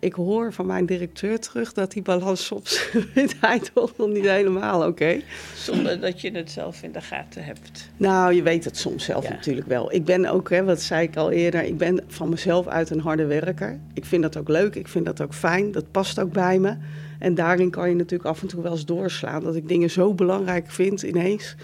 ik 0.00 0.12
hoor 0.12 0.52
van 0.52 0.66
mijn 0.66 0.86
directeur 0.86 1.38
terug 1.40 1.72
dat 1.72 1.92
die 1.92 2.02
balans 2.02 2.46
soms 2.46 2.88
toch 3.74 3.96
nog 3.96 4.08
niet 4.08 4.24
helemaal 4.28 4.86
oké. 4.86 5.20
Zonder 5.54 6.00
dat 6.00 6.20
je 6.20 6.30
het 6.30 6.50
zelf 6.50 6.82
in 6.82 6.92
de 6.92 7.00
gaten 7.00 7.44
hebt. 7.44 7.90
Nou, 7.96 8.34
je 8.34 8.42
weet 8.42 8.64
het 8.64 8.76
soms 8.76 9.04
zelf 9.04 9.24
Ja. 9.24 9.30
natuurlijk 9.30 9.66
wel. 9.66 9.92
Ik 9.92 10.04
ben 10.04 10.26
ook, 10.26 10.50
hè, 10.50 10.64
wat 10.64 10.80
zei 10.80 11.06
ik 11.06 11.16
al 11.16 11.30
eerder, 11.30 11.62
ik 11.62 11.78
ben 11.78 12.04
van 12.06 12.28
mezelf 12.28 12.66
uit 12.66 12.90
een 12.90 13.00
harde 13.00 13.24
werker. 13.26 13.78
Ik 13.94 14.04
vind 14.04 14.22
dat 14.22 14.36
ook 14.36 14.48
leuk, 14.48 14.74
ik 14.74 14.88
vind 14.88 15.04
dat 15.04 15.20
ook 15.20 15.34
fijn, 15.34 15.72
dat 15.72 15.90
past 15.90 16.20
ook 16.20 16.32
bij 16.32 16.58
me. 16.58 16.76
En 17.18 17.34
daarin 17.34 17.70
kan 17.70 17.88
je 17.88 17.94
natuurlijk 17.94 18.28
af 18.30 18.42
en 18.42 18.48
toe 18.48 18.62
wel 18.62 18.72
eens 18.72 18.84
doorslaan. 18.86 19.42
Dat 19.42 19.56
ik 19.56 19.68
dingen 19.68 19.90
zo 19.90 20.14
belangrijk 20.14 20.70
vind 20.70 21.02
ineens, 21.02 21.54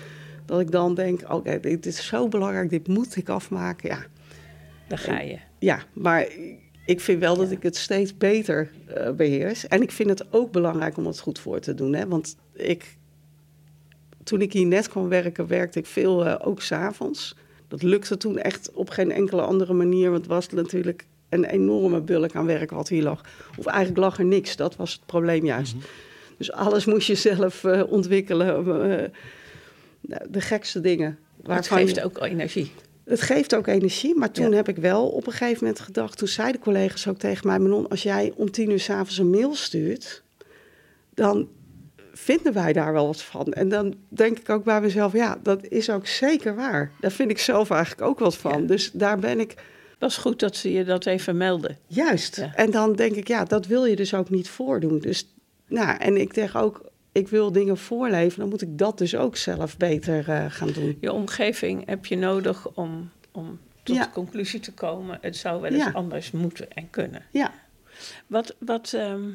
dat 0.45 0.61
ik 0.61 0.71
dan 0.71 0.95
denk, 0.95 1.33
oké, 1.33 1.61
dit 1.61 1.87
is 1.87 2.07
zo 2.07 2.29
belangrijk, 2.29 2.71
dit 2.71 2.89
moet 2.89 3.17
ik 3.17 3.29
afmaken. 3.29 3.89
Ja, 3.89 3.99
Daar 4.89 4.99
ga 4.99 5.21
je. 5.21 5.39
ja 5.59 5.79
maar 5.93 6.27
ik 6.87 7.01
vind 7.01 7.21
wel 7.21 7.37
dat 7.37 7.51
ik 7.51 7.63
het 7.63 7.77
steeds 7.77 8.17
beter 8.17 8.71
eh, 8.87 9.11
beheers. 9.11 9.69
En 9.69 9.83
ik 9.83 9.91
vind 9.91 10.09
het 10.09 10.33
ook 10.33 10.53
belangrijk 10.53 10.97
om 10.97 11.07
het 11.07 11.21
goed 11.21 11.39
voor 11.39 11.61
te 11.61 11.75
doen. 11.75 11.95
Hè? 11.95 12.07
Want 12.09 12.37
ik, 12.53 12.97
toen 14.25 14.41
ik 14.41 14.53
hier 14.53 14.67
net 14.67 14.89
kwam 14.89 15.09
werken, 15.09 15.47
werkte 15.47 15.79
ik 15.79 15.87
veel 15.87 16.27
eh, 16.27 16.47
ook 16.47 16.63
s'avonds. 16.63 17.37
Dat 17.69 17.83
lukte 17.83 18.17
toen 18.17 18.39
echt 18.39 18.71
op 18.73 18.91
geen 18.91 19.13
enkele 19.13 19.43
andere 19.43 19.73
manier. 19.73 20.11
Want 20.11 20.23
het 20.23 20.31
was 20.31 20.49
natuurlijk 20.49 21.07
een 21.29 21.45
enorme 21.45 22.01
bulk 22.01 22.35
aan 22.35 22.47
werk 22.47 22.71
wat 22.71 22.89
hier 22.89 23.03
lag. 23.03 23.21
Of 23.59 23.67
eigenlijk 23.67 23.99
lag 23.99 24.19
er 24.19 24.25
niks. 24.25 24.57
Dat 24.57 24.77
was 24.77 24.93
het 24.93 25.07
probleem 25.07 25.45
juist. 25.45 25.75
Dus 26.37 26.53
alles 26.53 26.85
moest 26.85 27.07
je 27.07 27.15
zelf 27.15 27.65
eh, 27.65 27.83
ontwikkelen. 27.93 28.65
de 30.29 30.41
gekste 30.41 30.81
dingen. 30.81 31.19
Het 31.43 31.69
geeft 31.69 31.95
je- 31.95 32.05
ook 32.05 32.19
energie. 32.23 32.73
Het 33.07 33.21
geeft 33.21 33.55
ook 33.55 33.67
energie, 33.67 34.15
maar 34.15 34.31
toen 34.31 34.51
Ja. 34.51 34.57
heb 34.57 34.69
ik 34.69 34.77
wel 34.77 35.09
op 35.09 35.27
een 35.27 35.33
gegeven 35.33 35.65
moment 35.65 35.81
gedacht... 35.81 36.19
toen 36.19 36.29
zeiden 36.29 36.61
collega's 36.61 37.07
ook 37.07 37.19
tegen 37.19 37.47
mij... 37.47 37.59
Manon, 37.59 37.89
als 37.89 38.03
jij 38.03 38.33
om 38.37 38.51
tien 38.51 38.71
uur 38.71 38.81
s'avonds 38.81 39.19
een 39.19 39.31
mail 39.31 39.55
stuurt... 39.55 40.23
dan 41.15 41.49
vinden 42.13 42.53
wij 42.53 42.73
daar 42.73 42.93
wel 42.93 43.07
wat 43.07 43.23
van? 43.23 43.53
En 43.53 43.69
dan 43.69 43.95
denk 44.09 44.39
ik 44.39 44.49
ook 44.49 44.65
bij 44.65 44.81
mezelf, 44.81 45.13
ja, 45.13 45.39
dat 45.43 45.67
is 45.69 45.91
ook 45.91 46.07
zeker 46.07 46.55
waar. 46.55 46.93
Daar 47.01 47.13
vind 47.13 47.31
ik 47.31 47.39
zelf 47.39 47.71
eigenlijk 47.71 48.03
ook 48.09 48.19
wat 48.19 48.37
van. 48.37 48.67
Dus 48.67 48.91
daar 48.93 49.19
ben 49.19 49.41
ik... 49.41 49.55
Dat 49.99 50.11
is 50.11 50.17
goed 50.17 50.41
dat 50.41 50.57
ze 50.57 50.73
je 50.73 50.85
dat 50.85 51.07
even 51.07 51.37
melden. 51.37 51.79
Juist. 51.87 52.37
Ja. 52.37 52.55
En 52.55 52.71
dan 52.71 52.93
denk 52.93 53.15
ik, 53.15 53.29
ja, 53.29 53.45
dat 53.45 53.67
wil 53.67 53.85
je 53.85 53.97
dus 53.97 54.15
ook 54.15 54.31
niet 54.31 54.49
voordoen. 54.49 54.99
Dus, 54.99 55.35
nou, 55.67 55.99
en 55.99 56.17
ik 56.17 56.33
zeg 56.35 56.57
ook, 56.57 56.91
ik 57.17 57.29
wil 57.29 57.53
dingen 57.53 57.77
voorleven, 57.77 58.39
dan 58.41 58.49
moet 58.49 58.63
ik 58.63 58.79
dat 58.79 58.99
dus 58.99 59.15
ook 59.17 59.37
zelf 59.37 59.77
beter 59.77 60.29
eh, 60.29 60.45
gaan 60.49 60.73
doen. 60.73 60.97
Je 61.01 61.13
omgeving 61.13 61.87
heb 61.87 62.07
je 62.07 62.17
nodig 62.17 62.69
om, 62.75 63.11
om 63.33 63.59
tot 63.83 63.97
Ja. 63.97 64.05
de 64.05 64.11
conclusie 64.11 64.61
te 64.61 64.73
komen. 64.73 65.19
Het 65.21 65.37
zou 65.37 65.61
wel 65.61 65.71
eens 65.73 65.85
Ja. 65.85 65.91
anders 65.91 66.31
moeten 66.31 66.73
en 66.73 66.91
kunnen. 66.91 67.23
Ja. 67.31 67.53
Wat, 68.27 68.55
wat, 68.59 68.93
ehm, 68.93 69.31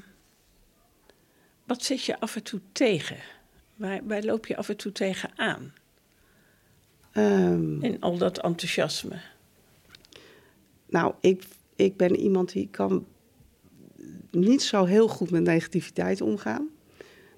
wat 1.64 1.84
zit 1.84 2.04
je 2.04 2.20
af 2.20 2.36
en 2.36 2.44
toe 2.44 2.60
tegen? 2.72 3.18
Waar, 3.76 4.00
waar 4.04 4.24
loop 4.24 4.46
je 4.46 4.58
af 4.58 4.70
en 4.70 4.78
toe 4.78 4.92
tegen 4.92 5.30
aan 5.36 5.74
Ehm, 7.12 7.84
in 7.84 7.98
al 8.02 8.18
dat 8.18 8.38
enthousiasme? 8.42 9.20
nou, 10.90 11.14
ik, 11.22 11.44
ik 11.76 11.98
ben 11.98 12.16
iemand 12.16 12.52
die 12.52 12.68
kan 12.72 13.06
niet 14.32 14.64
zo 14.64 14.86
heel 14.86 15.08
goed 15.08 15.32
met 15.32 15.44
negativiteit 15.44 16.22
omgaan. 16.22 16.70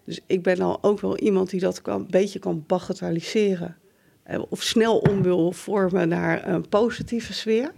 Dus 0.06 0.20
ik 0.26 0.43
ben 0.43 0.60
al 0.62 0.84
ook 0.84 0.99
wel 0.99 1.18
iemand 1.18 1.49
die 1.49 1.60
dat 1.60 1.82
kan, 1.82 2.01
een 2.01 2.08
beetje 2.10 2.39
kan 2.39 2.64
bagatelliseren. 2.68 3.78
Eh, 4.24 4.41
Of 4.49 4.64
snel 4.64 4.97
om 4.97 5.22
wil 5.22 5.51
vormen 5.51 6.08
naar 6.08 6.47
een 6.47 6.70
positieve 6.70 7.34
sfeer. 7.34 7.72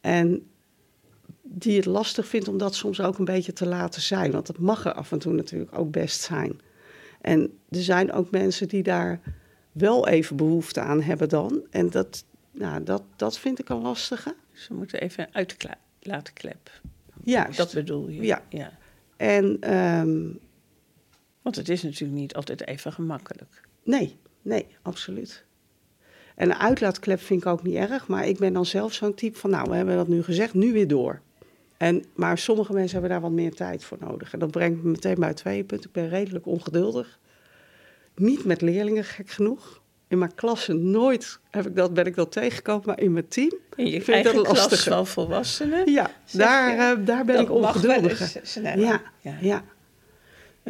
En 0.00 0.46
die 1.42 1.76
het 1.76 1.86
lastig 1.86 2.26
vindt 2.26 2.48
om 2.48 2.58
dat 2.58 2.74
soms 2.74 3.00
ook 3.00 3.18
een 3.18 3.24
beetje 3.24 3.52
te 3.52 3.66
laten 3.66 4.02
zijn. 4.02 4.30
Want 4.30 4.46
dat 4.46 4.58
mag 4.58 4.84
er 4.84 4.92
af 4.92 5.12
en 5.12 5.18
toe 5.18 5.32
natuurlijk 5.32 5.78
ook 5.78 5.90
best 5.90 6.20
zijn. 6.20 6.60
En 7.20 7.58
er 7.68 7.82
zijn 7.82 8.12
ook 8.12 8.30
mensen 8.30 8.68
die 8.68 8.82
daar 8.82 9.20
wel 9.72 10.08
even 10.08 10.36
behoefte 10.36 10.80
aan 10.80 11.02
hebben 11.02 11.28
dan. 11.28 11.62
En 11.70 11.90
dat, 11.90 12.24
nou, 12.50 12.82
dat, 12.82 13.02
dat 13.16 13.38
vind 13.38 13.58
ik 13.58 13.68
een 13.68 13.80
lastige. 13.80 14.34
Ze 14.52 14.74
moeten 14.74 15.00
even 15.00 15.28
uit 15.32 15.56
laten 16.00 16.34
klep. 16.34 16.70
Juist. 17.24 17.56
Dat 17.56 17.72
bedoel 17.72 18.08
je? 18.08 18.22
Ja. 18.22 18.42
ja. 18.48 18.72
En 19.16 19.56
ehm, 19.60 20.28
Want 21.42 21.56
het 21.56 21.68
is 21.68 21.82
natuurlijk 21.82 22.20
niet 22.20 22.34
altijd 22.34 22.66
even 22.66 22.92
gemakkelijk. 22.92 23.60
nee, 23.84 24.18
nee, 24.42 24.66
absoluut. 24.82 25.44
En 26.34 26.50
een 26.50 26.56
uitlaatklep 26.56 27.20
vind 27.20 27.42
ik 27.42 27.46
ook 27.48 27.62
niet 27.62 27.74
erg. 27.74 28.06
Maar 28.06 28.26
ik 28.26 28.38
ben 28.38 28.52
dan 28.52 28.66
zelf 28.66 28.92
zo'n 28.92 29.14
type 29.14 29.38
van, 29.38 29.50
nou, 29.50 29.70
we 29.70 29.76
hebben 29.76 29.96
dat 29.96 30.08
nu 30.08 30.22
gezegd, 30.22 30.54
nu 30.54 30.72
weer 30.72 30.88
door. 30.88 31.20
En, 31.76 32.04
maar 32.14 32.38
sommige 32.38 32.72
mensen 32.72 32.92
hebben 32.92 33.10
daar 33.10 33.20
wat 33.20 33.30
meer 33.30 33.54
tijd 33.54 33.84
voor 33.84 33.98
nodig. 34.00 34.32
En 34.32 34.38
dat 34.38 34.50
brengt 34.50 34.82
me 34.82 34.90
meteen 34.90 35.14
bij 35.14 35.28
het 35.28 35.36
tweede 35.36 35.64
punt. 35.64 35.84
Ik 35.84 35.92
ben 35.92 36.08
redelijk 36.08 36.46
ongeduldig. 36.46 37.18
Niet 38.14 38.44
met 38.44 38.60
leerlingen, 38.60 39.04
gek 39.04 39.30
genoeg. 39.30 39.80
In 40.08 40.18
mijn 40.18 40.34
klasse 40.34 40.72
nooit 40.72 41.38
heb 41.50 41.66
ik 41.66 41.76
dat, 41.76 41.94
ben 41.94 42.04
ik 42.06 42.14
dat 42.14 42.32
tegengekomen, 42.32 42.82
maar 42.86 43.00
in 43.00 43.12
mijn 43.12 43.28
team 43.28 43.52
In 43.76 43.86
je 43.86 44.02
vind 44.02 44.26
ik 44.26 44.32
dat 44.32 44.42
klas 44.42 44.56
lastiger. 44.58 44.92
van 44.92 45.06
volwassenen? 45.06 45.90
Ja, 45.92 46.10
daar, 46.32 46.70
je, 46.70 46.96
eh, 47.00 47.06
daar 47.06 47.24
ben 47.24 47.40
ik 47.40 47.50
ongeduldig. 47.50 48.36
sneller. 48.42 48.78
Ja, 48.78 49.02
Ja. 49.20 49.36
ja, 49.40 49.64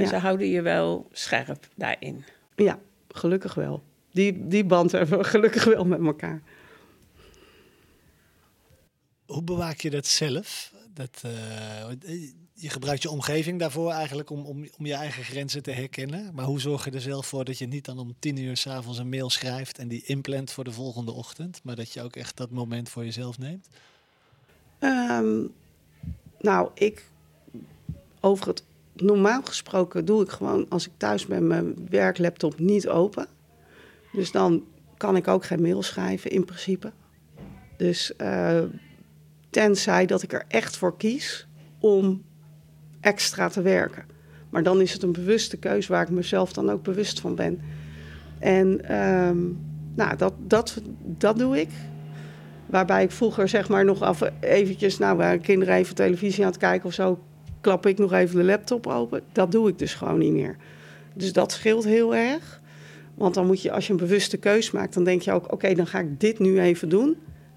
En 0.01 0.07
Ja. 0.07 0.12
ze 0.12 0.16
houden 0.26 0.46
je 0.48 0.62
wel 0.62 1.09
scherp 1.12 1.68
daarin. 1.74 2.24
ja, 2.57 2.78
gelukkig 3.09 3.55
wel. 3.55 3.82
Die, 4.11 4.46
die 4.48 4.64
band 4.64 4.92
hebben 4.92 5.18
we 5.18 5.24
gelukkig 5.24 5.64
wel 5.64 5.84
met 5.84 6.01
elkaar. 6.01 6.42
Hoe 9.26 9.42
bewaak 9.42 9.80
je 9.80 9.90
dat 9.90 10.07
zelf? 10.07 10.72
Dat, 10.94 11.22
eh, 11.22 11.30
je 12.53 12.68
gebruikt 12.68 13.03
je 13.03 13.11
omgeving 13.11 13.59
daarvoor 13.59 13.90
eigenlijk 13.90 14.30
om, 14.30 14.44
om, 14.44 14.68
om 14.78 14.86
je 14.86 14.94
eigen 14.94 15.24
grenzen 15.24 15.62
te 15.62 15.70
herkennen. 15.70 16.34
Maar 16.34 16.44
hoe 16.44 16.61
zorg 16.61 16.84
je 16.84 16.90
er 16.90 17.01
zelf 17.01 17.26
voor 17.26 17.44
dat 17.44 17.59
je 17.59 17.66
niet 17.66 17.84
dan 17.84 17.98
om 17.98 18.14
tien 18.18 18.36
uur 18.36 18.57
s'avonds 18.57 18.98
een 18.98 19.09
mail 19.09 19.30
schrijft 19.30 19.78
en 19.78 19.88
die 19.88 20.03
inplant 20.05 20.51
voor 20.53 20.64
de 20.64 20.72
volgende 20.72 21.12
ochtend, 21.12 21.61
maar 21.64 21.76
dat 21.76 21.92
je 21.92 22.03
ook 22.03 22.16
echt 22.16 22.36
dat 22.36 22.51
moment 22.51 22.88
voor 22.88 23.05
jezelf 23.05 23.38
neemt? 23.38 23.68
Ehm, 24.78 25.42
nou, 26.40 26.70
ik 26.74 27.05
over 28.20 28.46
het 28.48 28.62
normaal 29.01 29.42
gesproken 29.42 30.05
doe 30.05 30.22
ik 30.22 30.28
gewoon 30.28 30.66
als 30.68 30.86
ik 30.86 30.92
thuis 30.96 31.26
ben 31.26 31.46
mijn 31.46 31.86
werklaptop 31.88 32.59
niet 32.59 32.88
open. 32.88 33.26
Dus 34.12 34.30
dan 34.30 34.64
kan 34.96 35.16
ik 35.16 35.28
ook 35.28 35.44
geen 35.44 35.62
mail 35.62 35.82
schrijven 35.82 36.30
in 36.30 36.44
principe. 36.44 36.92
Dus 37.76 38.16
eh, 38.16 38.62
tenzij 39.51 40.07
dat 40.07 40.22
ik 40.22 40.32
er 40.32 40.44
echt 40.48 40.76
voor 40.76 40.96
kies 40.96 41.46
om 41.78 42.22
extra 43.01 43.48
te 43.48 43.62
werken. 43.62 44.05
Maar 44.51 44.62
dan 44.62 44.80
is 44.80 44.92
het 44.92 45.03
een 45.03 45.12
bewuste 45.12 45.57
keuze 45.57 45.92
waar 45.92 46.03
ik 46.03 46.11
mezelf 46.11 46.53
dan 46.53 46.70
ook 46.70 46.82
bewust 46.82 47.20
van 47.20 47.34
ben. 47.34 47.61
En 48.38 48.84
ehm, 48.84 49.38
nou, 49.94 50.16
dat, 50.16 50.32
dat, 50.38 50.82
dat 51.01 51.38
doe 51.38 51.61
ik. 51.61 51.68
Waarbij 52.66 53.03
ik 53.03 53.11
vroeger 53.11 53.48
zeg 53.48 53.68
maar 53.68 53.84
nog 53.84 54.03
af, 54.03 54.22
eventjes, 54.40 54.98
nou, 54.98 55.16
waren 55.16 55.40
kinderen 55.40 55.74
even 55.74 55.94
televisie 55.94 56.44
aan 56.44 56.51
het 56.51 56.61
kijken 56.61 56.86
of 56.86 56.94
zo, 56.94 57.18
klap 57.61 57.87
ik 57.87 57.99
nog 57.99 58.13
even 58.13 58.37
de 58.37 58.45
laptop 58.45 58.87
open. 58.87 59.23
Dat 59.33 59.53
doe 59.53 59.69
ik 59.69 59.79
dus 59.79 59.95
gewoon 59.95 60.19
niet 60.19 60.33
meer. 60.33 60.57
Dus 61.15 61.33
dat 61.33 61.53
scheelt 61.53 61.85
heel 61.85 62.15
erg. 62.15 62.61
Want 63.15 63.35
dan 63.35 63.47
moet 63.47 63.63
je, 63.63 63.73
als 63.73 63.87
je 63.87 63.93
een 63.93 63.99
bewuste 63.99 64.37
keus 64.37 64.71
maakt, 64.71 64.95
dan 64.95 65.05
denk 65.05 65.23
je 65.23 65.33
ook, 65.33 65.53
oké, 65.53 65.75
dan 65.75 65.87
ga 65.87 65.99
ik 65.99 66.21
dit 66.21 66.39
nu 66.39 66.61
even 66.61 66.89
doen. 66.89 67.17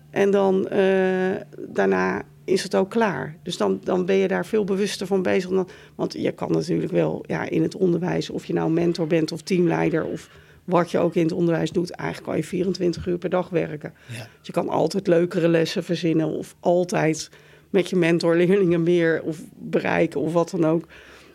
En 0.10 0.32
dan 0.32 0.68
eh, 0.68 1.36
daarna 1.68 2.24
is 2.43 2.64
het 2.64 2.76
ook 2.76 2.89
klaar. 2.89 3.36
Dus 3.43 3.58
dan, 3.58 3.80
dan 3.84 4.06
ben 4.06 4.16
je 4.16 4.28
daar 4.28 4.45
veel 4.45 4.64
bewuster 4.64 5.08
van 5.08 5.22
bezig. 5.22 5.49
Dan, 5.49 5.68
want 5.95 6.14
je 6.14 6.32
kan 6.32 6.51
natuurlijk 6.51 6.91
wel 6.91 7.24
ja, 7.28 7.49
in 7.49 7.62
het 7.62 7.76
onderwijs, 7.76 8.30
of 8.30 8.45
je 8.45 8.54
nou 8.54 8.72
mentor 8.72 9.08
bent 9.08 9.32
of 9.32 9.41
teamleider 9.41 10.06
of 10.06 10.30
wat 10.64 10.91
je 10.91 10.99
ook 10.99 11.16
in 11.16 11.24
het 11.24 11.32
onderwijs 11.32 11.72
doet, 11.72 11.91
eigenlijk 11.91 12.30
kan 12.30 12.38
je 12.38 12.43
24 12.43 13.08
uur 13.08 13.18
per 13.18 13.30
dag 13.30 13.49
werken. 13.49 13.93
Ja. 14.08 14.28
Dus 14.38 14.47
je 14.47 14.51
kan 14.51 14.70
altijd 14.70 15.08
leukere 15.08 15.47
lessen 15.47 15.84
verzinnen 15.84 16.28
of 16.28 16.56
altijd 16.60 17.30
met 17.74 17.89
je 17.89 17.95
mentor 17.95 18.36
leerlingen 18.36 18.84
meer 18.84 19.21
of 19.24 19.39
bereiken 19.55 20.19
of 20.21 20.34
wat 20.34 20.49
dan 20.49 20.65
ook. 20.65 20.88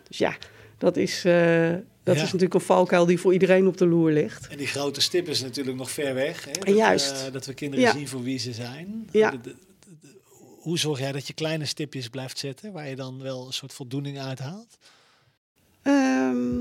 Dus 0.07 0.17
ja, 0.17 0.37
dat 0.77 0.97
is, 0.97 1.25
eh, 1.25 1.69
dat 2.03 2.15
Ja. 2.15 2.21
is 2.21 2.21
natuurlijk 2.21 2.53
een 2.53 2.61
valkuil 2.61 3.05
die 3.05 3.19
voor 3.19 3.33
iedereen 3.33 3.67
op 3.67 3.77
de 3.77 3.85
loer 3.87 4.11
ligt. 4.11 4.47
En 4.47 4.57
die 4.57 4.67
grote 4.67 5.01
stip 5.01 5.27
is 5.27 5.41
natuurlijk 5.41 5.77
nog 5.77 5.91
ver 5.91 6.13
weg. 6.13 6.45
Hè? 6.45 6.51
Dat, 6.51 6.75
Juist. 6.75 7.11
eh, 7.25 7.31
dat 7.33 7.45
we 7.45 7.53
kinderen 7.53 7.85
Ja. 7.85 7.91
zien 7.91 8.07
voor 8.07 8.23
wie 8.23 8.39
ze 8.39 8.53
zijn. 8.53 9.07
Ja. 9.11 9.29
De- 9.31 9.41
de- 9.41 9.49
de- 9.49 9.55
de- 10.01 10.07
hoe 10.59 10.77
zorg 10.79 10.99
jij 10.99 11.11
dat 11.11 11.27
je 11.27 11.33
kleine 11.33 11.65
stipjes 11.65 12.07
blijft 12.09 12.37
zetten, 12.37 12.71
waar 12.71 12.89
je 12.89 12.95
dan 12.95 13.21
wel 13.21 13.45
een 13.47 13.53
soort 13.53 13.73
voldoening 13.73 14.19
uit 14.19 14.39
haalt? 14.39 14.77
Ehm, 15.81 16.55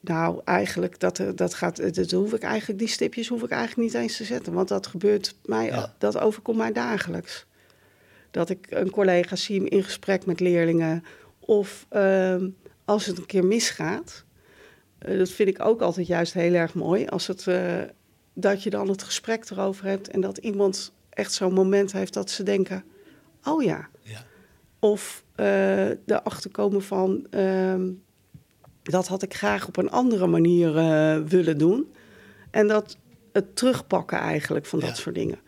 nou, 0.00 0.40
eigenlijk, 0.44 1.00
dat, 1.00 1.18
eh, 1.18 1.28
dat 1.34 1.54
gaat, 1.54 1.94
dat 1.94 2.10
hoef 2.10 2.32
ik 2.32 2.42
eigenlijk, 2.42 2.78
die 2.78 2.88
stipjes 2.88 3.28
hoef 3.28 3.42
ik 3.42 3.50
eigenlijk 3.50 3.92
niet 3.92 4.02
eens 4.02 4.16
te 4.16 4.24
zetten. 4.24 4.52
Want 4.52 4.68
dat 4.68 4.86
gebeurt 4.86 5.34
mij, 5.44 5.66
Ja. 5.66 5.94
dat 5.98 6.18
overkomt 6.18 6.56
mij 6.58 6.72
dagelijks. 6.72 7.46
Dat 8.30 8.50
ik 8.50 8.66
een 8.70 8.90
collega 8.90 9.36
zie 9.36 9.68
in 9.68 9.82
gesprek 9.84 10.26
met 10.26 10.40
leerlingen. 10.40 11.04
Of 11.38 11.86
ehm, 11.88 12.48
als 12.84 13.06
het 13.06 13.18
een 13.18 13.26
keer 13.26 13.44
misgaat. 13.44 14.24
eh, 14.98 15.18
dat 15.18 15.30
vind 15.30 15.48
ik 15.48 15.64
ook 15.64 15.80
altijd 15.80 16.06
juist 16.06 16.32
heel 16.32 16.54
erg 16.54 16.74
mooi. 16.74 17.06
Als 17.06 17.26
het, 17.26 17.46
eh, 17.46 17.82
dat 18.34 18.62
je 18.62 18.70
dan 18.70 18.88
het 18.88 19.02
gesprek 19.02 19.50
erover 19.50 19.84
hebt. 19.84 20.08
En 20.08 20.20
dat 20.20 20.38
iemand 20.38 20.92
echt 21.10 21.32
zo'n 21.32 21.52
moment 21.52 21.92
heeft 21.92 22.14
dat 22.14 22.30
ze 22.30 22.42
denken, 22.42 22.84
oh 23.44 23.62
ja. 23.62 23.88
Ja. 24.02 24.24
Of 24.78 25.24
eh 25.34 25.88
erachter 25.88 26.50
komen 26.50 26.82
van, 26.82 27.26
ehm, 27.30 27.88
dat 28.82 29.06
had 29.08 29.22
ik 29.22 29.34
graag 29.34 29.66
op 29.66 29.76
een 29.76 29.90
andere 29.90 30.26
manier 30.26 30.72
willen 31.24 31.58
doen. 31.58 31.92
En 32.50 32.68
dat 32.68 32.96
het 33.32 33.56
terugpakken 33.56 34.18
eigenlijk 34.18 34.66
van 34.66 34.80
dat 34.80 34.96
soort 34.96 35.14
dingen. 35.14 35.38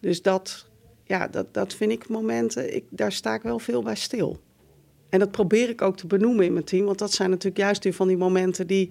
Dus 0.00 0.22
dat, 0.22 0.65
ja, 1.06 1.28
dat, 1.28 1.54
dat 1.54 1.74
vind 1.74 1.92
ik 1.92 2.08
momenten, 2.08 2.74
ik, 2.74 2.84
daar 2.88 3.12
sta 3.12 3.34
ik 3.34 3.42
wel 3.42 3.58
veel 3.58 3.82
bij 3.82 3.94
stil. 3.94 4.40
En 5.08 5.18
dat 5.18 5.30
probeer 5.30 5.68
ik 5.68 5.82
ook 5.82 5.96
te 5.96 6.06
benoemen 6.06 6.44
in 6.44 6.52
mijn 6.52 6.64
team. 6.64 6.84
Want 6.84 6.98
dat 6.98 7.12
zijn 7.12 7.30
natuurlijk 7.30 7.56
juist 7.56 7.84
weer 7.84 7.92
van 7.92 8.08
die 8.08 8.16
momenten 8.16 8.66
die 8.66 8.90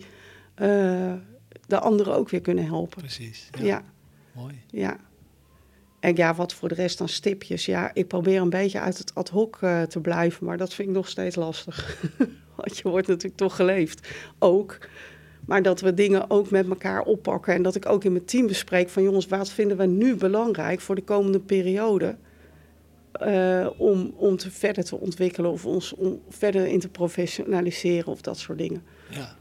eh, 0.56 1.14
de 1.68 1.80
anderen 1.80 2.16
ook 2.16 2.30
weer 2.30 2.42
kunnen 2.42 2.66
helpen. 2.66 2.98
Precies. 2.98 3.50
Ja, 3.60 3.84
Mooi. 4.32 4.62
ja. 4.70 5.00
En 6.00 6.16
ja, 6.16 6.36
wat 6.36 6.54
voor 6.54 6.70
de 6.70 6.76
rest 6.76 6.98
dan 6.98 7.10
stipjes. 7.10 7.66
Ja, 7.66 7.92
ik 7.94 8.08
probeer 8.08 8.42
een 8.42 8.50
beetje 8.50 8.80
uit 8.80 8.98
het 8.98 9.16
ad 9.16 9.30
hoc 9.30 9.58
eh, 9.62 9.82
te 9.82 10.00
blijven, 10.00 10.46
maar 10.46 10.58
dat 10.58 10.74
vind 10.74 10.90
ik 10.90 10.96
nog 10.96 11.08
steeds 11.08 11.36
lastig. 11.36 12.04
Want 12.56 12.78
je 12.78 12.90
wordt 12.90 13.08
natuurlijk 13.08 13.38
toch 13.38 13.56
geleefd. 13.56 14.08
Ook. 14.40 14.78
Maar 15.46 15.62
dat 15.62 15.82
we 15.82 15.94
dingen 15.94 16.30
ook 16.30 16.50
met 16.50 16.68
elkaar 16.68 17.02
oppakken. 17.02 17.54
En 17.54 17.62
dat 17.62 17.76
ik 17.76 17.90
ook 17.90 18.04
in 18.04 18.12
mijn 18.12 18.26
team 18.26 18.48
bespreek 18.48 18.90
van 18.90 19.04
jongens, 19.04 19.28
wat 19.28 19.50
vinden 19.50 19.78
we 19.78 19.86
nu 19.86 20.16
belangrijk 20.16 20.80
voor 20.80 20.96
de 20.96 21.04
komende 21.04 21.40
periode? 21.40 22.16
eh, 23.20 23.68
om, 23.78 24.14
om 24.16 24.38
te 24.38 24.52
verder 24.52 24.84
te 24.84 25.00
ontwikkelen 25.00 25.52
of 25.52 25.66
ons 25.66 25.94
om 25.94 26.22
verder 26.30 26.68
in 26.68 26.80
te 26.80 26.90
professionaliseren 26.90 28.12
of 28.12 28.22
dat 28.22 28.38
soort 28.38 28.58
dingen. 28.58 28.84
Ja. 29.10 29.36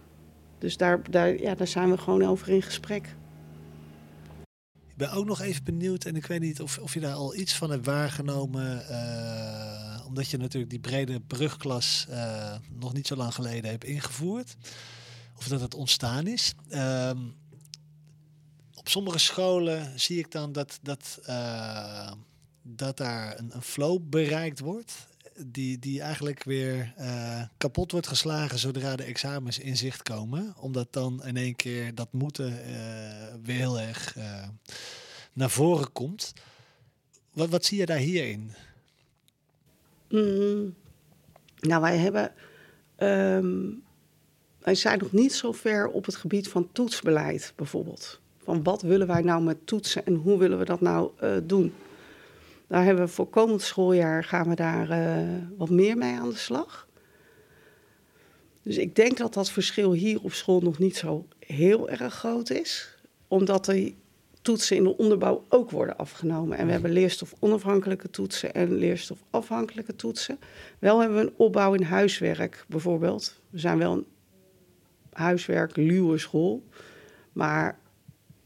Dus 0.59 0.76
daar, 0.76 1.11
daar, 1.11 1.40
ja, 1.40 1.55
daar 1.55 1.66
zijn 1.66 1.90
we 1.90 1.98
gewoon 1.98 2.24
over 2.24 2.48
in 2.48 2.62
gesprek. 2.62 3.14
Ik 4.72 5.00
ben 5.00 5.12
ook 5.12 5.26
nog 5.26 5.40
even 5.40 5.64
benieuwd, 5.64 6.05
en 6.05 6.16
ik 6.16 6.26
weet 6.26 6.40
niet 6.40 6.61
of, 6.61 6.78
of 6.78 6.94
je 6.94 7.00
daar 7.00 7.14
al 7.14 7.36
iets 7.36 7.57
van 7.57 7.70
hebt 7.70 7.86
waargenomen, 7.86 8.88
eh, 8.88 10.07
omdat 10.07 10.28
je 10.28 10.36
natuurlijk 10.36 10.70
die 10.70 10.80
brede 10.80 11.20
brugklas 11.20 12.07
eh, 12.11 12.55
nog 12.80 12.92
niet 12.92 13.07
zo 13.07 13.16
lang 13.16 13.34
geleden 13.34 13.70
hebt 13.70 13.84
ingevoerd. 13.84 14.57
Of 15.37 15.49
dat 15.49 15.61
het 15.61 15.74
ontstaan 15.74 16.26
is. 16.26 16.55
Ehm, 16.68 17.18
op 18.74 18.89
sommige 18.89 19.18
scholen 19.18 20.01
zie 20.01 20.18
ik 20.18 20.30
dan 20.30 20.53
dat, 20.53 20.78
dat, 20.82 21.18
eh, 21.24 22.12
dat 22.62 22.97
daar 22.97 23.39
een, 23.39 23.55
een 23.55 23.62
flow 23.62 24.01
bereikt 24.03 24.59
wordt. 24.61 25.07
Die, 25.47 25.78
die 25.78 26.01
eigenlijk 26.01 26.45
weer 26.45 26.93
eh, 26.97 27.43
kapot 27.57 27.93
wordt 27.93 28.07
geslagen 28.07 28.59
zodra 28.59 28.97
de 28.97 29.05
examens 29.05 29.59
in 29.59 29.76
zicht 29.76 30.03
komen. 30.03 30.55
Omdat 30.61 30.93
dan 30.93 31.24
in 31.24 31.37
één 31.37 31.57
keer 31.57 31.95
dat 31.95 32.12
moeten 32.12 32.64
eh, 32.64 33.35
weer 33.43 33.57
heel 33.59 33.80
erg 33.80 34.16
naar 35.32 35.51
voren 35.51 35.93
komt. 35.93 36.32
Wat, 37.32 37.49
wat 37.49 37.64
zie 37.64 37.78
je 37.78 37.87
daar 37.87 37.97
hierin? 37.99 38.53
Mm, 40.09 40.74
nou, 41.61 41.80
wij 41.80 41.97
hebben. 41.99 42.32
ehm, 42.97 43.70
wij 44.64 44.74
zijn 44.74 44.98
nog 44.98 45.12
niet 45.12 45.34
zo 45.34 45.52
ver 45.52 45.88
op 45.88 46.04
het 46.04 46.16
gebied 46.16 46.48
van 46.48 46.68
toetsbeleid, 46.72 47.52
bijvoorbeeld. 47.56 48.20
Van 48.44 48.62
wat 48.62 48.82
willen 48.82 49.06
wij 49.06 49.22
nou 49.22 49.42
met 49.42 49.66
toetsen 49.66 50.06
en 50.06 50.14
hoe 50.14 50.38
willen 50.38 50.58
we 50.58 50.64
dat 50.64 50.80
nou 50.80 51.10
eh, 51.18 51.36
doen? 51.42 51.72
Daar 52.66 52.84
hebben 52.84 53.04
we 53.04 53.10
voor 53.10 53.28
komend 53.28 53.62
schooljaar 53.62 54.24
gaan 54.24 54.48
we 54.48 54.54
daar 54.54 54.90
eh, 54.90 55.28
wat 55.56 55.70
meer 55.70 55.96
mee 55.96 56.14
aan 56.14 56.28
de 56.28 56.36
slag. 56.36 56.88
Dus 58.62 58.76
ik 58.76 58.96
denk 58.96 59.16
dat 59.16 59.34
dat 59.34 59.50
verschil 59.50 59.92
hier 59.92 60.22
op 60.22 60.32
school 60.32 60.60
nog 60.60 60.78
niet 60.78 60.96
zo 60.96 61.26
heel 61.38 61.90
erg 61.90 62.14
groot 62.14 62.50
is. 62.50 62.96
Omdat 63.28 63.64
die 63.64 63.96
toetsen 64.42 64.76
in 64.76 64.82
de 64.82 64.96
onderbouw 64.96 65.44
ook 65.48 65.70
worden 65.70 65.96
afgenomen. 65.96 66.58
En 66.58 66.66
we 66.66 66.72
hebben 66.72 66.92
leerstof 66.92 67.34
onafhankelijke 67.38 68.10
toetsen 68.10 68.54
en 68.54 68.74
leerstof 68.74 69.18
afhankelijke 69.30 69.96
toetsen. 69.96 70.38
Wel 70.78 71.00
hebben 71.00 71.18
we 71.18 71.24
een 71.24 71.34
opbouw 71.36 71.74
in 71.74 71.82
huiswerk 71.82 72.64
bijvoorbeeld. 72.68 73.40
We 73.50 73.58
zijn 73.58 73.78
wel 73.78 73.92
een 73.92 74.06
huiswerk 75.14 75.76
luwe 75.76 76.18
school. 76.18 76.62
Maar 77.32 77.78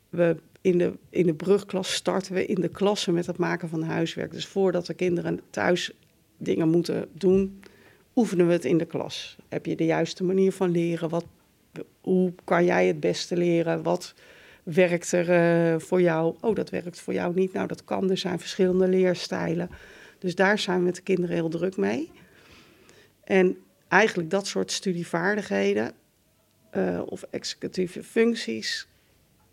we 0.09 0.37
in 0.61 0.79
de, 0.79 0.93
in 1.11 1.27
de 1.27 1.35
brugklas 1.35 1.95
starten 1.95 2.35
we 2.35 2.47
in 2.47 2.61
de 2.61 2.69
klassen 2.69 3.15
met 3.15 3.27
het 3.27 3.37
maken 3.37 3.69
van 3.69 3.83
huiswerk. 3.83 4.33
Dus 4.33 4.47
voordat 4.47 4.87
de 4.87 4.95
kinderen 4.95 5.41
thuis 5.51 5.93
dingen 6.37 6.69
moeten 6.69 7.09
doen, 7.13 7.63
oefenen 8.17 8.47
we 8.47 8.53
het 8.53 8.65
in 8.65 8.79
de 8.79 8.87
klas. 8.87 9.37
Heb 9.49 9.67
je 9.67 9.77
de 9.77 9.85
juiste 9.85 10.25
manier 10.25 10.53
van 10.53 10.71
leren? 10.71 11.09
Wat, 11.09 11.25
hoe 12.01 12.33
kan 12.45 12.65
jij 12.65 12.87
het 12.87 13.01
beste 13.01 13.37
leren? 13.37 13.83
Wat 13.83 14.15
werkt 14.63 15.13
er 15.13 15.31
eh, 15.31 15.81
voor 15.81 16.01
jou? 16.01 16.35
Oh, 16.41 16.55
dat 16.55 16.71
werkt 16.71 17.01
voor 17.01 17.15
jou 17.15 17.35
niet. 17.35 17.53
Nou, 17.53 17.67
dat 17.67 17.85
kan. 17.85 18.11
Er 18.11 18.19
zijn 18.19 18.39
verschillende 18.39 18.89
leerstijlen. 18.89 19.71
Dus 20.19 20.35
daar 20.35 20.59
zijn 20.59 20.79
we 20.79 20.85
met 20.85 20.95
de 20.95 21.03
kinderen 21.03 21.35
heel 21.35 21.49
druk 21.49 21.77
mee. 21.77 22.11
En 23.25 23.57
eigenlijk 23.89 24.31
dat 24.31 24.47
soort 24.47 24.73
studievaardigheden 24.73 25.93
uh, 26.77 27.03
of 27.07 27.23
executieve 27.31 28.03
functies 28.03 28.89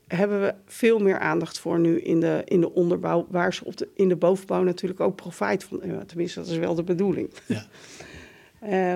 hebben 0.08 0.42
we 0.42 0.54
veel 0.66 1.00
meer 1.00 1.20
aandacht 1.20 1.60
voor 1.60 1.80
nu 1.80 2.02
in 2.02 2.20
de, 2.20 2.42
in 2.46 2.62
de 2.62 2.74
onderbouw, 2.74 3.28
waar 3.30 3.54
ze 3.54 3.66
op 3.66 3.78
de, 3.78 3.88
in 3.94 4.10
de 4.10 4.16
bovenbouw 4.16 4.64
natuurlijk 4.64 5.00
ook 5.00 5.16
profijt 5.16 5.64
van 5.64 5.82
hebben. 5.82 6.08
Tenminste, 6.08 6.40
dat 6.40 6.50
is 6.50 6.58
wel 6.58 6.76
de 6.76 6.84
bedoeling. 6.84 7.30
Ja. 7.46 7.66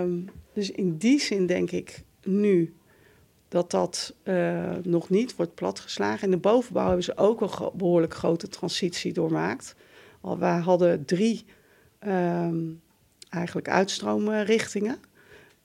um, 0.01 0.29
dus 0.53 0.71
in 0.71 0.97
die 0.97 1.19
zin 1.19 1.45
denk 1.45 1.71
ik 1.71 2.03
nu 2.23 2.73
dat 3.47 3.71
dat 3.71 4.13
uh, 4.23 4.75
nog 4.83 5.09
niet 5.09 5.35
wordt 5.35 5.55
platgeslagen. 5.55 6.23
In 6.23 6.31
de 6.31 6.37
bovenbouw 6.37 6.85
hebben 6.85 7.03
ze 7.03 7.17
ook 7.17 7.41
een 7.41 7.69
behoorlijk 7.73 8.13
grote 8.13 8.47
transitie 8.47 9.13
doormaakt. 9.13 9.75
Al, 10.21 10.37
we 10.37 10.45
hadden 10.45 11.05
drie 11.05 11.45
um, 12.07 12.81
eigenlijk 13.29 13.69
uitstroomrichtingen. 13.69 14.97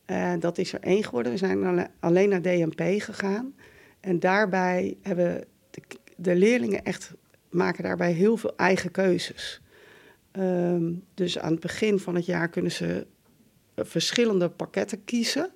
Uh, 0.06 0.32
dat 0.38 0.58
is 0.58 0.72
er 0.72 0.80
één 0.80 1.04
geworden. 1.04 1.32
We 1.32 1.38
zijn 1.38 1.90
alleen 2.00 2.28
naar 2.28 2.42
DMP 2.42 3.02
gegaan. 3.02 3.54
En 4.00 4.20
daarbij 4.20 4.96
hebben 5.02 5.44
de, 5.70 5.82
de, 6.16 6.34
leerlingen 6.34 6.84
echt 6.84 7.12
maken 7.50 7.82
daarbij 7.82 8.12
heel 8.12 8.36
veel 8.36 8.56
eigen 8.56 8.90
keuzes. 8.90 9.60
Um, 10.32 11.04
dus 11.14 11.38
aan 11.38 11.50
het 11.50 11.60
begin 11.60 11.98
van 11.98 12.14
het 12.14 12.26
jaar 12.26 12.48
kunnen 12.48 12.72
ze 12.72 13.06
verschillende 13.76 14.48
pakketten 14.48 15.04
kiezen, 15.04 15.50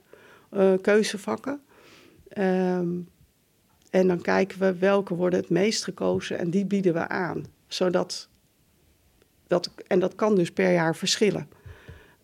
uh, 0.52 0.72
keuzevakken. 0.80 1.60
Um, 2.38 3.08
en 3.90 4.08
dan 4.08 4.20
kijken 4.20 4.58
we 4.58 4.78
welke 4.78 5.14
worden 5.14 5.40
het 5.40 5.50
meest 5.50 5.84
gekozen 5.84 6.38
en 6.38 6.50
die 6.50 6.66
bieden 6.66 6.92
we 6.92 7.08
aan. 7.08 7.44
Zodat 7.66 8.28
dat, 9.46 9.70
en 9.86 9.98
dat 9.98 10.14
kan 10.14 10.34
dus 10.34 10.52
per 10.52 10.72
jaar 10.72 10.96
verschillen. 10.96 11.48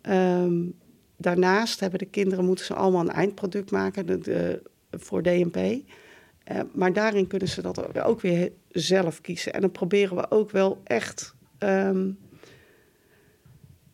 Um, 0.02 0.74
daarnaast 1.16 1.80
hebben 1.80 1.98
de 1.98 2.04
kinderen, 2.04 2.44
moeten 2.44 2.64
ze 2.64 2.74
allemaal 2.74 3.00
een 3.00 3.10
eindproduct 3.10 3.70
maken 3.70 4.06
de, 4.06 4.18
de, 4.18 4.62
voor 4.90 5.22
DNP. 5.22 5.56
Uh, 5.56 6.60
maar 6.72 6.92
daarin 6.92 7.26
kunnen 7.26 7.48
ze 7.48 7.62
dat 7.62 8.00
ook 8.02 8.20
weer 8.20 8.52
zelf 8.70 9.20
kiezen. 9.20 9.52
En 9.52 9.60
dan 9.60 9.70
proberen 9.70 10.16
we 10.16 10.30
ook 10.30 10.50
wel 10.50 10.80
echt 10.84 11.34
um, 11.58 12.18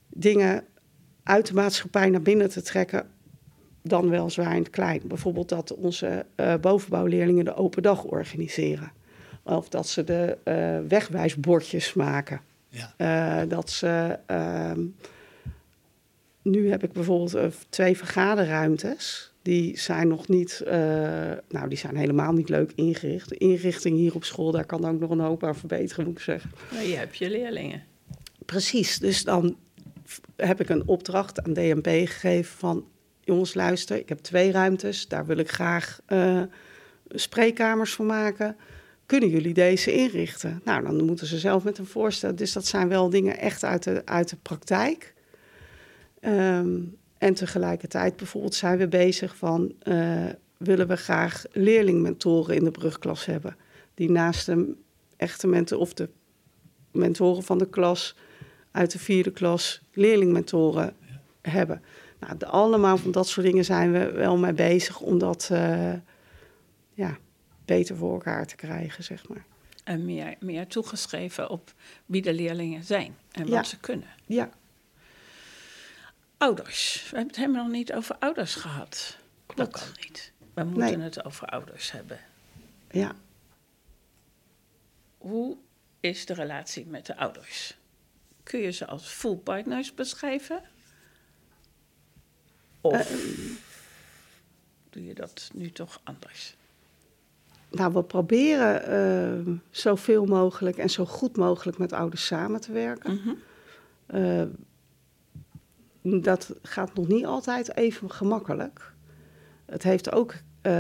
dingen 0.09 0.65
uit 1.23 1.47
de 1.47 1.55
maatschappij 1.55 2.11
naar 2.11 2.23
binnen 2.23 2.51
te 2.51 2.63
trekken. 2.63 3.07
Dan 3.83 4.09
wel 4.09 4.31
zwaar 4.31 4.55
in 4.55 4.63
het 4.63 4.71
klein. 4.71 5.01
Bijvoorbeeld 5.05 5.49
dat 5.49 5.75
onze 5.75 6.27
uh, 6.37 6.55
bovenbouwleerlingen 6.61 7.45
de 7.45 7.55
open 7.55 7.83
dag 7.83 8.05
organiseren. 8.05 8.93
Of 9.43 9.69
dat 9.69 9.89
ze 9.89 10.05
de 10.05 10.39
uh, 10.45 10.89
wegwijsbordjes 10.89 11.95
maken. 11.95 12.41
Ja. 12.69 13.47
dat 13.47 13.71
ze. 13.71 14.19
Nu 16.43 16.71
heb 16.71 16.83
ik 16.83 16.93
bijvoorbeeld 16.93 17.55
twee 17.69 17.97
vergaderruimtes 17.97 19.31
die 19.43 19.79
zijn 19.79 20.09
nog 20.09 20.29
niet, 20.29 20.63
uh, 20.65 20.73
nou, 21.49 21.69
die 21.69 21.79
zijn 21.79 21.97
helemaal 21.97 22.33
niet 22.33 22.49
leuk 22.49 22.73
ingericht. 22.75 23.29
De 23.29 23.37
inrichting 23.37 23.97
hier 23.97 24.15
op 24.15 24.25
school, 24.25 24.51
daar 24.51 24.67
kan 24.67 24.85
ook 24.85 25.01
nog 25.01 25.11
een 25.11 25.21
hoop 25.21 25.45
aan 25.45 25.57
verbeteren, 25.57 26.05
moet 26.05 26.17
ik 26.17 26.23
zeggen. 26.23 26.51
Maar 26.73 26.85
je 26.85 26.97
hebt 26.97 27.17
je 27.17 27.31
leerlingen. 27.31 27.83
Precies, 28.45 28.99
dus 28.99 29.25
dan 29.25 29.57
heb 30.37 30.61
ik 30.61 30.69
een 30.69 30.89
opdracht 30.89 31.43
aan 31.43 31.53
DNP 31.53 31.87
gegeven 31.87 32.59
van... 32.59 32.85
jongens, 33.21 33.55
luister, 33.55 33.97
ik 33.97 34.09
heb 34.09 34.19
twee 34.19 34.53
ruimtes, 34.53 35.09
daar 35.09 35.27
wil 35.27 35.39
ik 35.39 35.51
graag 35.51 36.01
uh, 36.09 36.43
spreekkamers 37.09 37.93
voor 37.93 38.07
maken. 38.07 38.57
Kunnen 39.07 39.29
jullie 39.29 39.55
deze 39.55 39.93
inrichten? 39.93 40.61
Nou, 40.65 40.83
dan 40.83 41.05
moeten 41.05 41.27
ze 41.27 41.39
zelf 41.39 41.65
met 41.65 41.79
een 41.79 41.87
voorstel. 41.87 42.35
Dus 42.35 42.53
dat 42.53 42.67
zijn 42.67 42.89
wel 42.89 43.11
dingen 43.11 43.39
echt 43.39 43.65
uit 43.65 43.83
de, 43.83 44.03
uit 44.05 44.29
de 44.29 44.37
praktijk. 44.37 45.15
Um, 46.21 46.99
en 47.19 47.35
tegelijkertijd 47.35 48.17
bijvoorbeeld 48.17 48.55
zijn 48.55 48.79
we 48.79 48.89
bezig 48.89 49.37
van... 49.37 49.73
Uh, 49.83 50.27
willen 50.57 50.89
we 50.89 50.97
graag 50.97 51.45
leerlingmentoren 51.53 52.57
in 52.57 52.65
de 52.65 52.71
brugklas 52.71 53.27
hebben... 53.27 53.57
die 53.95 54.11
naast 54.11 54.47
de 54.47 54.75
echte 55.17 55.47
mentoren 55.47 55.83
of 55.83 55.95
de 55.95 56.09
mentoren 56.91 57.43
van 57.43 57.59
de 57.59 57.69
klas... 57.69 58.17
uit 58.71 58.93
de 58.93 58.99
vierde 58.99 59.31
klas 59.31 59.83
leerlingmentoren 59.93 60.95
ja. 61.01 61.51
hebben. 61.51 61.83
Nou, 62.21 62.37
de, 62.37 62.47
allemaal 62.47 62.97
van 62.97 63.11
dat 63.11 63.29
soort 63.29 63.47
dingen 63.47 63.65
zijn 63.65 63.93
we 63.93 64.11
wel 64.11 64.37
mee 64.37 64.53
bezig... 64.53 65.01
om 65.01 65.19
dat 65.19 65.49
uh, 65.53 65.93
ja, 66.95 67.19
beter 67.65 67.97
voor 67.97 68.13
elkaar 68.13 68.47
te 68.47 68.57
krijgen, 68.57 69.05
zeg 69.05 69.29
maar. 69.29 69.45
En 69.85 70.05
meer, 70.05 70.37
meer 70.41 70.67
toegeschreven 70.67 71.51
op 71.51 71.73
wie 72.07 72.23
de 72.23 72.35
leerlingen 72.35 72.85
zijn 72.85 73.17
en 73.33 73.43
wat 73.43 73.53
ja. 73.53 73.63
ze 73.63 73.79
kunnen. 73.79 74.09
Ja, 74.27 74.51
Ouders. 76.41 76.95
We 76.95 77.17
hebben 77.17 77.27
het 77.27 77.37
helemaal 77.37 77.63
nog 77.63 77.73
niet 77.73 77.93
over 77.93 78.17
ouders 78.19 78.55
gehad. 78.55 79.17
Klopt. 79.47 79.73
Dat 79.73 79.81
kan 79.81 79.89
niet. 80.01 80.33
We 80.55 80.65
moeten 80.65 80.99
nee. 80.99 80.99
het 80.99 81.25
over 81.25 81.47
ouders 81.47 81.93
hebben. 81.93 82.19
Ja. 82.91 83.15
Hoe 85.19 85.57
is 86.01 86.27
de 86.27 86.35
relatie 86.35 86.87
met 86.87 87.07
de 87.07 87.17
ouders? 87.17 87.77
Kun 88.43 88.61
je 88.61 88.71
ze 88.71 88.87
als 88.87 89.07
full 89.07 89.37
partners 89.37 89.95
beschrijven? 89.95 90.63
Of 92.81 93.11
uh, 93.11 93.51
doe 94.91 95.05
je 95.05 95.15
dat 95.15 95.51
nu 95.55 95.71
toch 95.71 96.01
anders? 96.05 96.57
Nou, 97.71 97.93
we 97.93 98.05
proberen 98.05 99.49
uh, 99.49 99.55
zoveel 99.71 100.27
mogelijk 100.27 100.77
en 100.77 100.91
zo 100.91 101.05
goed 101.05 101.37
mogelijk 101.37 101.79
met 101.79 101.93
ouders 101.93 102.27
samen 102.27 102.61
te 102.61 102.73
werken. 102.73 103.13
Mm 103.13 103.21
-hmm. 103.23 103.39
uh, 104.21 104.47
dat 106.03 106.55
gaat 106.63 106.95
nog 106.95 107.09
niet 107.09 107.27
altijd 107.27 107.77
even 107.77 108.11
gemakkelijk. 108.11 108.93
Het 109.67 109.83
heeft 109.83 110.13
ook 110.13 110.33
uh, 110.33 110.73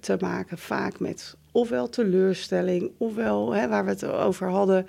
te 0.00 0.16
maken 0.20 0.58
vaak 0.58 1.00
met 1.00 1.36
ofwel 1.52 1.88
teleurstelling, 1.88 2.90
ofwel 2.98 3.54
hè, 3.54 3.68
waar 3.68 3.84
we 3.84 3.90
het 3.90 4.04
over 4.04 4.48
hadden 4.48 4.86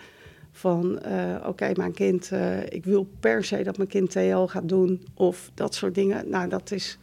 van 0.51 0.99
uh, 1.07 1.35
oké, 1.37 1.47
okay, 1.47 1.73
mijn 1.77 1.93
kind, 1.93 2.31
uh, 2.33 2.63
ik 2.63 2.85
wil 2.85 3.09
per 3.19 3.43
se 3.43 3.63
dat 3.63 3.77
mijn 3.77 3.89
kind 3.89 4.11
TL 4.11 4.45
gaat 4.45 4.69
doen 4.69 5.07
of 5.13 5.51
dat 5.53 5.75
soort 5.75 5.95
dingen. 5.95 6.29
Nou, 6.29 6.49
dat 6.49 6.71
is 6.71 6.97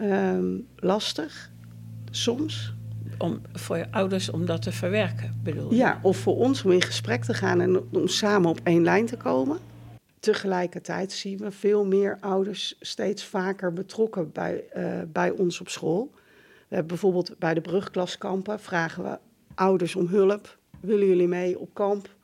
um, 0.00 0.66
lastig 0.76 1.50
soms. 2.10 2.74
Om, 3.18 3.40
voor 3.52 3.76
je 3.76 3.86
ouders 3.90 4.30
om 4.30 4.46
dat 4.46 4.62
te 4.62 4.72
verwerken, 4.72 5.40
bedoel 5.42 5.70
je? 5.70 5.76
Ja, 5.76 5.98
of 6.02 6.16
voor 6.16 6.36
ons 6.36 6.64
om 6.64 6.70
in 6.70 6.82
gesprek 6.82 7.24
te 7.24 7.34
gaan 7.34 7.60
en 7.60 7.80
om 7.92 8.08
samen 8.08 8.50
op 8.50 8.60
één 8.62 8.82
lijn 8.82 9.06
te 9.06 9.16
komen. 9.16 9.58
Tegelijkertijd 10.20 11.12
zien 11.12 11.38
we 11.38 11.50
veel 11.50 11.86
meer 11.86 12.16
ouders 12.20 12.76
steeds 12.80 13.24
vaker 13.24 13.72
betrokken 13.72 14.32
bij, 14.32 14.64
uh, 14.76 15.00
bij 15.08 15.30
ons 15.30 15.60
op 15.60 15.68
school. 15.68 16.10
We 16.68 16.74
hebben 16.74 16.86
bijvoorbeeld 16.86 17.38
bij 17.38 17.54
de 17.54 17.60
brugklaskampen 17.60 18.60
vragen 18.60 19.02
we 19.02 19.18
ouders 19.54 19.96
om 19.96 20.06
hulp. 20.06 20.58
Willen 20.80 21.06
jullie 21.06 21.28
mee 21.28 21.58
op 21.58 21.74
kamp? 21.74 22.14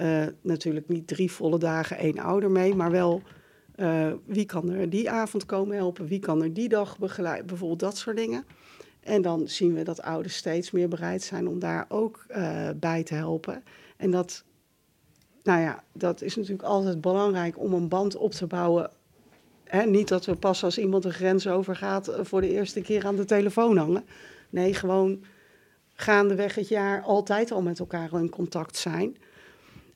Uh, 0.00 0.26
natuurlijk 0.40 0.88
niet 0.88 1.06
drie 1.06 1.32
volle 1.32 1.58
dagen 1.58 1.96
één 1.96 2.18
ouder 2.18 2.50
mee, 2.50 2.74
maar 2.74 2.90
wel 2.90 3.22
uh, 3.76 4.12
wie 4.24 4.46
kan 4.46 4.70
er 4.70 4.90
die 4.90 5.10
avond 5.10 5.46
komen 5.46 5.76
helpen, 5.76 6.06
wie 6.06 6.20
kan 6.20 6.42
er 6.42 6.54
die 6.54 6.68
dag 6.68 6.98
begeleiden, 6.98 7.46
bijvoorbeeld 7.46 7.80
dat 7.80 7.96
soort 7.96 8.16
dingen. 8.16 8.44
En 9.00 9.22
dan 9.22 9.48
zien 9.48 9.74
we 9.74 9.82
dat 9.82 10.02
ouders 10.02 10.36
steeds 10.36 10.70
meer 10.70 10.88
bereid 10.88 11.22
zijn 11.22 11.48
om 11.48 11.58
daar 11.58 11.86
ook 11.88 12.26
bij 12.76 13.02
te 13.02 13.14
helpen. 13.14 13.62
En 13.96 14.10
dat, 14.10 14.44
nou 15.42 15.60
ja, 15.60 15.84
dat 15.92 16.22
is 16.22 16.36
natuurlijk 16.36 16.62
altijd 16.62 17.00
belangrijk 17.00 17.58
om 17.58 17.72
een 17.72 17.88
band 17.88 18.16
op 18.16 18.32
te 18.32 18.46
bouwen. 18.46 18.90
Niet 19.86 20.08
dat 20.08 20.24
we 20.24 20.34
pas 20.34 20.64
als 20.64 20.78
iemand 20.78 21.02
de 21.02 21.12
grens 21.12 21.48
overgaat 21.48 22.10
voor 22.20 22.40
de 22.40 22.50
eerste 22.50 22.80
keer 22.80 23.06
aan 23.06 23.16
de 23.16 23.24
telefoon 23.24 23.76
hangen. 23.76 24.04
Nee, 24.50 24.74
gewoon 24.74 25.24
gaandeweg 25.94 26.54
het 26.54 26.68
jaar 26.68 27.02
altijd 27.02 27.50
al 27.50 27.62
met 27.62 27.78
elkaar 27.78 28.12
in 28.12 28.28
contact 28.28 28.76
zijn. 28.76 29.16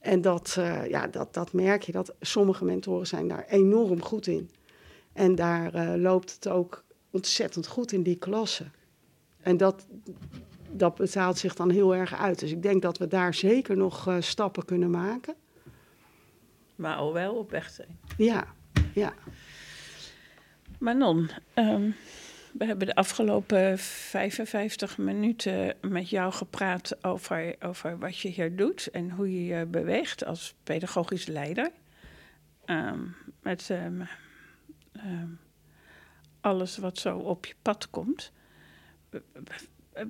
En 0.00 0.20
dat, 0.20 0.56
uh, 0.58 0.88
ja, 0.88 1.06
dat, 1.06 1.34
dat 1.34 1.52
merk 1.52 1.82
je, 1.82 1.92
dat 1.92 2.14
sommige 2.20 2.64
mentoren 2.64 3.06
zijn 3.06 3.28
daar 3.28 3.44
enorm 3.48 4.02
goed 4.02 4.26
in. 4.26 4.50
En 5.12 5.34
daar 5.34 5.74
uh, 5.74 6.02
loopt 6.02 6.34
het 6.34 6.48
ook 6.48 6.84
ontzettend 7.10 7.66
goed 7.66 7.92
in 7.92 8.02
die 8.02 8.16
klassen. 8.16 8.72
En 9.40 9.56
dat, 9.56 9.86
dat 10.78 10.94
betaalt 10.94 11.38
zich 11.38 11.54
dan 11.54 11.70
heel 11.70 11.94
erg 11.94 12.14
uit. 12.14 12.38
Dus 12.38 12.50
ik 12.50 12.62
denk 12.62 12.82
dat 12.82 12.98
we 12.98 13.06
daar 13.06 13.34
zeker 13.34 13.76
nog 13.76 14.08
uh, 14.08 14.16
stappen 14.20 14.64
kunnen 14.64 14.90
maken. 14.90 15.34
Maar 16.76 16.96
al 16.96 17.12
wel 17.12 17.34
op 17.34 17.50
weg 17.50 17.70
zijn. 17.70 17.98
Ja, 18.16 18.44
ja. 18.94 19.12
Manon, 20.78 21.30
um, 21.54 21.94
we 22.52 22.64
hebben 22.64 22.86
de 22.86 22.94
afgelopen 22.94 23.78
55 23.78 24.98
minuten 24.98 25.76
met 25.80 26.10
jou 26.10 26.32
gepraat 26.32 27.04
over, 27.04 27.54
over 27.60 27.98
wat 27.98 28.18
je 28.18 28.28
hier 28.28 28.56
doet 28.56 28.86
en 28.86 29.10
hoe 29.10 29.32
je 29.32 29.44
je 29.44 29.66
beweegt 29.66 30.24
als 30.24 30.54
pedagogisch 30.62 31.26
leider. 31.26 31.70
Um, 32.66 33.16
met 33.42 33.68
um, 33.68 34.08
um, 34.96 35.38
alles 36.40 36.76
wat 36.76 36.98
zo 36.98 37.18
op 37.18 37.46
je 37.46 37.54
pad 37.62 37.90
komt. 37.90 38.32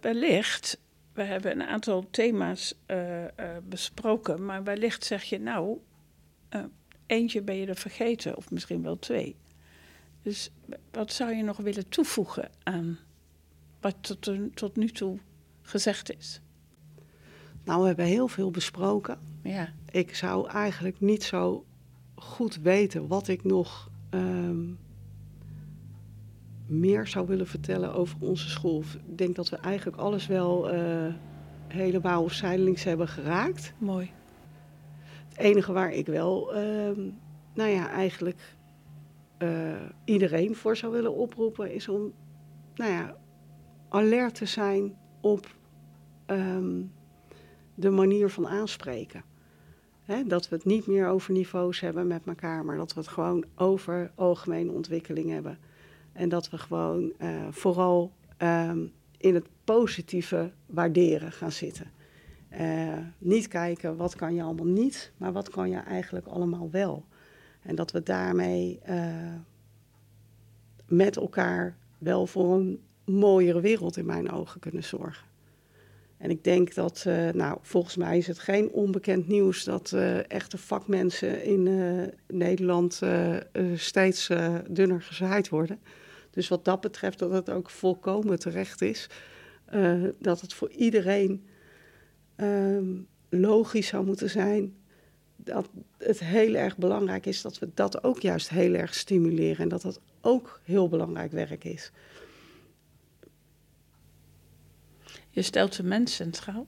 Wellicht, 0.00 0.80
we 1.12 1.22
hebben 1.22 1.50
een 1.52 1.66
aantal 1.66 2.10
thema's 2.10 2.74
uh, 2.86 3.22
uh, 3.22 3.28
besproken, 3.68 4.44
maar 4.44 4.64
wellicht 4.64 5.04
zeg 5.04 5.22
je 5.22 5.38
nou, 5.38 5.78
uh, 6.50 6.64
eentje 7.06 7.42
ben 7.42 7.56
je 7.56 7.66
er 7.66 7.76
vergeten, 7.76 8.36
of 8.36 8.50
misschien 8.50 8.82
wel 8.82 8.98
twee. 8.98 9.36
Dus 10.22 10.50
wat 10.90 11.12
zou 11.12 11.34
je 11.34 11.42
nog 11.42 11.56
willen 11.56 11.88
toevoegen 11.88 12.50
aan 12.62 12.98
wat 13.80 13.96
tot, 14.00 14.30
tot 14.54 14.76
nu 14.76 14.88
toe 14.88 15.18
gezegd 15.62 16.16
is? 16.16 16.40
Nou, 17.64 17.80
we 17.80 17.86
hebben 17.86 18.04
heel 18.04 18.28
veel 18.28 18.50
besproken. 18.50 19.18
Ja. 19.42 19.72
Ik 19.90 20.14
zou 20.14 20.48
eigenlijk 20.48 21.00
niet 21.00 21.22
zo 21.22 21.64
goed 22.14 22.56
weten 22.56 23.06
wat 23.06 23.28
ik 23.28 23.44
nog 23.44 23.90
um, 24.10 24.78
meer 26.66 27.06
zou 27.06 27.26
willen 27.26 27.46
vertellen 27.46 27.94
over 27.94 28.16
onze 28.20 28.48
school. 28.48 28.82
Ik 29.06 29.18
denk 29.18 29.34
dat 29.36 29.48
we 29.48 29.56
eigenlijk 29.56 29.96
alles 29.96 30.26
wel 30.26 30.74
uh, 30.74 31.14
helemaal 31.68 32.22
of 32.22 32.32
zijdelings 32.32 32.84
hebben 32.84 33.08
geraakt. 33.08 33.72
Mooi. 33.78 34.10
Het 35.28 35.38
enige 35.38 35.72
waar 35.72 35.92
ik 35.92 36.06
wel, 36.06 36.56
uh, 36.56 36.96
nou 37.54 37.70
ja, 37.70 37.90
eigenlijk 37.90 38.56
uh, 39.38 39.72
iedereen 40.04 40.54
voor 40.54 40.76
zou 40.76 40.92
willen 40.92 41.14
oproepen, 41.14 41.72
is 41.72 41.88
om, 41.88 42.12
nou 42.74 42.92
ja, 42.92 43.16
alert 43.88 44.34
te 44.34 44.46
zijn 44.46 44.96
op 45.20 45.46
um, 46.26 46.92
de 47.74 47.90
manier 47.90 48.30
van 48.30 48.48
aanspreken. 48.48 49.22
He, 50.04 50.24
dat 50.24 50.48
we 50.48 50.56
het 50.56 50.64
niet 50.64 50.86
meer 50.86 51.08
over 51.08 51.32
niveaus 51.32 51.80
hebben 51.80 52.06
met 52.06 52.26
elkaar, 52.26 52.64
maar 52.64 52.76
dat 52.76 52.94
we 52.94 53.00
het 53.00 53.08
gewoon 53.08 53.44
over 53.54 54.10
algemene 54.14 54.72
ontwikkeling 54.72 55.30
hebben. 55.30 55.58
En 56.14 56.28
dat 56.28 56.50
we 56.50 56.58
gewoon 56.58 57.12
uh, 57.20 57.28
vooral 57.50 58.12
um, 58.38 58.92
in 59.16 59.34
het 59.34 59.46
positieve 59.64 60.50
waarderen 60.66 61.32
gaan 61.32 61.52
zitten. 61.52 61.90
Uh, 62.60 62.98
niet 63.18 63.48
kijken 63.48 63.96
wat 63.96 64.16
kan 64.16 64.34
je 64.34 64.42
allemaal 64.42 64.66
niet, 64.66 65.12
maar 65.16 65.32
wat 65.32 65.50
kan 65.50 65.70
je 65.70 65.76
eigenlijk 65.76 66.26
allemaal 66.26 66.70
wel. 66.70 67.04
En 67.62 67.74
dat 67.74 67.90
we 67.90 68.02
daarmee 68.02 68.80
uh, 68.88 69.34
met 70.88 71.16
elkaar 71.16 71.76
wel 71.98 72.26
voor 72.26 72.54
een 72.54 72.80
mooiere 73.04 73.60
wereld 73.60 73.96
in 73.96 74.06
mijn 74.06 74.30
ogen 74.30 74.60
kunnen 74.60 74.84
zorgen. 74.84 75.26
En 76.16 76.30
ik 76.30 76.44
denk 76.44 76.74
dat, 76.74 77.04
nou, 77.32 77.58
volgens 77.60 77.96
mij 77.96 78.18
is 78.18 78.26
het 78.26 78.38
geen 78.38 78.70
onbekend 78.70 79.28
nieuws 79.28 79.64
dat 79.64 79.92
echte 80.28 80.58
vakmensen 80.58 81.44
in 81.44 81.68
Nederland 82.26 83.00
steeds 83.74 84.30
dunner 84.68 85.02
gezaaid 85.02 85.48
worden. 85.48 85.78
Dus 86.34 86.48
wat 86.48 86.64
dat 86.64 86.80
betreft 86.80 87.18
dat 87.18 87.30
het 87.30 87.50
ook 87.50 87.70
volkomen 87.70 88.38
terecht 88.38 88.82
is 88.82 89.08
dat 90.18 90.40
het 90.40 90.54
voor 90.54 90.70
iedereen 90.70 91.46
um, 92.36 93.06
logisch 93.28 93.86
zou 93.86 94.04
moeten 94.04 94.30
zijn 94.30 94.74
dat 95.36 95.68
het 95.98 96.20
heel 96.20 96.54
erg 96.54 96.76
belangrijk 96.76 97.26
is 97.26 97.42
dat 97.42 97.58
we 97.58 97.68
dat 97.74 98.04
ook 98.04 98.20
juist 98.20 98.48
heel 98.48 98.74
erg 98.74 98.94
stimuleren 98.94 99.62
en 99.62 99.68
dat 99.68 99.82
dat 99.82 100.00
ook 100.20 100.60
heel 100.64 100.88
belangrijk 100.88 101.32
werk 101.32 101.64
is. 101.64 101.92
Je 105.30 105.42
stelt 105.42 105.76
de 105.76 105.82
mens 105.82 106.14
centraal. 106.14 106.66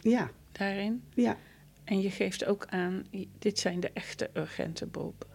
Ja. 0.00 0.30
Daarin. 0.52 1.02
Ja. 1.14 1.36
En 1.84 2.00
je 2.00 2.10
geeft 2.10 2.44
ook 2.44 2.66
aan, 2.66 3.06
dit 3.38 3.58
zijn 3.58 3.80
de 3.80 3.90
echte 3.92 4.30
urgente 4.34 4.86
beroepen. 4.86 5.28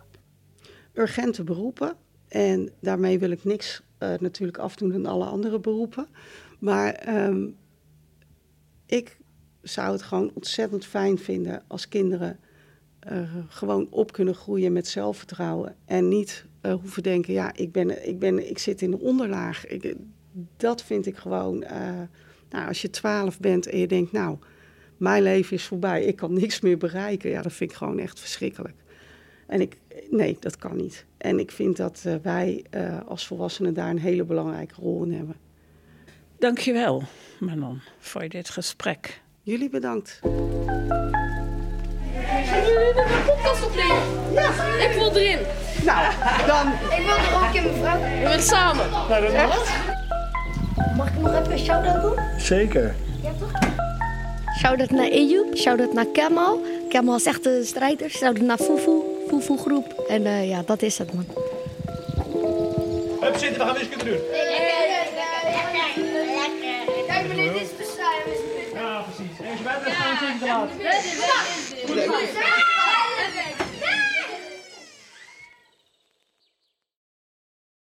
Urgente 0.93 1.43
beroepen. 1.43 1.97
En 2.27 2.69
daarmee 2.79 3.19
wil 3.19 3.31
ik 3.31 3.43
niks 3.43 3.81
uh, 4.03 4.13
natuurlijk 4.19 4.57
afdoen 4.57 4.93
aan 4.93 5.05
alle 5.05 5.25
andere 5.25 5.59
beroepen. 5.59 6.07
Maar 6.59 7.17
um, 7.25 7.55
ik 8.85 9.17
zou 9.61 9.91
het 9.91 10.01
gewoon 10.01 10.31
ontzettend 10.33 10.85
fijn 10.85 11.17
vinden 11.17 11.63
als 11.67 11.87
kinderen 11.87 12.39
uh, 13.11 13.35
gewoon 13.47 13.87
op 13.89 14.11
kunnen 14.11 14.35
groeien 14.35 14.73
met 14.73 14.87
zelfvertrouwen. 14.87 15.75
En 15.85 16.07
niet 16.07 16.45
uh, 16.61 16.73
hoeven 16.73 17.03
denken, 17.03 17.33
ja, 17.33 17.53
ik, 17.55 17.71
ben, 17.71 18.07
ik, 18.07 18.19
ben, 18.19 18.49
ik 18.49 18.57
zit 18.57 18.81
in 18.81 18.91
de 18.91 18.99
onderlaag. 18.99 19.67
Ik, 19.67 19.95
dat 20.57 20.83
vind 20.83 21.05
ik 21.05 21.17
gewoon, 21.17 21.59
nou, 22.49 22.67
als 22.67 22.81
je 22.81 22.89
twaalf 22.89 23.39
bent 23.39 23.67
en 23.67 23.79
je 23.79 23.87
denkt, 23.87 24.11
nou, 24.11 24.37
mijn 24.97 25.23
leven 25.23 25.55
is 25.55 25.65
voorbij, 25.65 26.03
ik 26.03 26.15
kan 26.15 26.33
niks 26.33 26.59
meer 26.59 26.77
bereiken. 26.77 27.29
Ja, 27.29 27.41
dat 27.41 27.53
vind 27.53 27.71
ik 27.71 27.77
gewoon 27.77 27.99
echt 27.99 28.19
verschrikkelijk. 28.19 28.75
En 29.47 29.61
ik, 29.61 29.77
nee, 30.09 30.37
dat 30.39 30.57
kan 30.57 30.75
niet. 30.75 31.05
En 31.17 31.39
ik 31.39 31.51
vind 31.51 31.77
dat 31.77 32.03
wij 32.21 32.63
als 33.07 33.27
volwassenen 33.27 33.73
daar 33.73 33.89
een 33.89 33.99
hele 33.99 34.23
belangrijke 34.23 34.73
rol 34.81 35.03
in 35.03 35.13
hebben. 35.13 35.35
Dankjewel, 36.39 37.03
Manon, 37.39 37.81
voor 37.99 38.29
dit 38.29 38.49
gesprek. 38.49 39.21
Jullie 39.41 39.69
bedankt. 39.69 40.19
Gaan 42.45 42.63
jullie 42.63 42.93
de 42.93 43.23
podcast 43.25 43.65
opnemen? 43.65 44.33
Ja. 44.33 44.49
Ik 44.89 44.91
wil 44.93 45.15
erin. 45.15 45.39
Nou, 45.85 46.13
dan... 46.47 46.67
Ik 46.67 47.05
wil 47.05 47.15
er 47.15 47.47
ook 47.47 47.53
in, 47.53 47.63
mevrouw. 47.63 47.99
We 47.99 48.19
willen 48.19 48.41
samen. 48.41 48.89
Nou, 48.89 49.21
dat 49.21 49.31
Echt? 49.31 49.71
Mag 50.97 51.13
ik 51.13 51.21
nog 51.21 51.33
even 51.39 51.51
een 51.51 51.59
shout-out 51.59 52.01
doen? 52.01 52.39
Zeker. 52.39 52.95
Ja, 53.23 53.31
toch? 53.39 53.51
Shout-out 54.59 54.91
naar 54.91 55.07
Ejoep, 55.07 55.55
shout-out 55.57 55.93
naar 55.93 56.05
Kemal. 56.05 56.61
Kemal 56.89 57.15
is 57.15 57.25
echt 57.25 57.45
een 57.45 57.65
strijder. 57.65 58.09
Shout-out 58.09 58.45
naar 58.45 58.57
Fufu, 58.57 59.01
Fufu 59.27 59.57
groep. 59.57 60.03
En 60.07 60.21
uh, 60.21 60.49
ja, 60.49 60.61
dat 60.65 60.81
is 60.81 60.97
het, 60.97 61.13
man. 61.13 61.25
Hup, 63.19 63.37
zitten, 63.37 63.59
we 63.59 63.65
gaan 63.65 63.73
wiskunde 63.73 64.05
doen. 64.05 64.19
Kijk, 67.07 67.27
meneer, 67.27 67.53
dit 67.53 67.61
is 67.61 67.69
de 67.69 67.85
Ja, 68.73 69.01
precies. 69.01 69.39
En 69.39 69.49
als 69.49 69.57
je 69.57 69.63
bij 69.63 69.79
bent, 69.83 69.95
gaan 69.95 70.17
we 70.19 70.39
te 70.39 70.45
laat. 72.65 72.76